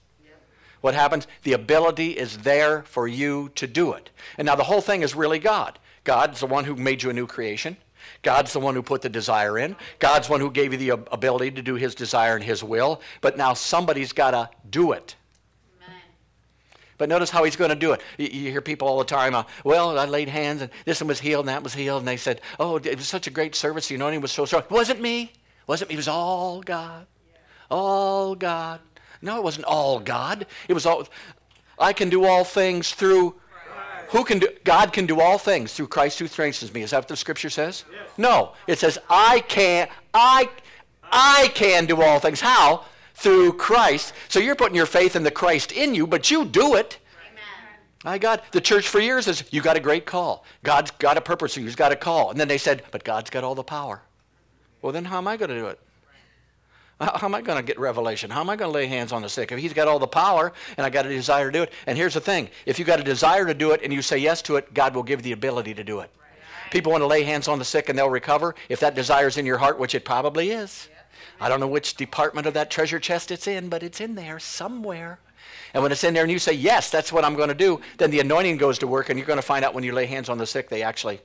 What 0.80 0.94
happens? 0.94 1.26
The 1.44 1.54
ability 1.54 2.10
is 2.10 2.38
there 2.38 2.82
for 2.82 3.08
you 3.08 3.50
to 3.54 3.66
do 3.66 3.94
it. 3.94 4.10
And 4.36 4.44
now 4.46 4.54
the 4.54 4.64
whole 4.64 4.82
thing 4.82 5.02
is 5.02 5.14
really 5.14 5.38
God. 5.38 5.78
God's 6.04 6.40
the 6.40 6.46
one 6.46 6.64
who 6.64 6.76
made 6.76 7.02
you 7.02 7.10
a 7.10 7.12
new 7.12 7.26
creation. 7.26 7.76
God's 8.22 8.52
the 8.52 8.60
one 8.60 8.74
who 8.74 8.82
put 8.82 9.02
the 9.02 9.08
desire 9.08 9.58
in. 9.58 9.76
God's 9.98 10.26
the 10.26 10.32
one 10.32 10.40
who 10.40 10.50
gave 10.50 10.72
you 10.72 10.78
the 10.78 10.90
ability 11.10 11.52
to 11.52 11.62
do 11.62 11.74
his 11.74 11.94
desire 11.94 12.34
and 12.34 12.44
his 12.44 12.62
will. 12.62 13.00
But 13.20 13.36
now 13.36 13.54
somebody's 13.54 14.12
got 14.12 14.32
to 14.32 14.50
do 14.70 14.92
it. 14.92 15.16
Amen. 15.82 15.96
But 16.98 17.08
notice 17.08 17.30
how 17.30 17.44
he's 17.44 17.56
going 17.56 17.70
to 17.70 17.76
do 17.76 17.92
it. 17.92 18.02
You, 18.18 18.26
you 18.26 18.50
hear 18.50 18.60
people 18.60 18.88
all 18.88 18.98
the 18.98 19.04
time, 19.04 19.34
uh, 19.34 19.44
well, 19.64 19.98
I 19.98 20.04
laid 20.04 20.28
hands 20.28 20.60
and 20.60 20.70
this 20.84 21.00
one 21.00 21.08
was 21.08 21.20
healed 21.20 21.46
and 21.46 21.48
that 21.48 21.62
was 21.62 21.74
healed. 21.74 22.00
And 22.00 22.08
they 22.08 22.18
said, 22.18 22.40
oh, 22.60 22.76
it 22.76 22.96
was 22.96 23.08
such 23.08 23.26
a 23.26 23.30
great 23.30 23.54
service. 23.54 23.88
The 23.88 23.94
anointing 23.94 24.20
was 24.20 24.32
so 24.32 24.44
strong. 24.44 24.62
It 24.62 24.70
wasn't 24.70 25.00
me. 25.00 25.22
It 25.22 25.68
wasn't 25.68 25.88
me. 25.88 25.94
It 25.94 25.98
was 25.98 26.08
all 26.08 26.60
God. 26.60 27.06
Yeah. 27.30 27.38
All 27.70 28.34
God. 28.34 28.80
No, 29.22 29.38
it 29.38 29.42
wasn't 29.42 29.64
all 29.64 30.00
God. 30.00 30.46
It 30.68 30.74
was 30.74 30.84
all. 30.84 31.08
I 31.78 31.94
can 31.94 32.10
do 32.10 32.24
all 32.24 32.44
things 32.44 32.92
through 32.92 33.34
who 34.08 34.24
can 34.24 34.38
do, 34.38 34.48
God 34.64 34.92
can 34.92 35.06
do 35.06 35.20
all 35.20 35.38
things 35.38 35.72
through 35.72 35.88
Christ 35.88 36.18
who 36.18 36.26
strengthens 36.26 36.72
me. 36.72 36.82
Is 36.82 36.90
that 36.90 36.98
what 36.98 37.08
the 37.08 37.16
scripture 37.16 37.50
says? 37.50 37.84
Yes. 37.92 38.08
No. 38.18 38.52
It 38.66 38.78
says, 38.78 38.98
I 39.08 39.40
can, 39.48 39.88
I, 40.12 40.48
I 41.10 41.50
can 41.54 41.86
do 41.86 42.02
all 42.02 42.18
things. 42.20 42.40
How? 42.40 42.84
Through 43.14 43.54
Christ. 43.54 44.12
So 44.28 44.40
you're 44.40 44.54
putting 44.54 44.76
your 44.76 44.86
faith 44.86 45.16
in 45.16 45.22
the 45.22 45.30
Christ 45.30 45.72
in 45.72 45.94
you, 45.94 46.06
but 46.06 46.30
you 46.30 46.44
do 46.44 46.74
it. 46.74 46.98
My 48.04 48.18
God, 48.18 48.42
the 48.52 48.60
church 48.60 48.86
for 48.86 49.00
years 49.00 49.28
is, 49.28 49.44
you 49.50 49.62
got 49.62 49.78
a 49.78 49.80
great 49.80 50.04
call. 50.04 50.44
God's 50.62 50.90
got 50.90 51.16
a 51.16 51.22
purpose, 51.22 51.54
for 51.54 51.60
you've 51.60 51.74
got 51.74 51.90
a 51.90 51.96
call. 51.96 52.30
And 52.30 52.38
then 52.38 52.48
they 52.48 52.58
said, 52.58 52.82
but 52.90 53.02
God's 53.02 53.30
got 53.30 53.44
all 53.44 53.54
the 53.54 53.64
power. 53.64 54.02
Well, 54.82 54.92
then 54.92 55.06
how 55.06 55.16
am 55.16 55.26
I 55.26 55.38
going 55.38 55.48
to 55.48 55.58
do 55.58 55.68
it? 55.68 55.80
How 57.00 57.26
am 57.26 57.34
I 57.34 57.42
going 57.42 57.58
to 57.58 57.62
get 57.62 57.78
revelation? 57.78 58.30
How 58.30 58.40
am 58.40 58.48
I 58.48 58.56
going 58.56 58.70
to 58.70 58.74
lay 58.74 58.86
hands 58.86 59.12
on 59.12 59.22
the 59.22 59.28
sick? 59.28 59.50
If 59.50 59.58
he's 59.58 59.72
got 59.72 59.88
all 59.88 59.98
the 59.98 60.06
power 60.06 60.52
and 60.76 60.86
I 60.86 60.90
got 60.90 61.06
a 61.06 61.08
desire 61.08 61.50
to 61.50 61.58
do 61.58 61.62
it. 61.64 61.72
And 61.86 61.98
here's 61.98 62.14
the 62.14 62.20
thing 62.20 62.48
if 62.66 62.78
you 62.78 62.84
got 62.84 63.00
a 63.00 63.04
desire 63.04 63.46
to 63.46 63.54
do 63.54 63.72
it 63.72 63.80
and 63.82 63.92
you 63.92 64.00
say 64.00 64.18
yes 64.18 64.42
to 64.42 64.56
it, 64.56 64.72
God 64.72 64.94
will 64.94 65.02
give 65.02 65.22
the 65.22 65.32
ability 65.32 65.74
to 65.74 65.84
do 65.84 66.00
it. 66.00 66.10
People 66.70 66.92
want 66.92 67.02
to 67.02 67.06
lay 67.06 67.24
hands 67.24 67.48
on 67.48 67.58
the 67.58 67.64
sick 67.64 67.88
and 67.88 67.98
they'll 67.98 68.10
recover. 68.10 68.54
If 68.68 68.80
that 68.80 68.94
desire 68.94 69.26
is 69.26 69.36
in 69.36 69.46
your 69.46 69.58
heart, 69.58 69.78
which 69.78 69.94
it 69.94 70.04
probably 70.04 70.50
is. 70.50 70.88
I 71.40 71.48
don't 71.48 71.60
know 71.60 71.68
which 71.68 71.94
department 71.94 72.46
of 72.46 72.54
that 72.54 72.70
treasure 72.70 73.00
chest 73.00 73.30
it's 73.30 73.46
in, 73.46 73.68
but 73.68 73.82
it's 73.82 74.00
in 74.00 74.14
there 74.14 74.38
somewhere. 74.38 75.18
And 75.72 75.82
when 75.82 75.90
it's 75.90 76.04
in 76.04 76.14
there 76.14 76.22
and 76.22 76.32
you 76.32 76.38
say, 76.38 76.52
yes, 76.52 76.90
that's 76.90 77.12
what 77.12 77.24
I'm 77.24 77.34
going 77.34 77.48
to 77.48 77.54
do, 77.54 77.80
then 77.98 78.10
the 78.10 78.20
anointing 78.20 78.56
goes 78.56 78.78
to 78.78 78.86
work 78.86 79.08
and 79.08 79.18
you're 79.18 79.26
going 79.26 79.38
to 79.38 79.42
find 79.42 79.64
out 79.64 79.74
when 79.74 79.84
you 79.84 79.92
lay 79.92 80.06
hands 80.06 80.28
on 80.28 80.38
the 80.38 80.46
sick, 80.46 80.68
they 80.68 80.82
actually 80.82 81.20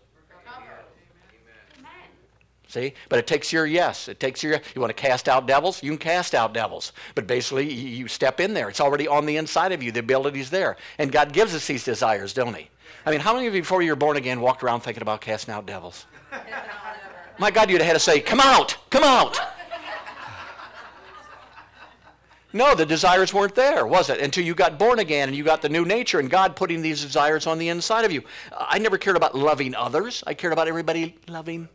See? 2.69 2.93
But 3.09 3.17
it 3.17 3.25
takes 3.25 3.51
your 3.51 3.65
yes. 3.65 4.07
It 4.07 4.19
takes 4.19 4.43
your, 4.43 4.53
you 4.75 4.79
want 4.79 4.95
to 4.95 5.01
cast 5.01 5.27
out 5.27 5.47
devils? 5.47 5.81
You 5.81 5.89
can 5.89 5.97
cast 5.97 6.35
out 6.35 6.53
devils. 6.53 6.93
But 7.15 7.25
basically, 7.25 7.73
you 7.73 8.07
step 8.07 8.39
in 8.39 8.53
there. 8.53 8.69
It's 8.69 8.79
already 8.79 9.07
on 9.07 9.25
the 9.25 9.37
inside 9.37 9.71
of 9.71 9.81
you. 9.81 9.91
The 9.91 10.01
ability's 10.01 10.51
there. 10.51 10.77
And 10.99 11.11
God 11.11 11.33
gives 11.33 11.55
us 11.55 11.65
these 11.65 11.83
desires, 11.83 12.31
don't 12.31 12.55
He? 12.55 12.69
I 13.07 13.11
mean, 13.11 13.21
how 13.21 13.33
many 13.33 13.47
of 13.47 13.55
you 13.55 13.61
before 13.61 13.81
you 13.81 13.89
were 13.89 13.95
born 13.95 14.17
again 14.17 14.39
walked 14.39 14.63
around 14.63 14.81
thinking 14.81 15.01
about 15.01 15.19
casting 15.19 15.51
out 15.51 15.65
devils? 15.65 16.05
My 17.39 17.49
God, 17.49 17.71
you'd 17.71 17.81
have 17.81 17.87
had 17.87 17.93
to 17.93 17.99
say, 17.99 18.19
come 18.19 18.39
out, 18.39 18.77
come 18.91 19.03
out. 19.03 19.39
No, 22.53 22.75
the 22.75 22.85
desires 22.85 23.33
weren't 23.33 23.55
there, 23.55 23.87
was 23.87 24.11
it? 24.11 24.19
Until 24.19 24.43
you 24.43 24.53
got 24.53 24.77
born 24.77 24.99
again 24.99 25.27
and 25.29 25.35
you 25.35 25.43
got 25.43 25.63
the 25.63 25.69
new 25.69 25.85
nature 25.85 26.19
and 26.19 26.29
God 26.29 26.55
putting 26.55 26.83
these 26.83 27.01
desires 27.01 27.47
on 27.47 27.57
the 27.57 27.69
inside 27.69 28.05
of 28.05 28.11
you. 28.11 28.21
I 28.55 28.77
never 28.77 28.99
cared 28.99 29.15
about 29.15 29.35
loving 29.35 29.73
others. 29.73 30.23
I 30.27 30.35
cared 30.35 30.53
about 30.53 30.67
everybody 30.67 31.15
loving 31.27 31.67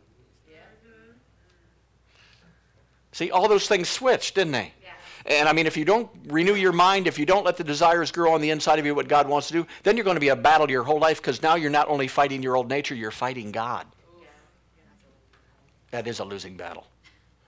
See, 3.15 3.31
all 3.31 3.47
those 3.47 3.65
things 3.65 3.87
switched, 3.87 4.35
didn't 4.35 4.51
they? 4.51 4.73
Yeah. 4.83 4.91
And 5.37 5.47
I 5.47 5.53
mean, 5.53 5.67
if 5.67 5.77
you 5.77 5.85
don't 5.85 6.09
renew 6.27 6.53
your 6.53 6.73
mind, 6.73 7.07
if 7.07 7.17
you 7.17 7.25
don't 7.25 7.45
let 7.45 7.55
the 7.55 7.63
desires 7.63 8.11
grow 8.11 8.33
on 8.33 8.41
the 8.41 8.49
inside 8.49 8.77
of 8.77 8.85
you 8.85 8.93
what 8.93 9.07
God 9.07 9.29
wants 9.29 9.47
to 9.47 9.53
do, 9.53 9.65
then 9.83 9.95
you're 9.95 10.03
going 10.03 10.17
to 10.17 10.21
be 10.21 10.27
a 10.27 10.35
battle 10.35 10.69
your 10.69 10.83
whole 10.83 10.99
life 10.99 11.21
because 11.21 11.41
now 11.41 11.55
you're 11.55 11.69
not 11.69 11.87
only 11.87 12.09
fighting 12.09 12.43
your 12.43 12.57
old 12.57 12.67
nature, 12.67 12.93
you're 12.93 13.11
fighting 13.11 13.53
God. 13.53 13.87
Yeah. 14.19 14.27
That 15.91 16.07
is 16.07 16.19
a 16.19 16.25
losing 16.25 16.57
battle. 16.57 16.87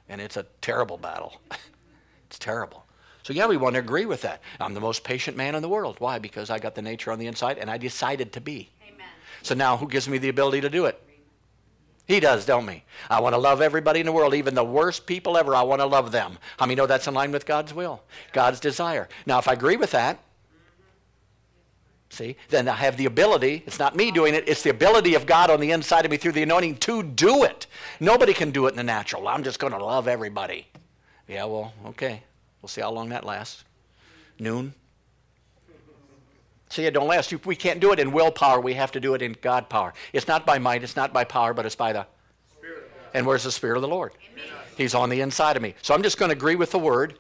And 0.08 0.21
it's 0.21 0.38
a 0.38 0.45
terrible 0.62 0.97
battle. 0.97 1.41
it's 2.27 2.39
terrible. 2.39 2.86
So, 3.23 3.34
yeah, 3.34 3.45
we 3.45 3.58
want 3.58 3.73
to 3.73 3.82
agree 3.82 4.06
with 4.06 4.21
that. 4.21 4.41
I'm 4.62 4.73
the 4.73 4.80
most 4.80 5.03
patient 5.03 5.36
man 5.36 5.53
in 5.53 5.62
the 5.62 5.67
world. 5.67 5.97
Why? 5.99 6.17
Because 6.17 6.49
I 6.49 6.60
got 6.60 6.75
the 6.75 6.82
nature 6.82 7.12
on 7.12 7.19
the 7.19 7.27
inside 7.27 7.58
and 7.58 7.69
I 7.69 7.77
decided 7.77 8.32
to 8.32 8.39
be. 8.39 8.69
Amen. 8.88 9.06
So 9.41 9.53
now 9.53 9.75
who 9.75 9.89
gives 9.89 10.08
me 10.08 10.17
the 10.17 10.30
ability 10.30 10.62
to 10.62 10.69
do 10.69 10.86
it? 10.86 10.97
He 12.08 12.22
does, 12.22 12.46
don't 12.46 12.65
we? 12.65 12.84
I 13.10 13.20
want 13.20 13.34
to 13.34 13.38
love 13.38 13.62
everybody 13.62 14.00
in 14.00 14.06
the 14.06 14.13
world, 14.13 14.34
even 14.34 14.56
the 14.56 14.63
worst 14.63 15.06
people 15.06 15.38
ever. 15.38 15.54
I 15.54 15.62
want 15.63 15.82
to 15.82 15.86
love 15.86 16.13
them. 16.13 16.38
How 16.58 16.65
many 16.65 16.76
know 16.76 16.88
that's 16.88 17.08
in 17.08 17.13
line 17.13 17.34
with 17.34 17.46
God's 17.46 17.74
will, 17.74 18.02
God's 18.32 18.62
desire? 18.62 19.10
Now, 19.26 19.39
if 19.39 19.48
I 19.50 19.54
agree 19.54 19.76
with 19.76 19.91
that, 19.91 20.17
see, 22.10 22.38
then 22.48 22.70
I 22.70 22.76
have 22.76 22.96
the 22.96 23.06
ability. 23.06 23.63
It's 23.67 23.78
not 23.78 23.98
me 23.98 24.12
doing 24.12 24.36
it, 24.36 24.48
it's 24.48 24.63
the 24.63 24.70
ability 24.70 25.15
of 25.15 25.26
God 25.26 25.50
on 25.50 25.60
the 25.60 25.72
inside 25.72 26.06
of 26.06 26.12
me 26.12 26.15
through 26.15 26.32
the 26.32 26.43
anointing 26.43 26.78
to 26.78 27.04
do 27.04 27.43
it. 27.43 27.67
Nobody 28.00 28.34
can 28.34 28.52
do 28.52 28.67
it 28.67 28.70
in 28.70 28.78
the 28.78 28.84
natural. 28.84 29.28
I'm 29.28 29.43
just 29.43 29.60
going 29.60 29.74
to 29.74 29.84
love 29.84 30.08
everybody. 30.08 30.65
Yeah, 31.28 31.43
well, 31.43 31.74
okay. 31.88 32.24
We'll 32.62 32.70
see 32.70 32.82
how 32.82 32.91
long 32.91 33.10
that 33.10 33.26
lasts. 33.26 33.65
Noon. 34.39 34.74
See, 36.69 36.86
it 36.86 36.93
don't 36.93 37.08
last. 37.08 37.34
We 37.45 37.56
can't 37.56 37.80
do 37.80 37.91
it 37.93 37.99
in 37.99 38.12
willpower. 38.12 38.60
We 38.60 38.73
have 38.73 38.91
to 38.91 38.99
do 38.99 39.13
it 39.13 39.21
in 39.21 39.36
God 39.41 39.69
power. 39.69 39.93
It's 40.13 40.27
not 40.27 40.45
by 40.45 40.60
might, 40.60 40.84
it's 40.84 40.95
not 40.95 41.13
by 41.13 41.23
power, 41.23 41.53
but 41.53 41.65
it's 41.65 41.75
by 41.75 41.93
the. 41.93 42.06
Spirit. 42.58 42.91
And 43.13 43.25
where's 43.25 43.43
the 43.43 43.51
Spirit 43.51 43.77
of 43.77 43.82
the 43.82 43.88
Lord? 43.88 44.13
Amen. 44.32 44.45
He's 44.75 44.93
on 44.93 45.10
the 45.10 45.21
inside 45.21 45.56
of 45.56 45.63
me. 45.63 45.75
So 45.82 45.93
I'm 45.93 46.03
just 46.03 46.17
going 46.17 46.30
to 46.30 46.36
agree 46.36 46.56
with 46.56 46.71
the 46.71 46.80
Word. 46.80 47.17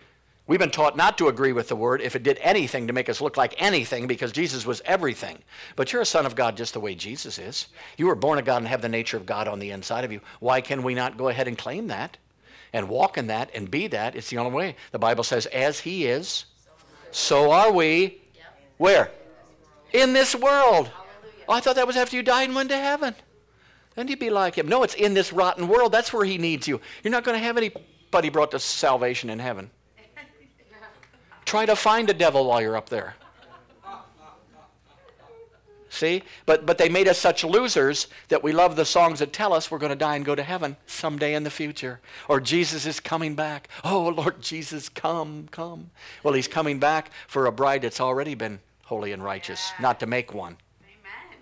We've 0.47 0.59
been 0.59 0.71
taught 0.71 0.95
not 0.95 1.17
to 1.17 1.27
agree 1.27 1.51
with 1.51 1.67
the 1.67 1.75
Word 1.75 2.01
if 2.01 2.15
it 2.15 2.23
did 2.23 2.37
anything 2.41 2.87
to 2.87 2.93
make 2.93 3.09
us 3.09 3.19
look 3.19 3.35
like 3.35 3.55
anything 3.57 4.07
because 4.07 4.31
Jesus 4.31 4.65
was 4.65 4.81
everything. 4.85 5.39
But 5.75 5.91
you're 5.91 6.01
a 6.01 6.05
son 6.05 6.25
of 6.25 6.35
God 6.35 6.55
just 6.55 6.73
the 6.73 6.79
way 6.79 6.95
Jesus 6.95 7.37
is. 7.37 7.67
You 7.97 8.07
were 8.07 8.15
born 8.15 8.39
of 8.39 8.45
God 8.45 8.57
and 8.57 8.67
have 8.67 8.81
the 8.81 8.87
nature 8.87 9.17
of 9.17 9.25
God 9.25 9.47
on 9.47 9.59
the 9.59 9.71
inside 9.71 10.05
of 10.05 10.11
you. 10.11 10.21
Why 10.39 10.61
can 10.61 10.83
we 10.83 10.93
not 10.93 11.17
go 11.17 11.27
ahead 11.27 11.47
and 11.47 11.57
claim 11.57 11.87
that 11.87 12.17
and 12.71 12.87
walk 12.87 13.17
in 13.17 13.27
that 13.27 13.49
and 13.53 13.69
be 13.69 13.87
that? 13.87 14.15
It's 14.15 14.29
the 14.29 14.37
only 14.37 14.53
way. 14.53 14.75
The 14.91 14.99
Bible 14.99 15.25
says, 15.25 15.47
as 15.47 15.79
He 15.79 16.05
is, 16.05 16.45
so 17.11 17.51
are 17.51 17.71
we. 17.71 18.21
Where? 18.77 19.11
In 19.93 20.13
this 20.13 20.35
world. 20.35 20.91
Oh, 21.47 21.53
I 21.53 21.59
thought 21.59 21.75
that 21.75 21.87
was 21.87 21.97
after 21.97 22.15
you 22.15 22.23
died 22.23 22.45
and 22.45 22.55
went 22.55 22.69
to 22.69 22.77
heaven. 22.77 23.15
Then 23.95 24.07
you'd 24.07 24.19
be 24.19 24.29
like 24.29 24.55
him. 24.55 24.67
No, 24.67 24.83
it's 24.83 24.93
in 24.93 25.13
this 25.13 25.33
rotten 25.33 25.67
world. 25.67 25.91
That's 25.91 26.13
where 26.13 26.25
he 26.25 26.37
needs 26.37 26.67
you. 26.67 26.79
You're 27.03 27.11
not 27.11 27.23
going 27.23 27.37
to 27.37 27.43
have 27.43 27.57
anybody 27.57 28.29
brought 28.29 28.51
to 28.51 28.59
salvation 28.59 29.29
in 29.29 29.39
heaven. 29.39 29.71
Try 31.45 31.65
to 31.65 31.75
find 31.75 32.09
a 32.09 32.13
devil 32.13 32.45
while 32.45 32.61
you're 32.61 32.77
up 32.77 32.89
there. 32.89 33.15
See? 35.89 36.21
But, 36.45 36.67
but 36.67 36.77
they 36.77 36.89
made 36.89 37.07
us 37.07 37.17
such 37.17 37.43
losers 37.43 38.07
that 38.27 38.43
we 38.43 38.51
love 38.51 38.75
the 38.75 38.85
songs 38.85 39.17
that 39.17 39.33
tell 39.33 39.51
us 39.51 39.71
we're 39.71 39.79
going 39.79 39.89
to 39.89 39.95
die 39.95 40.15
and 40.15 40.23
go 40.23 40.35
to 40.35 40.43
heaven 40.43 40.77
someday 40.85 41.33
in 41.33 41.43
the 41.43 41.49
future. 41.49 41.99
Or 42.27 42.39
Jesus 42.39 42.85
is 42.85 42.99
coming 42.99 43.33
back. 43.33 43.67
Oh, 43.83 44.09
Lord 44.09 44.39
Jesus, 44.41 44.89
come, 44.89 45.47
come. 45.49 45.89
Well, 46.21 46.35
he's 46.35 46.47
coming 46.47 46.77
back 46.77 47.09
for 47.27 47.47
a 47.47 47.51
bride 47.51 47.81
that's 47.81 47.99
already 47.99 48.35
been 48.35 48.59
holy 48.87 49.11
and 49.11 49.21
righteous, 49.21 49.71
yeah. 49.75 49.83
not 49.83 49.99
to 49.99 50.05
make 50.05 50.33
one. 50.33 50.55
Amen. 50.81 51.37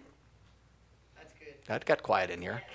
That's 1.15 1.33
good. 1.33 1.53
That 1.67 1.85
got 1.85 2.01
quiet 2.01 2.29
in 2.31 2.41
here. 2.41 2.61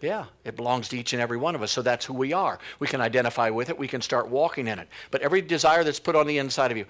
Yeah, 0.00 0.24
it 0.44 0.56
belongs 0.56 0.88
to 0.88 0.98
each 0.98 1.12
and 1.12 1.22
every 1.22 1.36
one 1.36 1.54
of 1.54 1.62
us. 1.62 1.70
So 1.70 1.80
that's 1.80 2.04
who 2.04 2.12
we 2.12 2.32
are. 2.32 2.58
We 2.80 2.88
can 2.88 3.00
identify 3.00 3.50
with 3.50 3.70
it. 3.70 3.78
We 3.78 3.86
can 3.86 4.00
start 4.00 4.28
walking 4.28 4.66
in 4.66 4.80
it. 4.80 4.88
But 5.12 5.22
every 5.22 5.40
desire 5.40 5.84
that's 5.84 6.00
put 6.00 6.16
on 6.16 6.26
the 6.26 6.38
inside 6.38 6.72
of 6.72 6.76
you, 6.76 6.86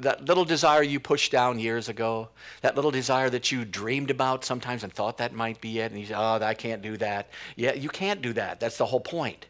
that 0.00 0.24
little 0.24 0.44
desire 0.44 0.82
you 0.82 0.98
pushed 0.98 1.30
down 1.30 1.60
years 1.60 1.88
ago, 1.88 2.28
that 2.62 2.74
little 2.74 2.90
desire 2.90 3.30
that 3.30 3.52
you 3.52 3.64
dreamed 3.64 4.10
about 4.10 4.44
sometimes 4.44 4.82
and 4.82 4.92
thought 4.92 5.18
that 5.18 5.32
might 5.32 5.60
be 5.60 5.78
it, 5.78 5.92
and 5.92 6.00
you 6.00 6.06
say, 6.06 6.14
oh, 6.14 6.40
I 6.42 6.54
can't 6.54 6.82
do 6.82 6.96
that. 6.96 7.30
Yeah, 7.54 7.72
you 7.72 7.88
can't 7.88 8.20
do 8.20 8.32
that. 8.32 8.58
That's 8.58 8.78
the 8.78 8.86
whole 8.86 8.98
point. 8.98 9.46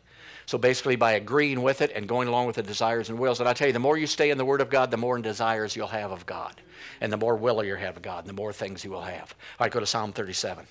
So 0.46 0.58
basically, 0.58 0.94
by 0.94 1.12
agreeing 1.12 1.60
with 1.60 1.80
it 1.82 1.90
and 1.94 2.06
going 2.06 2.28
along 2.28 2.46
with 2.46 2.56
the 2.56 2.62
desires 2.62 3.08
and 3.08 3.18
wills, 3.18 3.40
and 3.40 3.48
I 3.48 3.52
tell 3.52 3.66
you, 3.66 3.72
the 3.72 3.80
more 3.80 3.98
you 3.98 4.06
stay 4.06 4.30
in 4.30 4.38
the 4.38 4.44
Word 4.44 4.60
of 4.60 4.70
God, 4.70 4.92
the 4.92 4.96
more 4.96 5.18
desires 5.18 5.74
you'll 5.74 5.88
have 5.88 6.12
of 6.12 6.24
God, 6.24 6.60
and 7.00 7.12
the 7.12 7.16
more 7.16 7.36
will 7.36 7.64
you'll 7.64 7.76
have 7.78 7.96
of 7.96 8.02
God, 8.02 8.20
and 8.20 8.28
the 8.28 8.40
more 8.40 8.52
things 8.52 8.84
you 8.84 8.92
will 8.92 9.02
have. 9.02 9.34
All 9.58 9.64
right, 9.64 9.72
go 9.72 9.80
to 9.80 9.86
Psalm 9.86 10.12
37. 10.12 10.64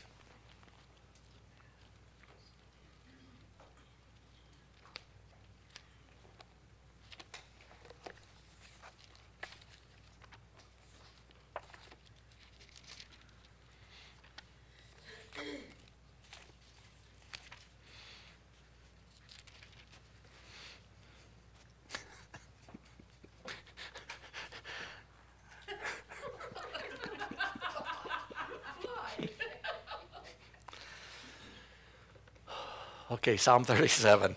Okay, 33.25 33.37
Psalm 33.37 33.63
37. 33.65 34.35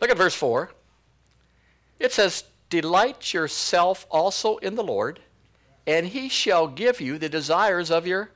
Look 0.00 0.10
at 0.10 0.16
verse 0.16 0.34
4. 0.34 0.68
It 2.00 2.12
says, 2.12 2.42
Delight 2.70 3.32
yourself 3.32 4.04
also 4.10 4.56
in 4.56 4.74
the 4.74 4.82
Lord, 4.82 5.20
and 5.86 6.08
he 6.08 6.28
shall 6.28 6.66
give 6.66 7.00
you 7.00 7.18
the 7.18 7.28
desires 7.28 7.88
of 7.88 8.04
your. 8.04 8.30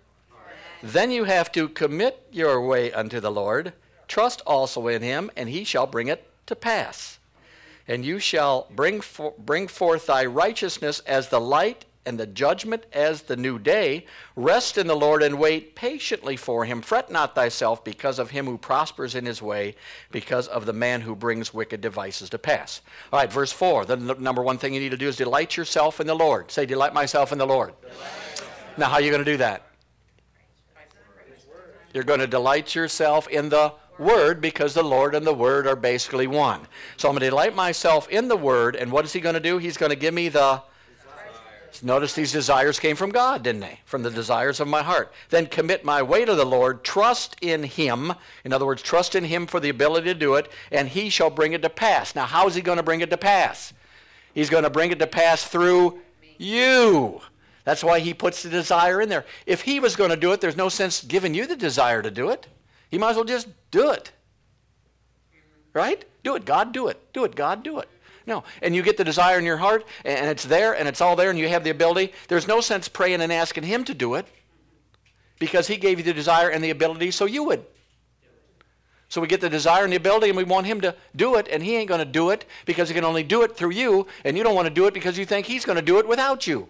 Then 0.81 1.11
you 1.11 1.25
have 1.25 1.51
to 1.53 1.69
commit 1.69 2.25
your 2.31 2.65
way 2.65 2.93
unto 2.93 3.19
the 3.19 3.33
Lord. 3.33 3.73
Trust 4.07 4.43
also 4.47 4.87
in 4.87 5.03
him, 5.03 5.29
and 5.35 5.49
he 5.49 5.65
shall 5.65 5.89
bring 5.89 6.07
it 6.07 6.31
to 6.47 6.55
pass. 6.55 7.19
And 7.89 8.05
you 8.05 8.21
shall 8.21 8.69
bring, 8.71 9.01
for, 9.01 9.35
bring 9.37 9.67
forth 9.67 10.07
thy 10.07 10.25
righteousness 10.25 11.01
as 11.01 11.31
the 11.31 11.41
light 11.41 11.85
and 12.07 12.19
the 12.19 12.27
judgment 12.27 12.85
as 12.93 13.23
the 13.23 13.37
new 13.37 13.59
day. 13.59 14.07
Rest 14.37 14.77
in 14.79 14.87
the 14.87 14.97
Lord 14.97 15.23
and 15.23 15.39
wait 15.39 15.75
patiently 15.75 16.37
for 16.37 16.65
him. 16.65 16.83
Fret 16.83 17.11
not 17.11 17.35
thyself 17.35 17.85
because 17.85 18.19
of 18.19 18.31
him 18.31 18.47
who 18.47 18.59
prospers 18.59 19.15
in 19.15 19.25
his 19.25 19.41
way, 19.41 19.75
because 20.11 20.47
of 20.49 20.67
the 20.67 20.73
man 20.73 21.01
who 21.01 21.15
brings 21.15 21.55
wicked 21.55 21.81
devices 21.81 22.31
to 22.31 22.39
pass. 22.39 22.83
All 23.13 23.19
right, 23.19 23.33
verse 23.33 23.53
4. 23.53 23.87
The 23.87 23.97
number 23.97 24.43
one 24.43 24.59
thing 24.59 24.75
you 24.75 24.81
need 24.81 24.91
to 24.91 24.97
do 24.97 25.09
is 25.09 25.17
delight 25.17 25.57
yourself 25.57 26.01
in 26.01 26.07
the 26.07 26.15
Lord. 26.15 26.51
Say, 26.51 26.67
delight 26.67 26.93
myself 26.93 27.33
in 27.33 27.39
the 27.39 27.47
Lord. 27.47 27.73
Now, 28.77 28.87
how 28.87 28.95
are 28.95 29.01
you 29.01 29.11
going 29.11 29.25
to 29.25 29.31
do 29.31 29.39
that? 29.39 29.67
You're 31.93 32.05
going 32.05 32.21
to 32.21 32.27
delight 32.27 32.75
yourself 32.75 33.29
in 33.29 33.49
the 33.49 33.73
Word 33.99 34.41
because 34.41 34.75
the 34.75 34.83
Lord 34.83 35.15
and 35.15 35.25
the 35.25 35.33
Word 35.33 35.69
are 35.69 35.77
basically 35.77 36.27
one. 36.27 36.63
So 36.97 37.09
I'm 37.09 37.15
going 37.15 37.21
to 37.21 37.31
delight 37.31 37.55
myself 37.55 38.09
in 38.09 38.27
the 38.27 38.37
Word, 38.37 38.75
and 38.75 38.91
what 38.91 39.05
is 39.05 39.13
He 39.13 39.21
going 39.21 39.35
to 39.35 39.41
do? 39.41 39.59
He's 39.59 39.77
going 39.77 39.91
to 39.91 39.97
give 39.97 40.13
me 40.13 40.29
the 40.29 40.61
Notice 41.83 42.15
these 42.15 42.33
desires 42.33 42.79
came 42.79 42.97
from 42.97 43.11
God, 43.11 43.43
didn't 43.43 43.61
they? 43.61 43.81
From 43.85 44.03
the 44.03 44.11
desires 44.11 44.61
of 44.61 44.69
my 44.69 44.83
heart. 44.83 45.13
Then 45.31 45.47
commit 45.47 45.85
my 45.85 46.03
way 46.03 46.25
to 46.25 46.35
the 46.35 46.45
Lord, 46.45 46.85
trust 46.85 47.37
in 47.41 47.65
Him. 47.65 48.13
In 48.45 48.53
other 48.53 48.67
words, 48.67 48.83
trust 48.83 49.15
in 49.15 49.25
Him 49.25 49.47
for 49.47 49.61
the 49.61 49.69
ability 49.69 50.07
to 50.07 50.15
do 50.15 50.35
it, 50.35 50.51
and 50.71 50.89
He 50.89 51.11
shall 51.11 51.31
bring 51.31 51.53
it 51.53 51.63
to 51.63 51.71
pass. 51.71 52.15
Now, 52.15 52.27
how 52.27 52.47
is 52.47 52.55
He 52.55 52.63
going 52.63 52.77
to 52.77 52.83
bring 52.83 53.01
it 53.01 53.11
to 53.11 53.17
pass? 53.17 53.73
He's 54.35 54.51
going 54.51 54.65
to 54.65 54.71
bring 54.71 54.91
it 54.91 54.99
to 54.99 55.07
pass 55.07 55.45
through 55.45 56.01
you. 56.39 57.21
That's 57.65 57.85
why 57.85 58.01
He 58.01 58.15
puts 58.15 58.43
the 58.43 58.51
desire 58.51 59.01
in 59.01 59.09
there. 59.09 59.25
If 59.47 59.63
He 59.63 59.81
was 59.81 59.97
going 59.97 60.11
to 60.11 60.17
do 60.17 60.33
it, 60.33 60.41
there's 60.41 60.57
no 60.57 60.69
sense 60.69 61.03
giving 61.03 61.35
you 61.35 61.47
the 61.47 61.57
desire 61.57 62.03
to 62.03 62.11
do 62.11 62.31
it. 62.31 62.47
He 62.91 62.99
might 62.99 63.11
as 63.11 63.17
well 63.17 63.25
just 63.25 63.49
do 63.71 63.91
it. 63.91 64.13
Right? 65.73 66.05
Do 66.23 66.37
it. 66.37 66.45
God, 66.45 66.73
do 66.73 66.89
it. 66.89 67.13
Do 67.13 67.25
it. 67.25 67.35
God, 67.35 67.63
do 67.63 67.79
it. 67.81 67.89
No. 68.27 68.45
And 68.63 68.75
you 68.75 68.83
get 68.83 68.97
the 68.97 69.05
desire 69.05 69.39
in 69.39 69.45
your 69.45 69.59
heart, 69.59 69.85
and 70.05 70.29
it's 70.29 70.45
there, 70.45 70.75
and 70.75 70.89
it's 70.89 71.01
all 71.01 71.17
there, 71.17 71.31
and 71.31 71.39
you 71.39 71.49
have 71.49 71.65
the 71.65 71.71
ability. 71.71 72.13
There's 72.29 72.49
no 72.49 72.61
sense 72.61 72.89
praying 72.89 73.21
and 73.21 73.33
asking 73.33 73.65
Him 73.65 73.85
to 73.85 73.95
do 73.95 74.15
it 74.15 74.27
because 75.39 75.67
He 75.67 75.77
gave 75.77 75.99
you 75.99 76.05
the 76.05 76.15
desire 76.15 76.49
and 76.49 76.65
the 76.65 76.71
ability 76.71 77.11
so 77.11 77.27
you 77.27 77.45
would. 77.45 77.65
So 79.09 79.21
we 79.21 79.27
get 79.29 79.41
the 79.41 79.51
desire 79.51 79.85
and 79.85 79.93
the 79.93 79.97
ability, 79.97 80.29
and 80.29 80.37
we 80.37 80.45
want 80.45 80.67
Him 80.67 80.81
to 80.81 80.95
do 81.15 81.37
it, 81.37 81.49
and 81.51 81.63
He 81.63 81.77
ain't 81.77 81.89
going 81.89 82.01
to 82.01 82.05
do 82.05 82.31
it 82.31 82.47
because 82.65 82.89
He 82.89 82.95
can 82.95 83.05
only 83.05 83.23
do 83.23 83.43
it 83.43 83.57
through 83.57 83.71
you, 83.71 84.07
and 84.25 84.37
you 84.37 84.43
don't 84.43 84.55
want 84.55 84.67
to 84.67 84.75
do 84.75 84.87
it 84.87 84.95
because 84.95 85.19
you 85.19 85.27
think 85.27 85.47
He's 85.47 85.65
going 85.65 85.77
to 85.77 85.83
do 85.83 85.99
it 85.99 86.09
without 86.09 86.47
you. 86.47 86.69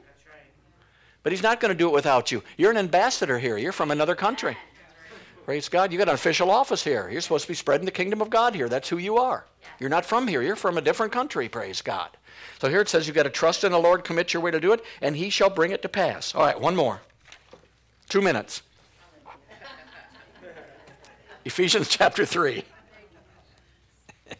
But 1.23 1.33
He's 1.33 1.43
not 1.43 1.61
going 1.61 1.73
to 1.73 1.79
do 1.79 1.89
it 1.89 1.93
without 1.93 2.33
you. 2.33 2.43
You're 2.57 2.73
an 2.73 2.77
ambassador 2.77 3.39
here, 3.39 3.57
you're 3.57 3.73
from 3.73 3.91
another 3.91 4.15
country. 4.15 4.57
Praise 5.45 5.69
God. 5.69 5.93
You 5.93 5.99
got 5.99 6.09
an 6.09 6.15
official 6.15 6.51
office 6.51 6.83
here. 6.83 7.09
You're 7.11 7.21
supposed 7.21 7.45
to 7.45 7.49
be 7.49 7.55
spreading 7.55 7.85
the 7.85 7.91
kingdom 7.91 8.23
of 8.23 8.31
God 8.31 8.55
here. 8.55 8.69
That's 8.69 8.89
who 8.89 8.97
you 8.97 9.19
are. 9.19 9.45
You're 9.79 9.91
not 9.91 10.07
from 10.07 10.27
here. 10.27 10.41
You're 10.41 10.57
from 10.57 10.79
a 10.79 10.81
different 10.81 11.13
country. 11.13 11.49
Praise 11.49 11.83
God. 11.83 12.09
So 12.61 12.71
here 12.71 12.81
it 12.81 12.89
says 12.89 13.07
you've 13.07 13.17
got 13.17 13.25
to 13.25 13.31
trust 13.31 13.63
in 13.63 13.73
the 13.73 13.79
Lord, 13.79 14.05
commit 14.05 14.33
your 14.33 14.43
way 14.43 14.51
to 14.51 14.61
do 14.61 14.73
it, 14.73 14.83
and 15.03 15.17
he 15.17 15.29
shall 15.29 15.51
bring 15.51 15.71
it 15.71 15.83
to 15.83 15.89
pass. 15.89 16.35
All 16.35 16.43
right, 16.43 16.59
one 16.59 16.75
more. 16.75 17.03
Two 18.09 18.23
minutes. 18.23 18.63
Ephesians 21.45 21.89
chapter 21.89 22.25
3. 22.25 22.65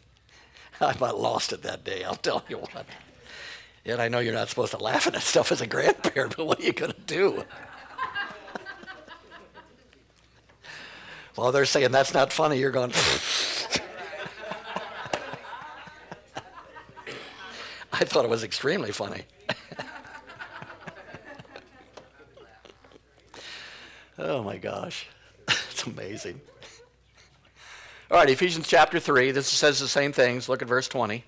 I 0.81 0.93
about 0.93 1.21
lost 1.21 1.53
it 1.53 1.63
that 1.63 1.85
day, 1.85 2.03
I'll 2.03 2.17
tell 2.17 2.43
you 2.49 2.59
what. 2.59 2.87
Yet 3.85 4.01
I 4.01 4.09
know 4.09 4.21
you're 4.21 4.33
not 4.33 4.49
supposed 4.49 4.73
to 4.73 4.79
laugh 4.79 5.07
at 5.07 5.13
that 5.13 5.23
stuff 5.23 5.53
as 5.53 5.61
a 5.61 5.67
grandparent, 5.67 6.35
but 6.37 6.47
what 6.47 6.61
are 6.61 6.65
you 6.65 6.73
going 6.73 6.93
to 6.93 7.01
do? 7.01 7.45
While 11.35 11.53
they're 11.53 11.65
saying 11.65 11.91
that's 11.91 12.15
not 12.15 12.33
funny, 12.33 12.59
you're 12.59 12.71
going. 12.71 12.91
I 17.93 18.05
thought 18.05 18.25
it 18.25 18.31
was 18.31 18.45
extremely 18.45 18.93
funny. 18.93 19.23
oh 24.19 24.43
my 24.43 24.59
gosh. 24.59 25.09
it's 25.49 25.85
amazing. 25.85 26.41
All 28.11 28.19
right, 28.19 28.29
Ephesians 28.29 28.69
chapter 28.69 29.01
3, 29.01 29.31
this 29.31 29.49
says 29.49 29.81
the 29.81 29.89
same 29.89 30.13
things. 30.13 30.47
Look 30.49 30.61
at 30.63 30.69
verse 30.69 30.89
20. 30.89 31.25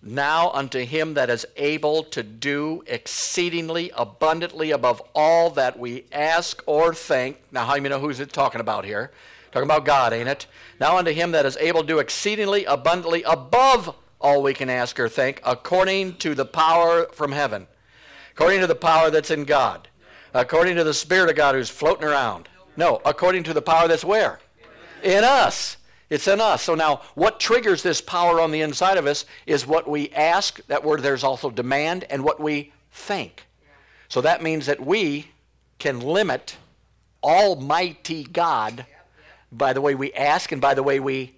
Now 0.00 0.50
unto 0.50 0.84
him 0.84 1.14
that 1.14 1.28
is 1.28 1.44
able 1.56 2.04
to 2.04 2.22
do 2.22 2.82
exceedingly 2.86 3.90
abundantly 3.96 4.70
above 4.70 5.02
all 5.14 5.50
that 5.50 5.78
we 5.78 6.04
ask 6.12 6.62
or 6.66 6.94
think. 6.94 7.38
Now, 7.50 7.64
how 7.64 7.74
do 7.74 7.82
you 7.82 7.88
know 7.88 7.98
who's 7.98 8.20
it 8.20 8.32
talking 8.32 8.60
about 8.60 8.84
here? 8.84 9.10
Talking 9.50 9.66
about 9.66 9.84
God, 9.84 10.12
ain't 10.12 10.28
it? 10.28 10.46
Now 10.78 10.98
unto 10.98 11.10
him 11.10 11.32
that 11.32 11.46
is 11.46 11.56
able 11.56 11.80
to 11.80 11.86
do 11.86 11.98
exceedingly 11.98 12.64
abundantly 12.64 13.22
above 13.24 13.96
all 14.20 14.42
we 14.42 14.54
can 14.54 14.70
ask 14.70 14.98
or 15.00 15.08
think, 15.08 15.40
according 15.44 16.16
to 16.16 16.34
the 16.34 16.44
power 16.44 17.06
from 17.12 17.32
heaven, 17.32 17.66
according 18.32 18.60
to 18.60 18.66
the 18.66 18.74
power 18.74 19.10
that's 19.10 19.30
in 19.30 19.44
God, 19.44 19.88
according 20.34 20.76
to 20.76 20.84
the 20.84 20.94
Spirit 20.94 21.30
of 21.30 21.36
God 21.36 21.54
who's 21.54 21.70
floating 21.70 22.04
around. 22.06 22.48
No, 22.76 23.00
according 23.04 23.44
to 23.44 23.54
the 23.54 23.62
power 23.62 23.88
that's 23.88 24.04
where? 24.04 24.38
In 25.02 25.24
us. 25.24 25.77
It's 26.10 26.26
in 26.26 26.40
us. 26.40 26.62
So 26.62 26.74
now, 26.74 27.02
what 27.14 27.38
triggers 27.38 27.82
this 27.82 28.00
power 28.00 28.40
on 28.40 28.50
the 28.50 28.62
inside 28.62 28.96
of 28.96 29.06
us 29.06 29.26
is 29.46 29.66
what 29.66 29.88
we 29.88 30.10
ask. 30.10 30.64
That 30.66 30.84
word 30.84 31.02
there's 31.02 31.24
also 31.24 31.50
demand, 31.50 32.04
and 32.08 32.24
what 32.24 32.40
we 32.40 32.72
think. 32.90 33.46
So 34.08 34.22
that 34.22 34.42
means 34.42 34.66
that 34.66 34.84
we 34.84 35.28
can 35.78 36.00
limit 36.00 36.56
Almighty 37.22 38.24
God 38.24 38.86
by 39.52 39.72
the 39.72 39.80
way 39.80 39.94
we 39.94 40.12
ask 40.14 40.50
and 40.50 40.60
by 40.60 40.74
the 40.74 40.82
way 40.82 40.98
we. 40.98 41.34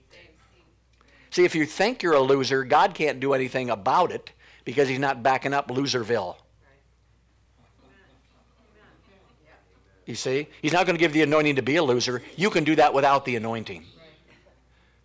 See, 1.30 1.44
if 1.44 1.54
you 1.54 1.66
think 1.66 2.02
you're 2.02 2.14
a 2.14 2.20
loser, 2.20 2.64
God 2.64 2.94
can't 2.94 3.20
do 3.20 3.34
anything 3.34 3.70
about 3.70 4.12
it 4.12 4.30
because 4.64 4.88
He's 4.88 4.98
not 4.98 5.22
backing 5.22 5.52
up 5.52 5.68
Loserville. 5.68 6.36
You 10.06 10.16
see? 10.16 10.48
He's 10.60 10.72
not 10.72 10.86
going 10.86 10.96
to 10.96 11.00
give 11.00 11.12
the 11.12 11.22
anointing 11.22 11.56
to 11.56 11.62
be 11.62 11.76
a 11.76 11.82
loser. 11.84 12.22
You 12.36 12.50
can 12.50 12.64
do 12.64 12.74
that 12.76 12.92
without 12.92 13.24
the 13.24 13.36
anointing. 13.36 13.84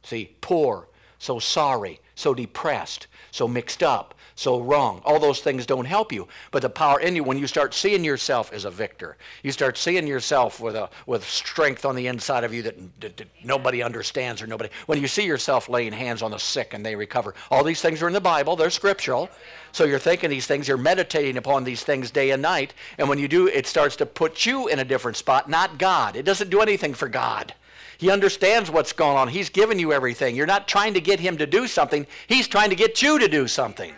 See, 0.05 0.35
poor, 0.39 0.87
so 1.17 1.39
sorry, 1.39 1.99
so 2.13 2.33
depressed, 2.35 3.07
so 3.31 3.47
mixed 3.47 3.81
up, 3.81 4.13
so 4.35 4.61
wrong. 4.61 5.01
All 5.03 5.19
those 5.19 5.39
things 5.39 5.65
don't 5.65 5.85
help 5.85 6.11
you. 6.11 6.27
But 6.51 6.61
the 6.61 6.69
power 6.69 6.99
in 6.99 7.15
you, 7.15 7.23
when 7.23 7.39
you 7.39 7.47
start 7.47 7.73
seeing 7.73 8.03
yourself 8.03 8.53
as 8.53 8.65
a 8.65 8.69
victor, 8.69 9.17
you 9.41 9.51
start 9.51 9.77
seeing 9.77 10.05
yourself 10.05 10.59
with, 10.59 10.75
a, 10.75 10.89
with 11.07 11.27
strength 11.27 11.85
on 11.85 11.95
the 11.95 12.05
inside 12.05 12.43
of 12.43 12.53
you 12.53 12.61
that, 12.63 13.01
that, 13.01 13.17
that 13.17 13.27
nobody 13.43 13.81
understands 13.81 14.41
or 14.41 14.47
nobody. 14.47 14.69
When 14.85 15.01
you 15.01 15.07
see 15.07 15.25
yourself 15.25 15.69
laying 15.69 15.93
hands 15.93 16.21
on 16.21 16.31
the 16.31 16.37
sick 16.37 16.73
and 16.73 16.85
they 16.85 16.95
recover, 16.95 17.33
all 17.49 17.63
these 17.63 17.81
things 17.81 18.03
are 18.03 18.07
in 18.07 18.13
the 18.13 18.21
Bible, 18.21 18.55
they're 18.55 18.69
scriptural. 18.69 19.29
So 19.71 19.85
you're 19.85 19.97
thinking 19.97 20.29
these 20.29 20.47
things, 20.47 20.67
you're 20.67 20.77
meditating 20.77 21.37
upon 21.37 21.63
these 21.63 21.83
things 21.83 22.11
day 22.11 22.31
and 22.31 22.41
night. 22.41 22.73
And 22.97 23.09
when 23.09 23.17
you 23.17 23.27
do, 23.27 23.47
it 23.47 23.65
starts 23.65 23.95
to 23.97 24.05
put 24.05 24.45
you 24.45 24.67
in 24.67 24.79
a 24.79 24.85
different 24.85 25.17
spot, 25.17 25.49
not 25.49 25.79
God. 25.79 26.15
It 26.15 26.23
doesn't 26.23 26.51
do 26.51 26.61
anything 26.61 26.93
for 26.93 27.07
God. 27.07 27.55
He 27.97 28.09
understands 28.09 28.69
what's 28.69 28.93
going 28.93 29.17
on. 29.17 29.27
He's 29.27 29.49
given 29.49 29.79
you 29.79 29.93
everything. 29.93 30.35
You're 30.35 30.45
not 30.45 30.67
trying 30.67 30.93
to 30.93 31.01
get 31.01 31.19
him 31.19 31.37
to 31.37 31.45
do 31.45 31.67
something, 31.67 32.05
he's 32.27 32.47
trying 32.47 32.69
to 32.69 32.75
get 32.75 33.01
you 33.01 33.19
to 33.19 33.27
do 33.27 33.47
something. 33.47 33.93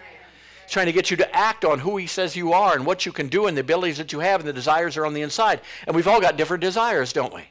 He's 0.64 0.74
trying 0.74 0.88
to 0.88 0.92
get 0.92 1.10
you 1.10 1.18
to 1.18 1.36
act 1.36 1.64
on 1.64 1.80
who 1.80 1.96
he 1.96 2.08
says 2.08 2.36
you 2.36 2.52
are 2.52 2.76
and 2.76 2.86
what 2.86 3.06
you 3.06 3.14
can 3.14 3.30
do 3.30 3.48
and 3.48 3.56
the 3.56 3.62
abilities 3.62 3.98
that 3.98 4.12
you 4.12 4.20
have 4.20 4.42
and 4.42 4.50
the 4.50 4.54
desires 4.54 4.98
are 4.98 5.06
on 5.06 5.14
the 5.14 5.22
inside. 5.22 5.62
And 5.86 5.96
we've 5.96 6.08
all 6.08 6.20
got 6.20 6.36
different 6.36 6.62
desires, 6.62 7.14
don't 7.14 7.34
we? 7.34 7.44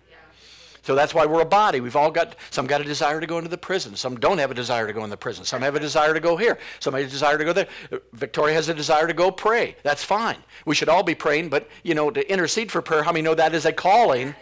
So 0.83 0.95
that's 0.95 1.13
why 1.13 1.27
we're 1.27 1.41
a 1.41 1.45
body. 1.45 1.81
We've 1.81 1.97
all 1.97 2.13
got, 2.13 2.37
some 2.51 2.69
got 2.69 2.81
a 2.81 2.85
desire 2.85 3.21
to 3.21 3.27
go 3.27 3.39
into 3.39 3.51
the 3.51 3.59
prison. 3.59 3.97
Some 3.97 4.21
don't 4.21 4.39
have 4.39 4.53
a 4.53 4.55
desire 4.55 4.87
to 4.87 4.93
go 4.93 5.03
in 5.03 5.11
the 5.11 5.17
prison. 5.17 5.45
Some 5.45 5.63
have 5.63 5.75
a 5.75 5.81
desire 5.81 6.15
to 6.15 6.21
go 6.21 6.37
here. 6.37 6.59
Some 6.79 6.95
have 6.95 7.03
a 7.03 7.09
desire 7.09 7.37
to 7.39 7.45
go 7.45 7.53
there. 7.53 7.67
Victoria 8.13 8.55
has 8.55 8.69
a 8.69 8.75
desire 8.75 9.09
to 9.09 9.13
go 9.13 9.33
pray. 9.33 9.75
That's 9.83 10.05
fine. 10.05 10.37
We 10.65 10.77
should 10.77 10.89
all 10.89 11.03
be 11.03 11.17
praying, 11.17 11.49
but, 11.49 11.69
you 11.83 11.95
know, 11.95 12.13
to 12.13 12.31
intercede 12.31 12.71
for 12.71 12.83
prayer, 12.83 13.03
how 13.03 13.11
many 13.11 13.23
know 13.23 13.35
that 13.35 13.53
is 13.53 13.65
a 13.65 13.73
calling? 13.73 14.37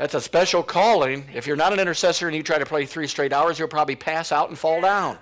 That's 0.00 0.14
a 0.14 0.20
special 0.22 0.62
calling. 0.62 1.26
If 1.34 1.46
you're 1.46 1.56
not 1.56 1.74
an 1.74 1.78
intercessor 1.78 2.26
and 2.26 2.34
you 2.34 2.42
try 2.42 2.56
to 2.56 2.64
pray 2.64 2.86
three 2.86 3.06
straight 3.06 3.34
hours, 3.34 3.58
you'll 3.58 3.68
probably 3.68 3.96
pass 3.96 4.32
out 4.32 4.48
and 4.48 4.58
fall 4.58 4.80
down. 4.80 5.18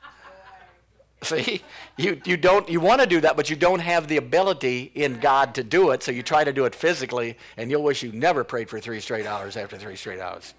See, 1.22 1.60
you, 1.98 2.18
you 2.24 2.38
don't 2.38 2.66
you 2.70 2.80
want 2.80 3.02
to 3.02 3.06
do 3.06 3.20
that, 3.20 3.36
but 3.36 3.50
you 3.50 3.56
don't 3.56 3.80
have 3.80 4.08
the 4.08 4.16
ability 4.16 4.90
in 4.94 5.20
God 5.20 5.54
to 5.56 5.62
do 5.62 5.90
it. 5.90 6.02
So 6.02 6.10
you 6.10 6.22
try 6.22 6.42
to 6.42 6.54
do 6.54 6.64
it 6.64 6.74
physically, 6.74 7.36
and 7.58 7.70
you'll 7.70 7.82
wish 7.82 8.02
you 8.02 8.12
never 8.12 8.44
prayed 8.44 8.70
for 8.70 8.80
three 8.80 8.98
straight 8.98 9.26
hours 9.26 9.58
after 9.58 9.76
three 9.76 9.96
straight 9.96 10.20
hours. 10.20 10.54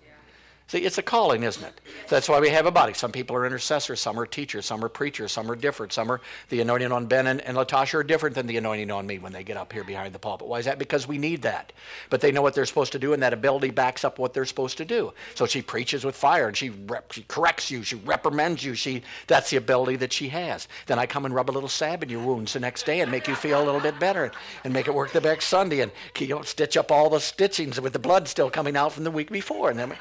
See, 0.71 0.85
it's 0.85 0.97
a 0.97 1.01
calling, 1.01 1.43
isn't 1.43 1.65
it? 1.65 1.81
That's 2.07 2.29
why 2.29 2.39
we 2.39 2.47
have 2.47 2.65
a 2.65 2.71
body. 2.71 2.93
Some 2.93 3.11
people 3.11 3.35
are 3.35 3.45
intercessors, 3.45 3.99
some 3.99 4.17
are 4.17 4.25
teachers, 4.25 4.65
some 4.65 4.81
are 4.85 4.87
preachers, 4.87 5.33
some 5.33 5.51
are 5.51 5.55
different. 5.57 5.91
Some 5.91 6.09
are 6.09 6.21
the 6.47 6.61
anointing 6.61 6.93
on 6.93 7.07
Ben 7.07 7.27
and, 7.27 7.41
and 7.41 7.57
Latasha 7.57 7.95
are 7.95 8.03
different 8.03 8.37
than 8.37 8.47
the 8.47 8.55
anointing 8.55 8.89
on 8.89 9.05
me 9.05 9.19
when 9.19 9.33
they 9.33 9.43
get 9.43 9.57
up 9.57 9.73
here 9.73 9.83
behind 9.83 10.15
the 10.15 10.19
pulpit. 10.19 10.47
Why 10.47 10.59
is 10.59 10.65
that? 10.65 10.79
Because 10.79 11.09
we 11.09 11.17
need 11.17 11.41
that. 11.41 11.73
But 12.09 12.21
they 12.21 12.31
know 12.31 12.41
what 12.41 12.53
they're 12.53 12.65
supposed 12.65 12.93
to 12.93 12.99
do, 12.99 13.11
and 13.11 13.21
that 13.21 13.33
ability 13.33 13.71
backs 13.71 14.05
up 14.05 14.17
what 14.17 14.33
they're 14.33 14.45
supposed 14.45 14.77
to 14.77 14.85
do. 14.85 15.11
So 15.35 15.45
she 15.45 15.61
preaches 15.61 16.05
with 16.05 16.15
fire, 16.15 16.47
and 16.47 16.55
she, 16.55 16.69
rep, 16.69 17.11
she 17.11 17.23
corrects 17.23 17.69
you, 17.69 17.83
she 17.83 17.97
reprimands 17.97 18.63
you. 18.63 18.73
She 18.73 19.03
that's 19.27 19.49
the 19.49 19.57
ability 19.57 19.97
that 19.97 20.13
she 20.13 20.29
has. 20.29 20.69
Then 20.85 20.99
I 20.99 21.05
come 21.05 21.25
and 21.25 21.35
rub 21.35 21.49
a 21.49 21.51
little 21.51 21.67
salve 21.67 22.03
in 22.03 22.07
your 22.07 22.23
wounds 22.23 22.53
the 22.53 22.61
next 22.61 22.85
day 22.85 23.01
and 23.01 23.11
make 23.11 23.27
you 23.27 23.35
feel 23.35 23.61
a 23.61 23.65
little 23.65 23.81
bit 23.81 23.99
better, 23.99 24.31
and 24.63 24.71
make 24.73 24.87
it 24.87 24.93
work 24.93 25.11
the 25.11 25.19
next 25.19 25.47
Sunday, 25.47 25.81
and 25.81 25.91
you 26.17 26.29
know, 26.29 26.43
stitch 26.43 26.77
up 26.77 26.93
all 26.93 27.09
the 27.09 27.17
stitchings 27.17 27.77
with 27.77 27.91
the 27.91 27.99
blood 27.99 28.29
still 28.29 28.49
coming 28.49 28.77
out 28.77 28.93
from 28.93 29.03
the 29.03 29.11
week 29.11 29.29
before, 29.29 29.69
and 29.69 29.77
then. 29.77 29.93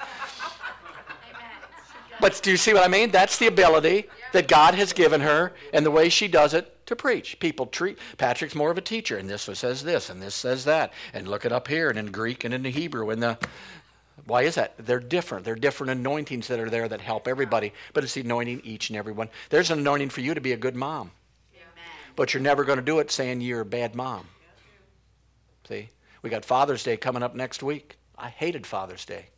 But 2.20 2.40
do 2.42 2.50
you 2.50 2.56
see 2.56 2.74
what 2.74 2.84
I 2.84 2.88
mean? 2.88 3.10
That's 3.10 3.38
the 3.38 3.46
ability 3.46 4.08
that 4.32 4.46
God 4.48 4.74
has 4.74 4.92
given 4.92 5.20
her 5.22 5.52
and 5.72 5.86
the 5.86 5.90
way 5.90 6.08
she 6.08 6.28
does 6.28 6.54
it 6.54 6.86
to 6.86 6.94
preach. 6.94 7.38
People 7.40 7.66
treat 7.66 7.98
Patrick's 8.18 8.54
more 8.54 8.70
of 8.70 8.78
a 8.78 8.82
teacher, 8.82 9.16
and 9.16 9.28
this 9.28 9.42
says 9.42 9.82
this, 9.82 10.10
and 10.10 10.20
this 10.22 10.34
says 10.34 10.64
that, 10.64 10.92
and 11.14 11.28
look 11.28 11.44
it 11.44 11.52
up 11.52 11.68
here, 11.68 11.88
and 11.88 11.98
in 11.98 12.06
Greek 12.10 12.44
and 12.44 12.52
in 12.52 12.62
the 12.62 12.70
Hebrew, 12.70 13.10
and 13.10 13.22
the 13.22 13.38
why 14.26 14.42
is 14.42 14.56
that? 14.56 14.74
They're 14.78 15.00
different. 15.00 15.44
They're 15.44 15.54
different 15.54 15.92
anointings 15.92 16.46
that 16.48 16.60
are 16.60 16.68
there 16.68 16.88
that 16.88 17.00
help 17.00 17.26
everybody, 17.26 17.72
but 17.94 18.04
it's 18.04 18.14
the 18.14 18.20
anointing 18.20 18.60
each 18.64 18.90
and 18.90 18.98
every 18.98 19.12
one. 19.12 19.28
There's 19.48 19.70
an 19.70 19.78
anointing 19.78 20.10
for 20.10 20.20
you 20.20 20.34
to 20.34 20.40
be 20.40 20.52
a 20.52 20.58
good 20.58 20.76
mom, 20.76 21.10
but 22.16 22.34
you're 22.34 22.42
never 22.42 22.64
going 22.64 22.78
to 22.78 22.84
do 22.84 22.98
it 22.98 23.10
saying 23.10 23.40
you're 23.40 23.62
a 23.62 23.64
bad 23.64 23.94
mom. 23.94 24.26
See, 25.66 25.88
we 26.22 26.28
got 26.28 26.44
Father's 26.44 26.82
Day 26.82 26.96
coming 26.96 27.22
up 27.22 27.34
next 27.34 27.62
week. 27.62 27.96
I 28.18 28.28
hated 28.28 28.66
Father's 28.66 29.06
Day, 29.06 29.28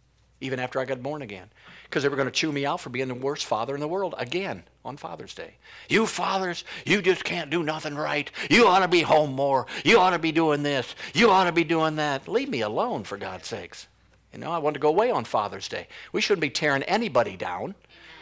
even 0.42 0.58
after 0.58 0.78
I 0.80 0.84
got 0.84 1.02
born 1.02 1.22
again 1.22 1.48
because 1.84 2.02
they 2.02 2.08
were 2.08 2.16
going 2.16 2.26
to 2.26 2.32
chew 2.32 2.50
me 2.50 2.66
out 2.66 2.80
for 2.80 2.90
being 2.90 3.08
the 3.08 3.14
worst 3.14 3.46
father 3.46 3.74
in 3.74 3.80
the 3.80 3.88
world 3.88 4.14
again 4.18 4.64
on 4.84 4.96
Father's 4.96 5.34
Day. 5.34 5.54
You 5.88 6.06
fathers, 6.06 6.64
you 6.84 7.00
just 7.00 7.22
can't 7.22 7.50
do 7.50 7.62
nothing 7.62 7.94
right. 7.94 8.30
You 8.50 8.66
ought 8.66 8.80
to 8.80 8.88
be 8.88 9.02
home 9.02 9.32
more. 9.32 9.66
You 9.84 9.98
ought 9.98 10.10
to 10.10 10.18
be 10.18 10.32
doing 10.32 10.62
this. 10.62 10.94
You 11.14 11.30
ought 11.30 11.44
to 11.44 11.52
be 11.52 11.64
doing 11.64 11.96
that. 11.96 12.28
Leave 12.28 12.48
me 12.48 12.62
alone, 12.62 13.04
for 13.04 13.16
God's 13.16 13.46
sakes. 13.46 13.86
You 14.32 14.38
know, 14.38 14.50
I 14.50 14.58
want 14.58 14.74
to 14.74 14.80
go 14.80 14.88
away 14.88 15.10
on 15.10 15.24
Father's 15.24 15.68
Day. 15.68 15.86
We 16.12 16.20
shouldn't 16.20 16.40
be 16.40 16.50
tearing 16.50 16.82
anybody 16.84 17.36
down. 17.36 17.74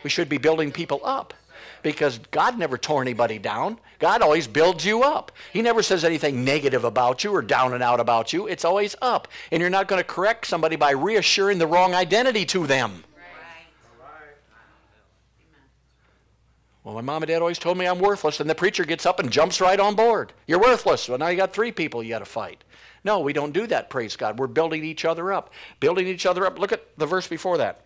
We 0.02 0.10
should 0.10 0.28
be 0.28 0.38
building 0.38 0.72
people 0.72 1.00
up 1.04 1.32
because 1.82 2.18
God 2.30 2.58
never 2.58 2.78
tore 2.78 3.02
anybody 3.02 3.38
down. 3.38 3.78
God 3.98 4.22
always 4.22 4.46
builds 4.46 4.84
you 4.84 5.02
up. 5.02 5.32
He 5.52 5.62
never 5.62 5.82
says 5.82 6.04
anything 6.04 6.44
negative 6.44 6.84
about 6.84 7.24
you 7.24 7.34
or 7.34 7.42
down 7.42 7.74
and 7.74 7.82
out 7.82 8.00
about 8.00 8.32
you. 8.32 8.46
It's 8.46 8.64
always 8.64 8.96
up. 9.02 9.28
And 9.50 9.60
you're 9.60 9.70
not 9.70 9.88
going 9.88 10.00
to 10.00 10.06
correct 10.08 10.46
somebody 10.46 10.76
by 10.76 10.90
reassuring 10.92 11.58
the 11.58 11.66
wrong 11.66 11.94
identity 11.94 12.44
to 12.46 12.66
them. 12.66 13.04
Well, 16.82 16.94
my 16.94 17.02
mom 17.02 17.22
and 17.22 17.28
dad 17.28 17.42
always 17.42 17.58
told 17.58 17.76
me 17.76 17.86
I'm 17.86 17.98
worthless, 17.98 18.40
and 18.40 18.48
the 18.48 18.54
preacher 18.54 18.84
gets 18.84 19.04
up 19.04 19.20
and 19.20 19.30
jumps 19.30 19.60
right 19.60 19.78
on 19.78 19.94
board. 19.94 20.32
You're 20.46 20.60
worthless. 20.60 21.08
Well, 21.08 21.18
now 21.18 21.28
you 21.28 21.36
got 21.36 21.52
three 21.52 21.72
people 21.72 22.02
you 22.02 22.08
got 22.08 22.20
to 22.20 22.24
fight. 22.24 22.64
No, 23.04 23.20
we 23.20 23.32
don't 23.32 23.52
do 23.52 23.66
that, 23.66 23.90
praise 23.90 24.16
God. 24.16 24.38
We're 24.38 24.46
building 24.46 24.84
each 24.84 25.04
other 25.04 25.32
up. 25.32 25.52
Building 25.78 26.06
each 26.06 26.24
other 26.24 26.46
up. 26.46 26.58
Look 26.58 26.72
at 26.72 26.96
the 26.96 27.06
verse 27.06 27.28
before 27.28 27.58
that. 27.58 27.84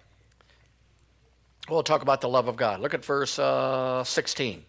We'll 1.69 1.83
talk 1.83 2.03
about 2.03 2.21
the 2.21 2.29
love 2.29 2.49
of 2.49 2.57
God. 2.57 2.81
Look 2.81 2.95
at 2.95 3.05
verse 3.05 3.39
uh, 3.39 4.05
16. 4.05 4.65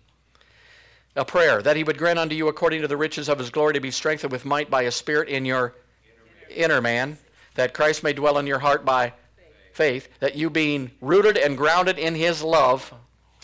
A 1.17 1.25
prayer 1.25 1.61
that 1.61 1.75
he 1.75 1.83
would 1.83 1.97
grant 1.97 2.19
unto 2.19 2.35
you 2.35 2.47
according 2.47 2.81
to 2.81 2.87
the 2.87 2.97
riches 2.97 3.29
of 3.29 3.39
his 3.39 3.49
glory 3.49 3.73
to 3.73 3.79
be 3.79 3.91
strengthened 3.91 4.31
with 4.31 4.45
might 4.45 4.69
by 4.69 4.83
his 4.83 4.95
spirit 4.95 5.29
in 5.29 5.45
your 5.45 5.73
inner 6.49 6.81
man, 6.81 7.17
that 7.55 7.73
Christ 7.73 8.03
may 8.03 8.13
dwell 8.13 8.37
in 8.37 8.47
your 8.47 8.59
heart 8.59 8.85
by 8.85 9.13
faith, 9.73 10.07
that 10.19 10.35
you 10.35 10.49
being 10.49 10.91
rooted 11.01 11.37
and 11.37 11.57
grounded 11.57 11.99
in 11.99 12.15
his 12.15 12.41
love, 12.41 12.93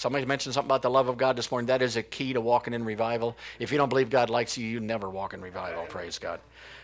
Somebody 0.02 0.26
mentioned 0.26 0.56
something 0.56 0.68
about 0.68 0.82
the 0.82 0.90
love 0.90 1.10
of 1.10 1.18
God 1.18 1.36
this 1.36 1.52
morning. 1.52 1.68
That 1.68 1.84
is 1.84 1.96
a 1.96 2.02
key 2.02 2.34
to 2.34 2.42
walking 2.42 2.74
in 2.74 2.84
revival. 2.84 3.38
If 3.60 3.72
you 3.72 3.78
don't 3.78 3.88
believe 3.88 4.10
God 4.10 4.32
likes 4.32 4.58
you, 4.58 4.66
you 4.66 4.80
never 4.80 5.08
walk 5.08 5.36
in 5.36 5.42
revival. 5.42 5.86
Praise 5.86 6.18
God. 6.18 6.40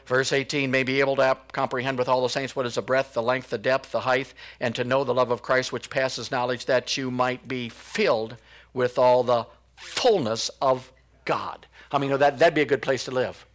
Verse 0.08 0.32
18 0.32 0.72
may 0.72 0.84
be 0.84 1.00
able 1.00 1.18
to 1.18 1.38
comprehend 1.52 1.98
with 1.98 2.08
all 2.08 2.22
the 2.22 2.30
saints 2.30 2.56
what 2.56 2.66
is 2.66 2.76
the 2.76 2.82
breadth, 2.82 3.14
the 3.14 3.22
length, 3.22 3.50
the 3.50 3.58
depth, 3.58 3.92
the 3.92 4.00
height, 4.00 4.34
and 4.60 4.74
to 4.76 4.84
know 4.84 5.04
the 5.04 5.14
love 5.14 5.32
of 5.32 5.42
Christ 5.42 5.72
which 5.72 5.90
passes 5.90 6.32
knowledge, 6.32 6.66
that 6.66 6.98
you 6.98 7.12
might 7.12 7.48
be 7.48 7.70
filled 7.70 8.38
with 8.74 8.98
all 8.98 9.24
the 9.24 9.46
fullness 9.76 10.50
of 10.62 10.92
God. 11.26 11.68
I 11.92 11.98
mean, 11.98 12.18
that, 12.18 12.40
that'd 12.40 12.56
be 12.56 12.62
a 12.62 12.66
good 12.66 12.82
place 12.82 13.04
to 13.06 13.12
live. 13.12 13.46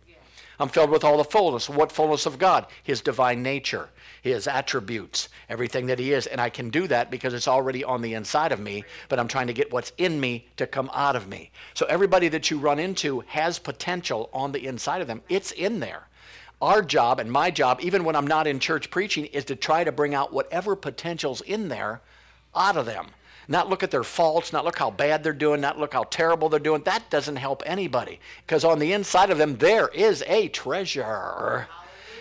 I'm 0.60 0.68
filled 0.68 0.90
with 0.90 1.02
all 1.02 1.16
the 1.16 1.24
fullness. 1.24 1.68
What 1.68 1.90
fullness 1.90 2.26
of 2.26 2.38
God? 2.38 2.66
His 2.82 3.00
divine 3.00 3.42
nature 3.42 3.88
his 4.22 4.46
attributes, 4.46 5.28
everything 5.48 5.86
that 5.86 5.98
he 5.98 6.12
is. 6.12 6.26
And 6.26 6.40
I 6.40 6.48
can 6.48 6.70
do 6.70 6.86
that 6.86 7.10
because 7.10 7.34
it's 7.34 7.48
already 7.48 7.84
on 7.84 8.00
the 8.00 8.14
inside 8.14 8.52
of 8.52 8.60
me, 8.60 8.84
but 9.08 9.18
I'm 9.18 9.28
trying 9.28 9.48
to 9.48 9.52
get 9.52 9.72
what's 9.72 9.92
in 9.98 10.18
me 10.18 10.46
to 10.56 10.66
come 10.66 10.90
out 10.94 11.16
of 11.16 11.28
me. 11.28 11.50
So 11.74 11.84
everybody 11.86 12.28
that 12.28 12.50
you 12.50 12.58
run 12.58 12.78
into 12.78 13.20
has 13.26 13.58
potential 13.58 14.30
on 14.32 14.52
the 14.52 14.66
inside 14.66 15.00
of 15.00 15.08
them. 15.08 15.22
It's 15.28 15.50
in 15.50 15.80
there. 15.80 16.06
Our 16.62 16.80
job 16.80 17.18
and 17.18 17.30
my 17.30 17.50
job, 17.50 17.80
even 17.82 18.04
when 18.04 18.14
I'm 18.14 18.26
not 18.28 18.46
in 18.46 18.60
church 18.60 18.88
preaching, 18.88 19.24
is 19.26 19.44
to 19.46 19.56
try 19.56 19.82
to 19.82 19.90
bring 19.90 20.14
out 20.14 20.32
whatever 20.32 20.76
potential's 20.76 21.40
in 21.40 21.68
there 21.68 22.02
out 22.54 22.76
of 22.76 22.86
them. 22.86 23.08
Not 23.48 23.68
look 23.68 23.82
at 23.82 23.90
their 23.90 24.04
faults, 24.04 24.52
not 24.52 24.64
look 24.64 24.78
how 24.78 24.92
bad 24.92 25.24
they're 25.24 25.32
doing, 25.32 25.60
not 25.60 25.80
look 25.80 25.92
how 25.92 26.04
terrible 26.04 26.48
they're 26.48 26.60
doing. 26.60 26.82
That 26.84 27.10
doesn't 27.10 27.34
help 27.34 27.64
anybody. 27.66 28.20
Because 28.46 28.62
on 28.62 28.78
the 28.78 28.92
inside 28.92 29.30
of 29.30 29.38
them, 29.38 29.56
there 29.56 29.88
is 29.88 30.22
a 30.28 30.46
treasure. 30.48 31.66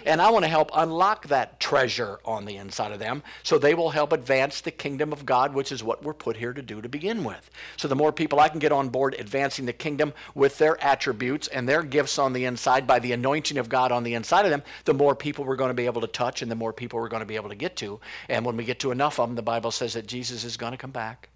And 0.05 0.21
I 0.21 0.29
want 0.29 0.43
to 0.43 0.49
help 0.49 0.71
unlock 0.73 1.27
that 1.27 1.59
treasure 1.59 2.19
on 2.25 2.45
the 2.45 2.57
inside 2.57 2.91
of 2.91 2.99
them 2.99 3.23
so 3.43 3.57
they 3.57 3.73
will 3.73 3.91
help 3.91 4.11
advance 4.11 4.61
the 4.61 4.71
kingdom 4.71 5.13
of 5.13 5.25
God, 5.25 5.53
which 5.53 5.71
is 5.71 5.83
what 5.83 6.03
we're 6.03 6.13
put 6.13 6.37
here 6.37 6.53
to 6.53 6.61
do 6.61 6.81
to 6.81 6.89
begin 6.89 7.23
with. 7.23 7.49
So 7.77 7.87
the 7.87 7.95
more 7.95 8.11
people 8.11 8.39
I 8.39 8.49
can 8.49 8.59
get 8.59 8.71
on 8.71 8.89
board 8.89 9.15
advancing 9.17 9.65
the 9.65 9.73
kingdom 9.73 10.13
with 10.35 10.57
their 10.57 10.81
attributes 10.83 11.47
and 11.47 11.67
their 11.67 11.83
gifts 11.83 12.17
on 12.17 12.33
the 12.33 12.45
inside 12.45 12.87
by 12.87 12.99
the 12.99 13.13
anointing 13.13 13.57
of 13.57 13.69
God 13.69 13.91
on 13.91 14.03
the 14.03 14.13
inside 14.13 14.45
of 14.45 14.51
them, 14.51 14.63
the 14.85 14.93
more 14.93 15.15
people 15.15 15.45
we're 15.45 15.55
going 15.55 15.69
to 15.69 15.73
be 15.73 15.85
able 15.85 16.01
to 16.01 16.07
touch 16.07 16.41
and 16.41 16.49
the 16.49 16.55
more 16.55 16.73
people 16.73 16.99
we're 16.99 17.09
going 17.09 17.21
to 17.21 17.25
be 17.25 17.35
able 17.35 17.49
to 17.49 17.55
get 17.55 17.75
to. 17.77 17.99
And 18.29 18.45
when 18.45 18.57
we 18.57 18.63
get 18.63 18.79
to 18.79 18.91
enough 18.91 19.19
of 19.19 19.29
them, 19.29 19.35
the 19.35 19.41
Bible 19.41 19.71
says 19.71 19.93
that 19.93 20.07
Jesus 20.07 20.43
is 20.43 20.57
going 20.57 20.71
to 20.71 20.77
come 20.77 20.91
back. 20.91 21.29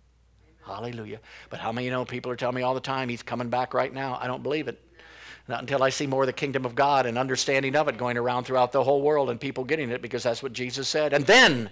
Hallelujah. 0.66 1.20
But 1.50 1.60
how 1.60 1.72
many 1.72 1.90
know 1.90 2.06
people 2.06 2.32
are 2.32 2.36
telling 2.36 2.56
me 2.56 2.64
all 2.64 2.74
the 2.74 2.80
time 2.80 3.08
he's 3.08 3.22
coming 3.22 3.50
back 3.50 3.74
right 3.74 3.94
now? 3.94 4.18
I 4.20 4.28
don't 4.28 4.42
believe 4.42 4.68
it. 4.68 4.82
Not 5.48 5.62
until 5.62 5.84
I 5.84 5.90
see 5.90 6.08
more 6.08 6.24
of 6.24 6.28
the 6.28 6.34
kingdom 6.34 6.66
of 6.66 6.74
God 6.74 7.06
and 7.06 7.18
understanding 7.18 7.76
of 7.76 7.88
it 7.88 7.98
going 7.98 8.18
around 8.18 8.46
throughout 8.46 8.72
the 8.72 8.84
whole 8.84 9.02
world 9.02 9.30
and 9.30 9.40
people 9.40 9.64
getting 9.64 9.92
it 9.92 10.02
because 10.02 10.24
that's 10.24 10.42
what 10.42 10.54
Jesus 10.54 10.88
said. 10.88 11.14
And 11.14 11.26
then 11.26 11.70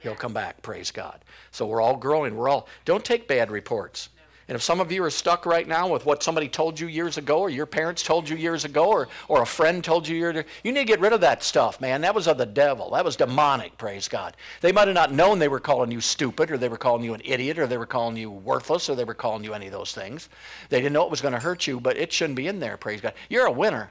he'll 0.00 0.16
come 0.16 0.32
back, 0.32 0.60
praise 0.62 0.90
God. 0.90 1.24
So 1.52 1.66
we're 1.66 1.80
all 1.80 1.96
growing. 1.96 2.36
We're 2.36 2.48
all, 2.48 2.66
don't 2.84 3.04
take 3.04 3.28
bad 3.28 3.50
reports. 3.50 4.08
And 4.48 4.56
if 4.56 4.62
some 4.62 4.80
of 4.80 4.90
you 4.90 5.02
are 5.04 5.10
stuck 5.10 5.46
right 5.46 5.66
now 5.66 5.88
with 5.88 6.04
what 6.04 6.22
somebody 6.22 6.48
told 6.48 6.78
you 6.78 6.88
years 6.88 7.16
ago, 7.16 7.40
or 7.40 7.50
your 7.50 7.66
parents 7.66 8.02
told 8.02 8.28
you 8.28 8.36
years 8.36 8.64
ago, 8.64 8.88
or, 8.88 9.08
or 9.28 9.42
a 9.42 9.46
friend 9.46 9.82
told 9.82 10.06
you 10.06 10.16
years 10.16 10.36
ago, 10.36 10.48
you 10.64 10.72
need 10.72 10.80
to 10.80 10.86
get 10.86 11.00
rid 11.00 11.12
of 11.12 11.20
that 11.20 11.42
stuff, 11.42 11.80
man. 11.80 12.00
That 12.00 12.14
was 12.14 12.26
of 12.26 12.38
the 12.38 12.46
devil. 12.46 12.90
That 12.90 13.04
was 13.04 13.16
demonic, 13.16 13.78
praise 13.78 14.08
God. 14.08 14.36
They 14.60 14.72
might 14.72 14.88
have 14.88 14.94
not 14.94 15.12
known 15.12 15.38
they 15.38 15.48
were 15.48 15.60
calling 15.60 15.90
you 15.90 16.00
stupid, 16.00 16.50
or 16.50 16.58
they 16.58 16.68
were 16.68 16.76
calling 16.76 17.04
you 17.04 17.14
an 17.14 17.22
idiot, 17.24 17.58
or 17.58 17.66
they 17.66 17.78
were 17.78 17.86
calling 17.86 18.16
you 18.16 18.30
worthless, 18.30 18.88
or 18.88 18.94
they 18.94 19.04
were 19.04 19.14
calling 19.14 19.44
you 19.44 19.54
any 19.54 19.66
of 19.66 19.72
those 19.72 19.92
things. 19.92 20.28
They 20.68 20.78
didn't 20.78 20.92
know 20.92 21.04
it 21.04 21.10
was 21.10 21.20
going 21.20 21.34
to 21.34 21.40
hurt 21.40 21.66
you, 21.66 21.80
but 21.80 21.96
it 21.96 22.12
shouldn't 22.12 22.36
be 22.36 22.48
in 22.48 22.60
there, 22.60 22.76
praise 22.76 23.00
God. 23.00 23.14
You're 23.28 23.46
a 23.46 23.52
winner. 23.52 23.90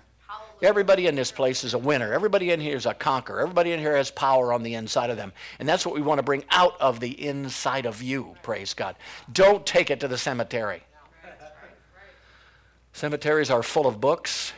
Everybody 0.62 1.08
in 1.08 1.16
this 1.16 1.32
place 1.32 1.64
is 1.64 1.74
a 1.74 1.78
winner. 1.78 2.14
Everybody 2.14 2.52
in 2.52 2.60
here 2.60 2.76
is 2.76 2.86
a 2.86 2.94
conqueror. 2.94 3.42
Everybody 3.42 3.72
in 3.72 3.80
here 3.80 3.96
has 3.96 4.12
power 4.12 4.54
on 4.54 4.62
the 4.62 4.76
inside 4.76 5.10
of 5.10 5.18
them. 5.18 5.34
And 5.60 5.68
that's 5.68 5.86
what 5.86 5.96
we 5.96 6.02
want 6.02 6.20
to 6.20 6.24
bring 6.24 6.44
out 6.52 6.80
of 6.80 7.00
the 7.00 7.26
inside 7.26 7.86
of 7.86 8.02
you, 8.02 8.36
praise 8.44 8.74
God. 8.74 8.96
Don't 9.32 9.66
take 9.66 9.90
it 9.90 10.00
to 10.02 10.08
the 10.08 10.18
cemetery. 10.18 10.84
Cemeteries 12.94 13.50
are 13.50 13.64
full 13.64 13.88
of 13.88 14.00
books, 14.02 14.54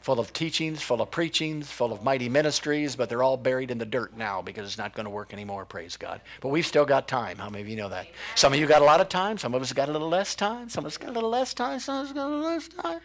full 0.00 0.20
of 0.20 0.32
teachings, 0.32 0.80
full 0.80 1.02
of 1.02 1.10
preachings, 1.10 1.70
full 1.70 1.92
of 1.92 2.02
mighty 2.02 2.28
ministries, 2.28 2.94
but 2.94 3.08
they're 3.08 3.22
all 3.22 3.36
buried 3.36 3.70
in 3.70 3.78
the 3.78 3.86
dirt 3.86 4.16
now 4.16 4.40
because 4.40 4.66
it's 4.66 4.78
not 4.78 4.94
going 4.94 5.04
to 5.04 5.10
work 5.10 5.32
anymore, 5.32 5.64
praise 5.64 5.96
God. 5.96 6.20
But 6.40 6.48
we've 6.48 6.66
still 6.66 6.84
got 6.84 7.08
time. 7.08 7.38
How 7.38 7.50
many 7.50 7.62
of 7.62 7.68
you 7.68 7.76
know 7.76 7.88
that? 7.88 8.06
Some 8.34 8.52
of 8.52 8.60
you 8.60 8.66
got 8.66 8.80
a 8.80 8.84
lot 8.84 9.00
of 9.00 9.08
time, 9.08 9.38
some 9.38 9.54
of 9.54 9.60
us 9.62 9.72
got 9.72 9.88
a 9.88 9.92
little 9.92 10.08
less 10.08 10.34
time, 10.34 10.68
some 10.68 10.84
of 10.84 10.92
us 10.92 10.98
got 10.98 11.10
a 11.10 11.12
little 11.12 11.30
less 11.30 11.52
time, 11.52 11.80
some 11.80 12.00
of 12.00 12.06
us 12.06 12.12
got 12.12 12.26
a 12.26 12.30
little 12.30 12.44
less 12.44 12.68
time. 12.68 13.00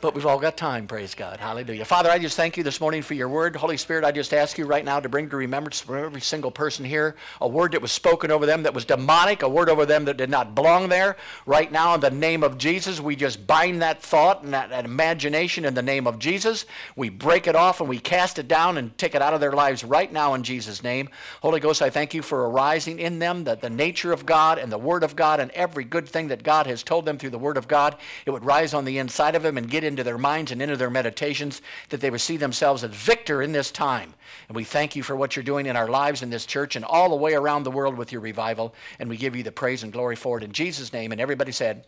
But 0.00 0.14
we've 0.14 0.26
all 0.26 0.38
got 0.38 0.56
time, 0.56 0.86
praise 0.86 1.16
God. 1.16 1.40
Hallelujah. 1.40 1.84
Father, 1.84 2.08
I 2.08 2.20
just 2.20 2.36
thank 2.36 2.56
you 2.56 2.62
this 2.62 2.80
morning 2.80 3.02
for 3.02 3.14
your 3.14 3.28
word. 3.28 3.56
Holy 3.56 3.76
Spirit, 3.76 4.04
I 4.04 4.12
just 4.12 4.32
ask 4.32 4.56
you 4.56 4.64
right 4.64 4.84
now 4.84 5.00
to 5.00 5.08
bring 5.08 5.28
to 5.28 5.36
remembrance 5.36 5.80
for 5.80 5.98
every 5.98 6.20
single 6.20 6.52
person 6.52 6.84
here 6.84 7.16
a 7.40 7.48
word 7.48 7.72
that 7.72 7.82
was 7.82 7.90
spoken 7.90 8.30
over 8.30 8.46
them 8.46 8.62
that 8.62 8.74
was 8.74 8.84
demonic, 8.84 9.42
a 9.42 9.48
word 9.48 9.68
over 9.68 9.84
them 9.84 10.04
that 10.04 10.16
did 10.16 10.30
not 10.30 10.54
belong 10.54 10.88
there. 10.88 11.16
Right 11.46 11.72
now, 11.72 11.94
in 11.94 12.00
the 12.00 12.12
name 12.12 12.44
of 12.44 12.58
Jesus, 12.58 13.00
we 13.00 13.16
just 13.16 13.44
bind 13.44 13.82
that 13.82 14.00
thought 14.00 14.44
and 14.44 14.54
that, 14.54 14.70
that 14.70 14.84
imagination 14.84 15.64
in 15.64 15.74
the 15.74 15.82
name 15.82 16.06
of 16.06 16.20
Jesus. 16.20 16.64
We 16.94 17.08
break 17.08 17.48
it 17.48 17.56
off 17.56 17.80
and 17.80 17.88
we 17.88 17.98
cast 17.98 18.38
it 18.38 18.46
down 18.46 18.78
and 18.78 18.96
take 18.98 19.16
it 19.16 19.22
out 19.22 19.34
of 19.34 19.40
their 19.40 19.50
lives 19.50 19.82
right 19.82 20.12
now 20.12 20.34
in 20.34 20.44
Jesus' 20.44 20.84
name. 20.84 21.08
Holy 21.42 21.58
Ghost, 21.58 21.82
I 21.82 21.90
thank 21.90 22.14
you 22.14 22.22
for 22.22 22.48
arising 22.48 23.00
in 23.00 23.18
them 23.18 23.42
that 23.44 23.62
the 23.62 23.70
nature 23.70 24.12
of 24.12 24.24
God 24.24 24.58
and 24.58 24.70
the 24.70 24.78
Word 24.78 25.02
of 25.02 25.16
God 25.16 25.40
and 25.40 25.50
every 25.52 25.82
good 25.82 26.08
thing 26.08 26.28
that 26.28 26.44
God 26.44 26.68
has 26.68 26.84
told 26.84 27.04
them 27.04 27.18
through 27.18 27.30
the 27.30 27.38
Word 27.38 27.56
of 27.56 27.66
God, 27.66 27.96
it 28.26 28.30
would 28.30 28.44
rise 28.44 28.74
on 28.74 28.84
the 28.84 28.98
inside 28.98 29.34
of 29.34 29.42
them 29.42 29.58
and 29.58 29.68
get 29.68 29.87
into 29.88 30.04
their 30.04 30.18
minds 30.18 30.52
and 30.52 30.62
into 30.62 30.76
their 30.76 30.90
meditations, 30.90 31.60
that 31.88 32.00
they 32.00 32.10
would 32.10 32.20
see 32.20 32.36
themselves 32.36 32.84
as 32.84 32.90
victor 32.90 33.42
in 33.42 33.50
this 33.50 33.70
time. 33.70 34.14
And 34.48 34.54
we 34.54 34.64
thank 34.64 34.94
you 34.94 35.02
for 35.02 35.16
what 35.16 35.34
you're 35.34 35.42
doing 35.42 35.66
in 35.66 35.76
our 35.76 35.88
lives 35.88 36.22
in 36.22 36.30
this 36.30 36.46
church 36.46 36.76
and 36.76 36.84
all 36.84 37.08
the 37.08 37.16
way 37.16 37.34
around 37.34 37.64
the 37.64 37.70
world 37.70 37.96
with 37.96 38.12
your 38.12 38.20
revival. 38.20 38.74
And 39.00 39.08
we 39.08 39.16
give 39.16 39.34
you 39.34 39.42
the 39.42 39.50
praise 39.50 39.82
and 39.82 39.92
glory 39.92 40.14
for 40.14 40.38
it 40.38 40.44
in 40.44 40.52
Jesus' 40.52 40.92
name. 40.92 41.10
And 41.10 41.20
everybody 41.20 41.50
said, 41.50 41.84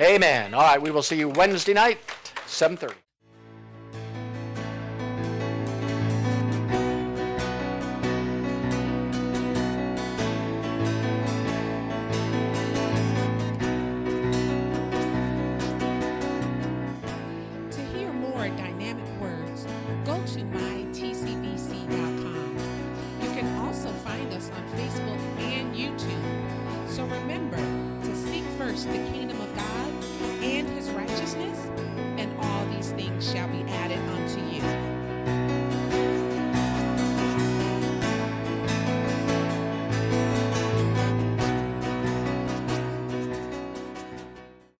Amen. 0.00 0.50
Amen. 0.50 0.54
All 0.54 0.62
right, 0.62 0.80
we 0.80 0.90
will 0.90 1.02
see 1.02 1.16
you 1.16 1.28
Wednesday 1.28 1.74
night, 1.74 1.98
7:30. 2.46 2.94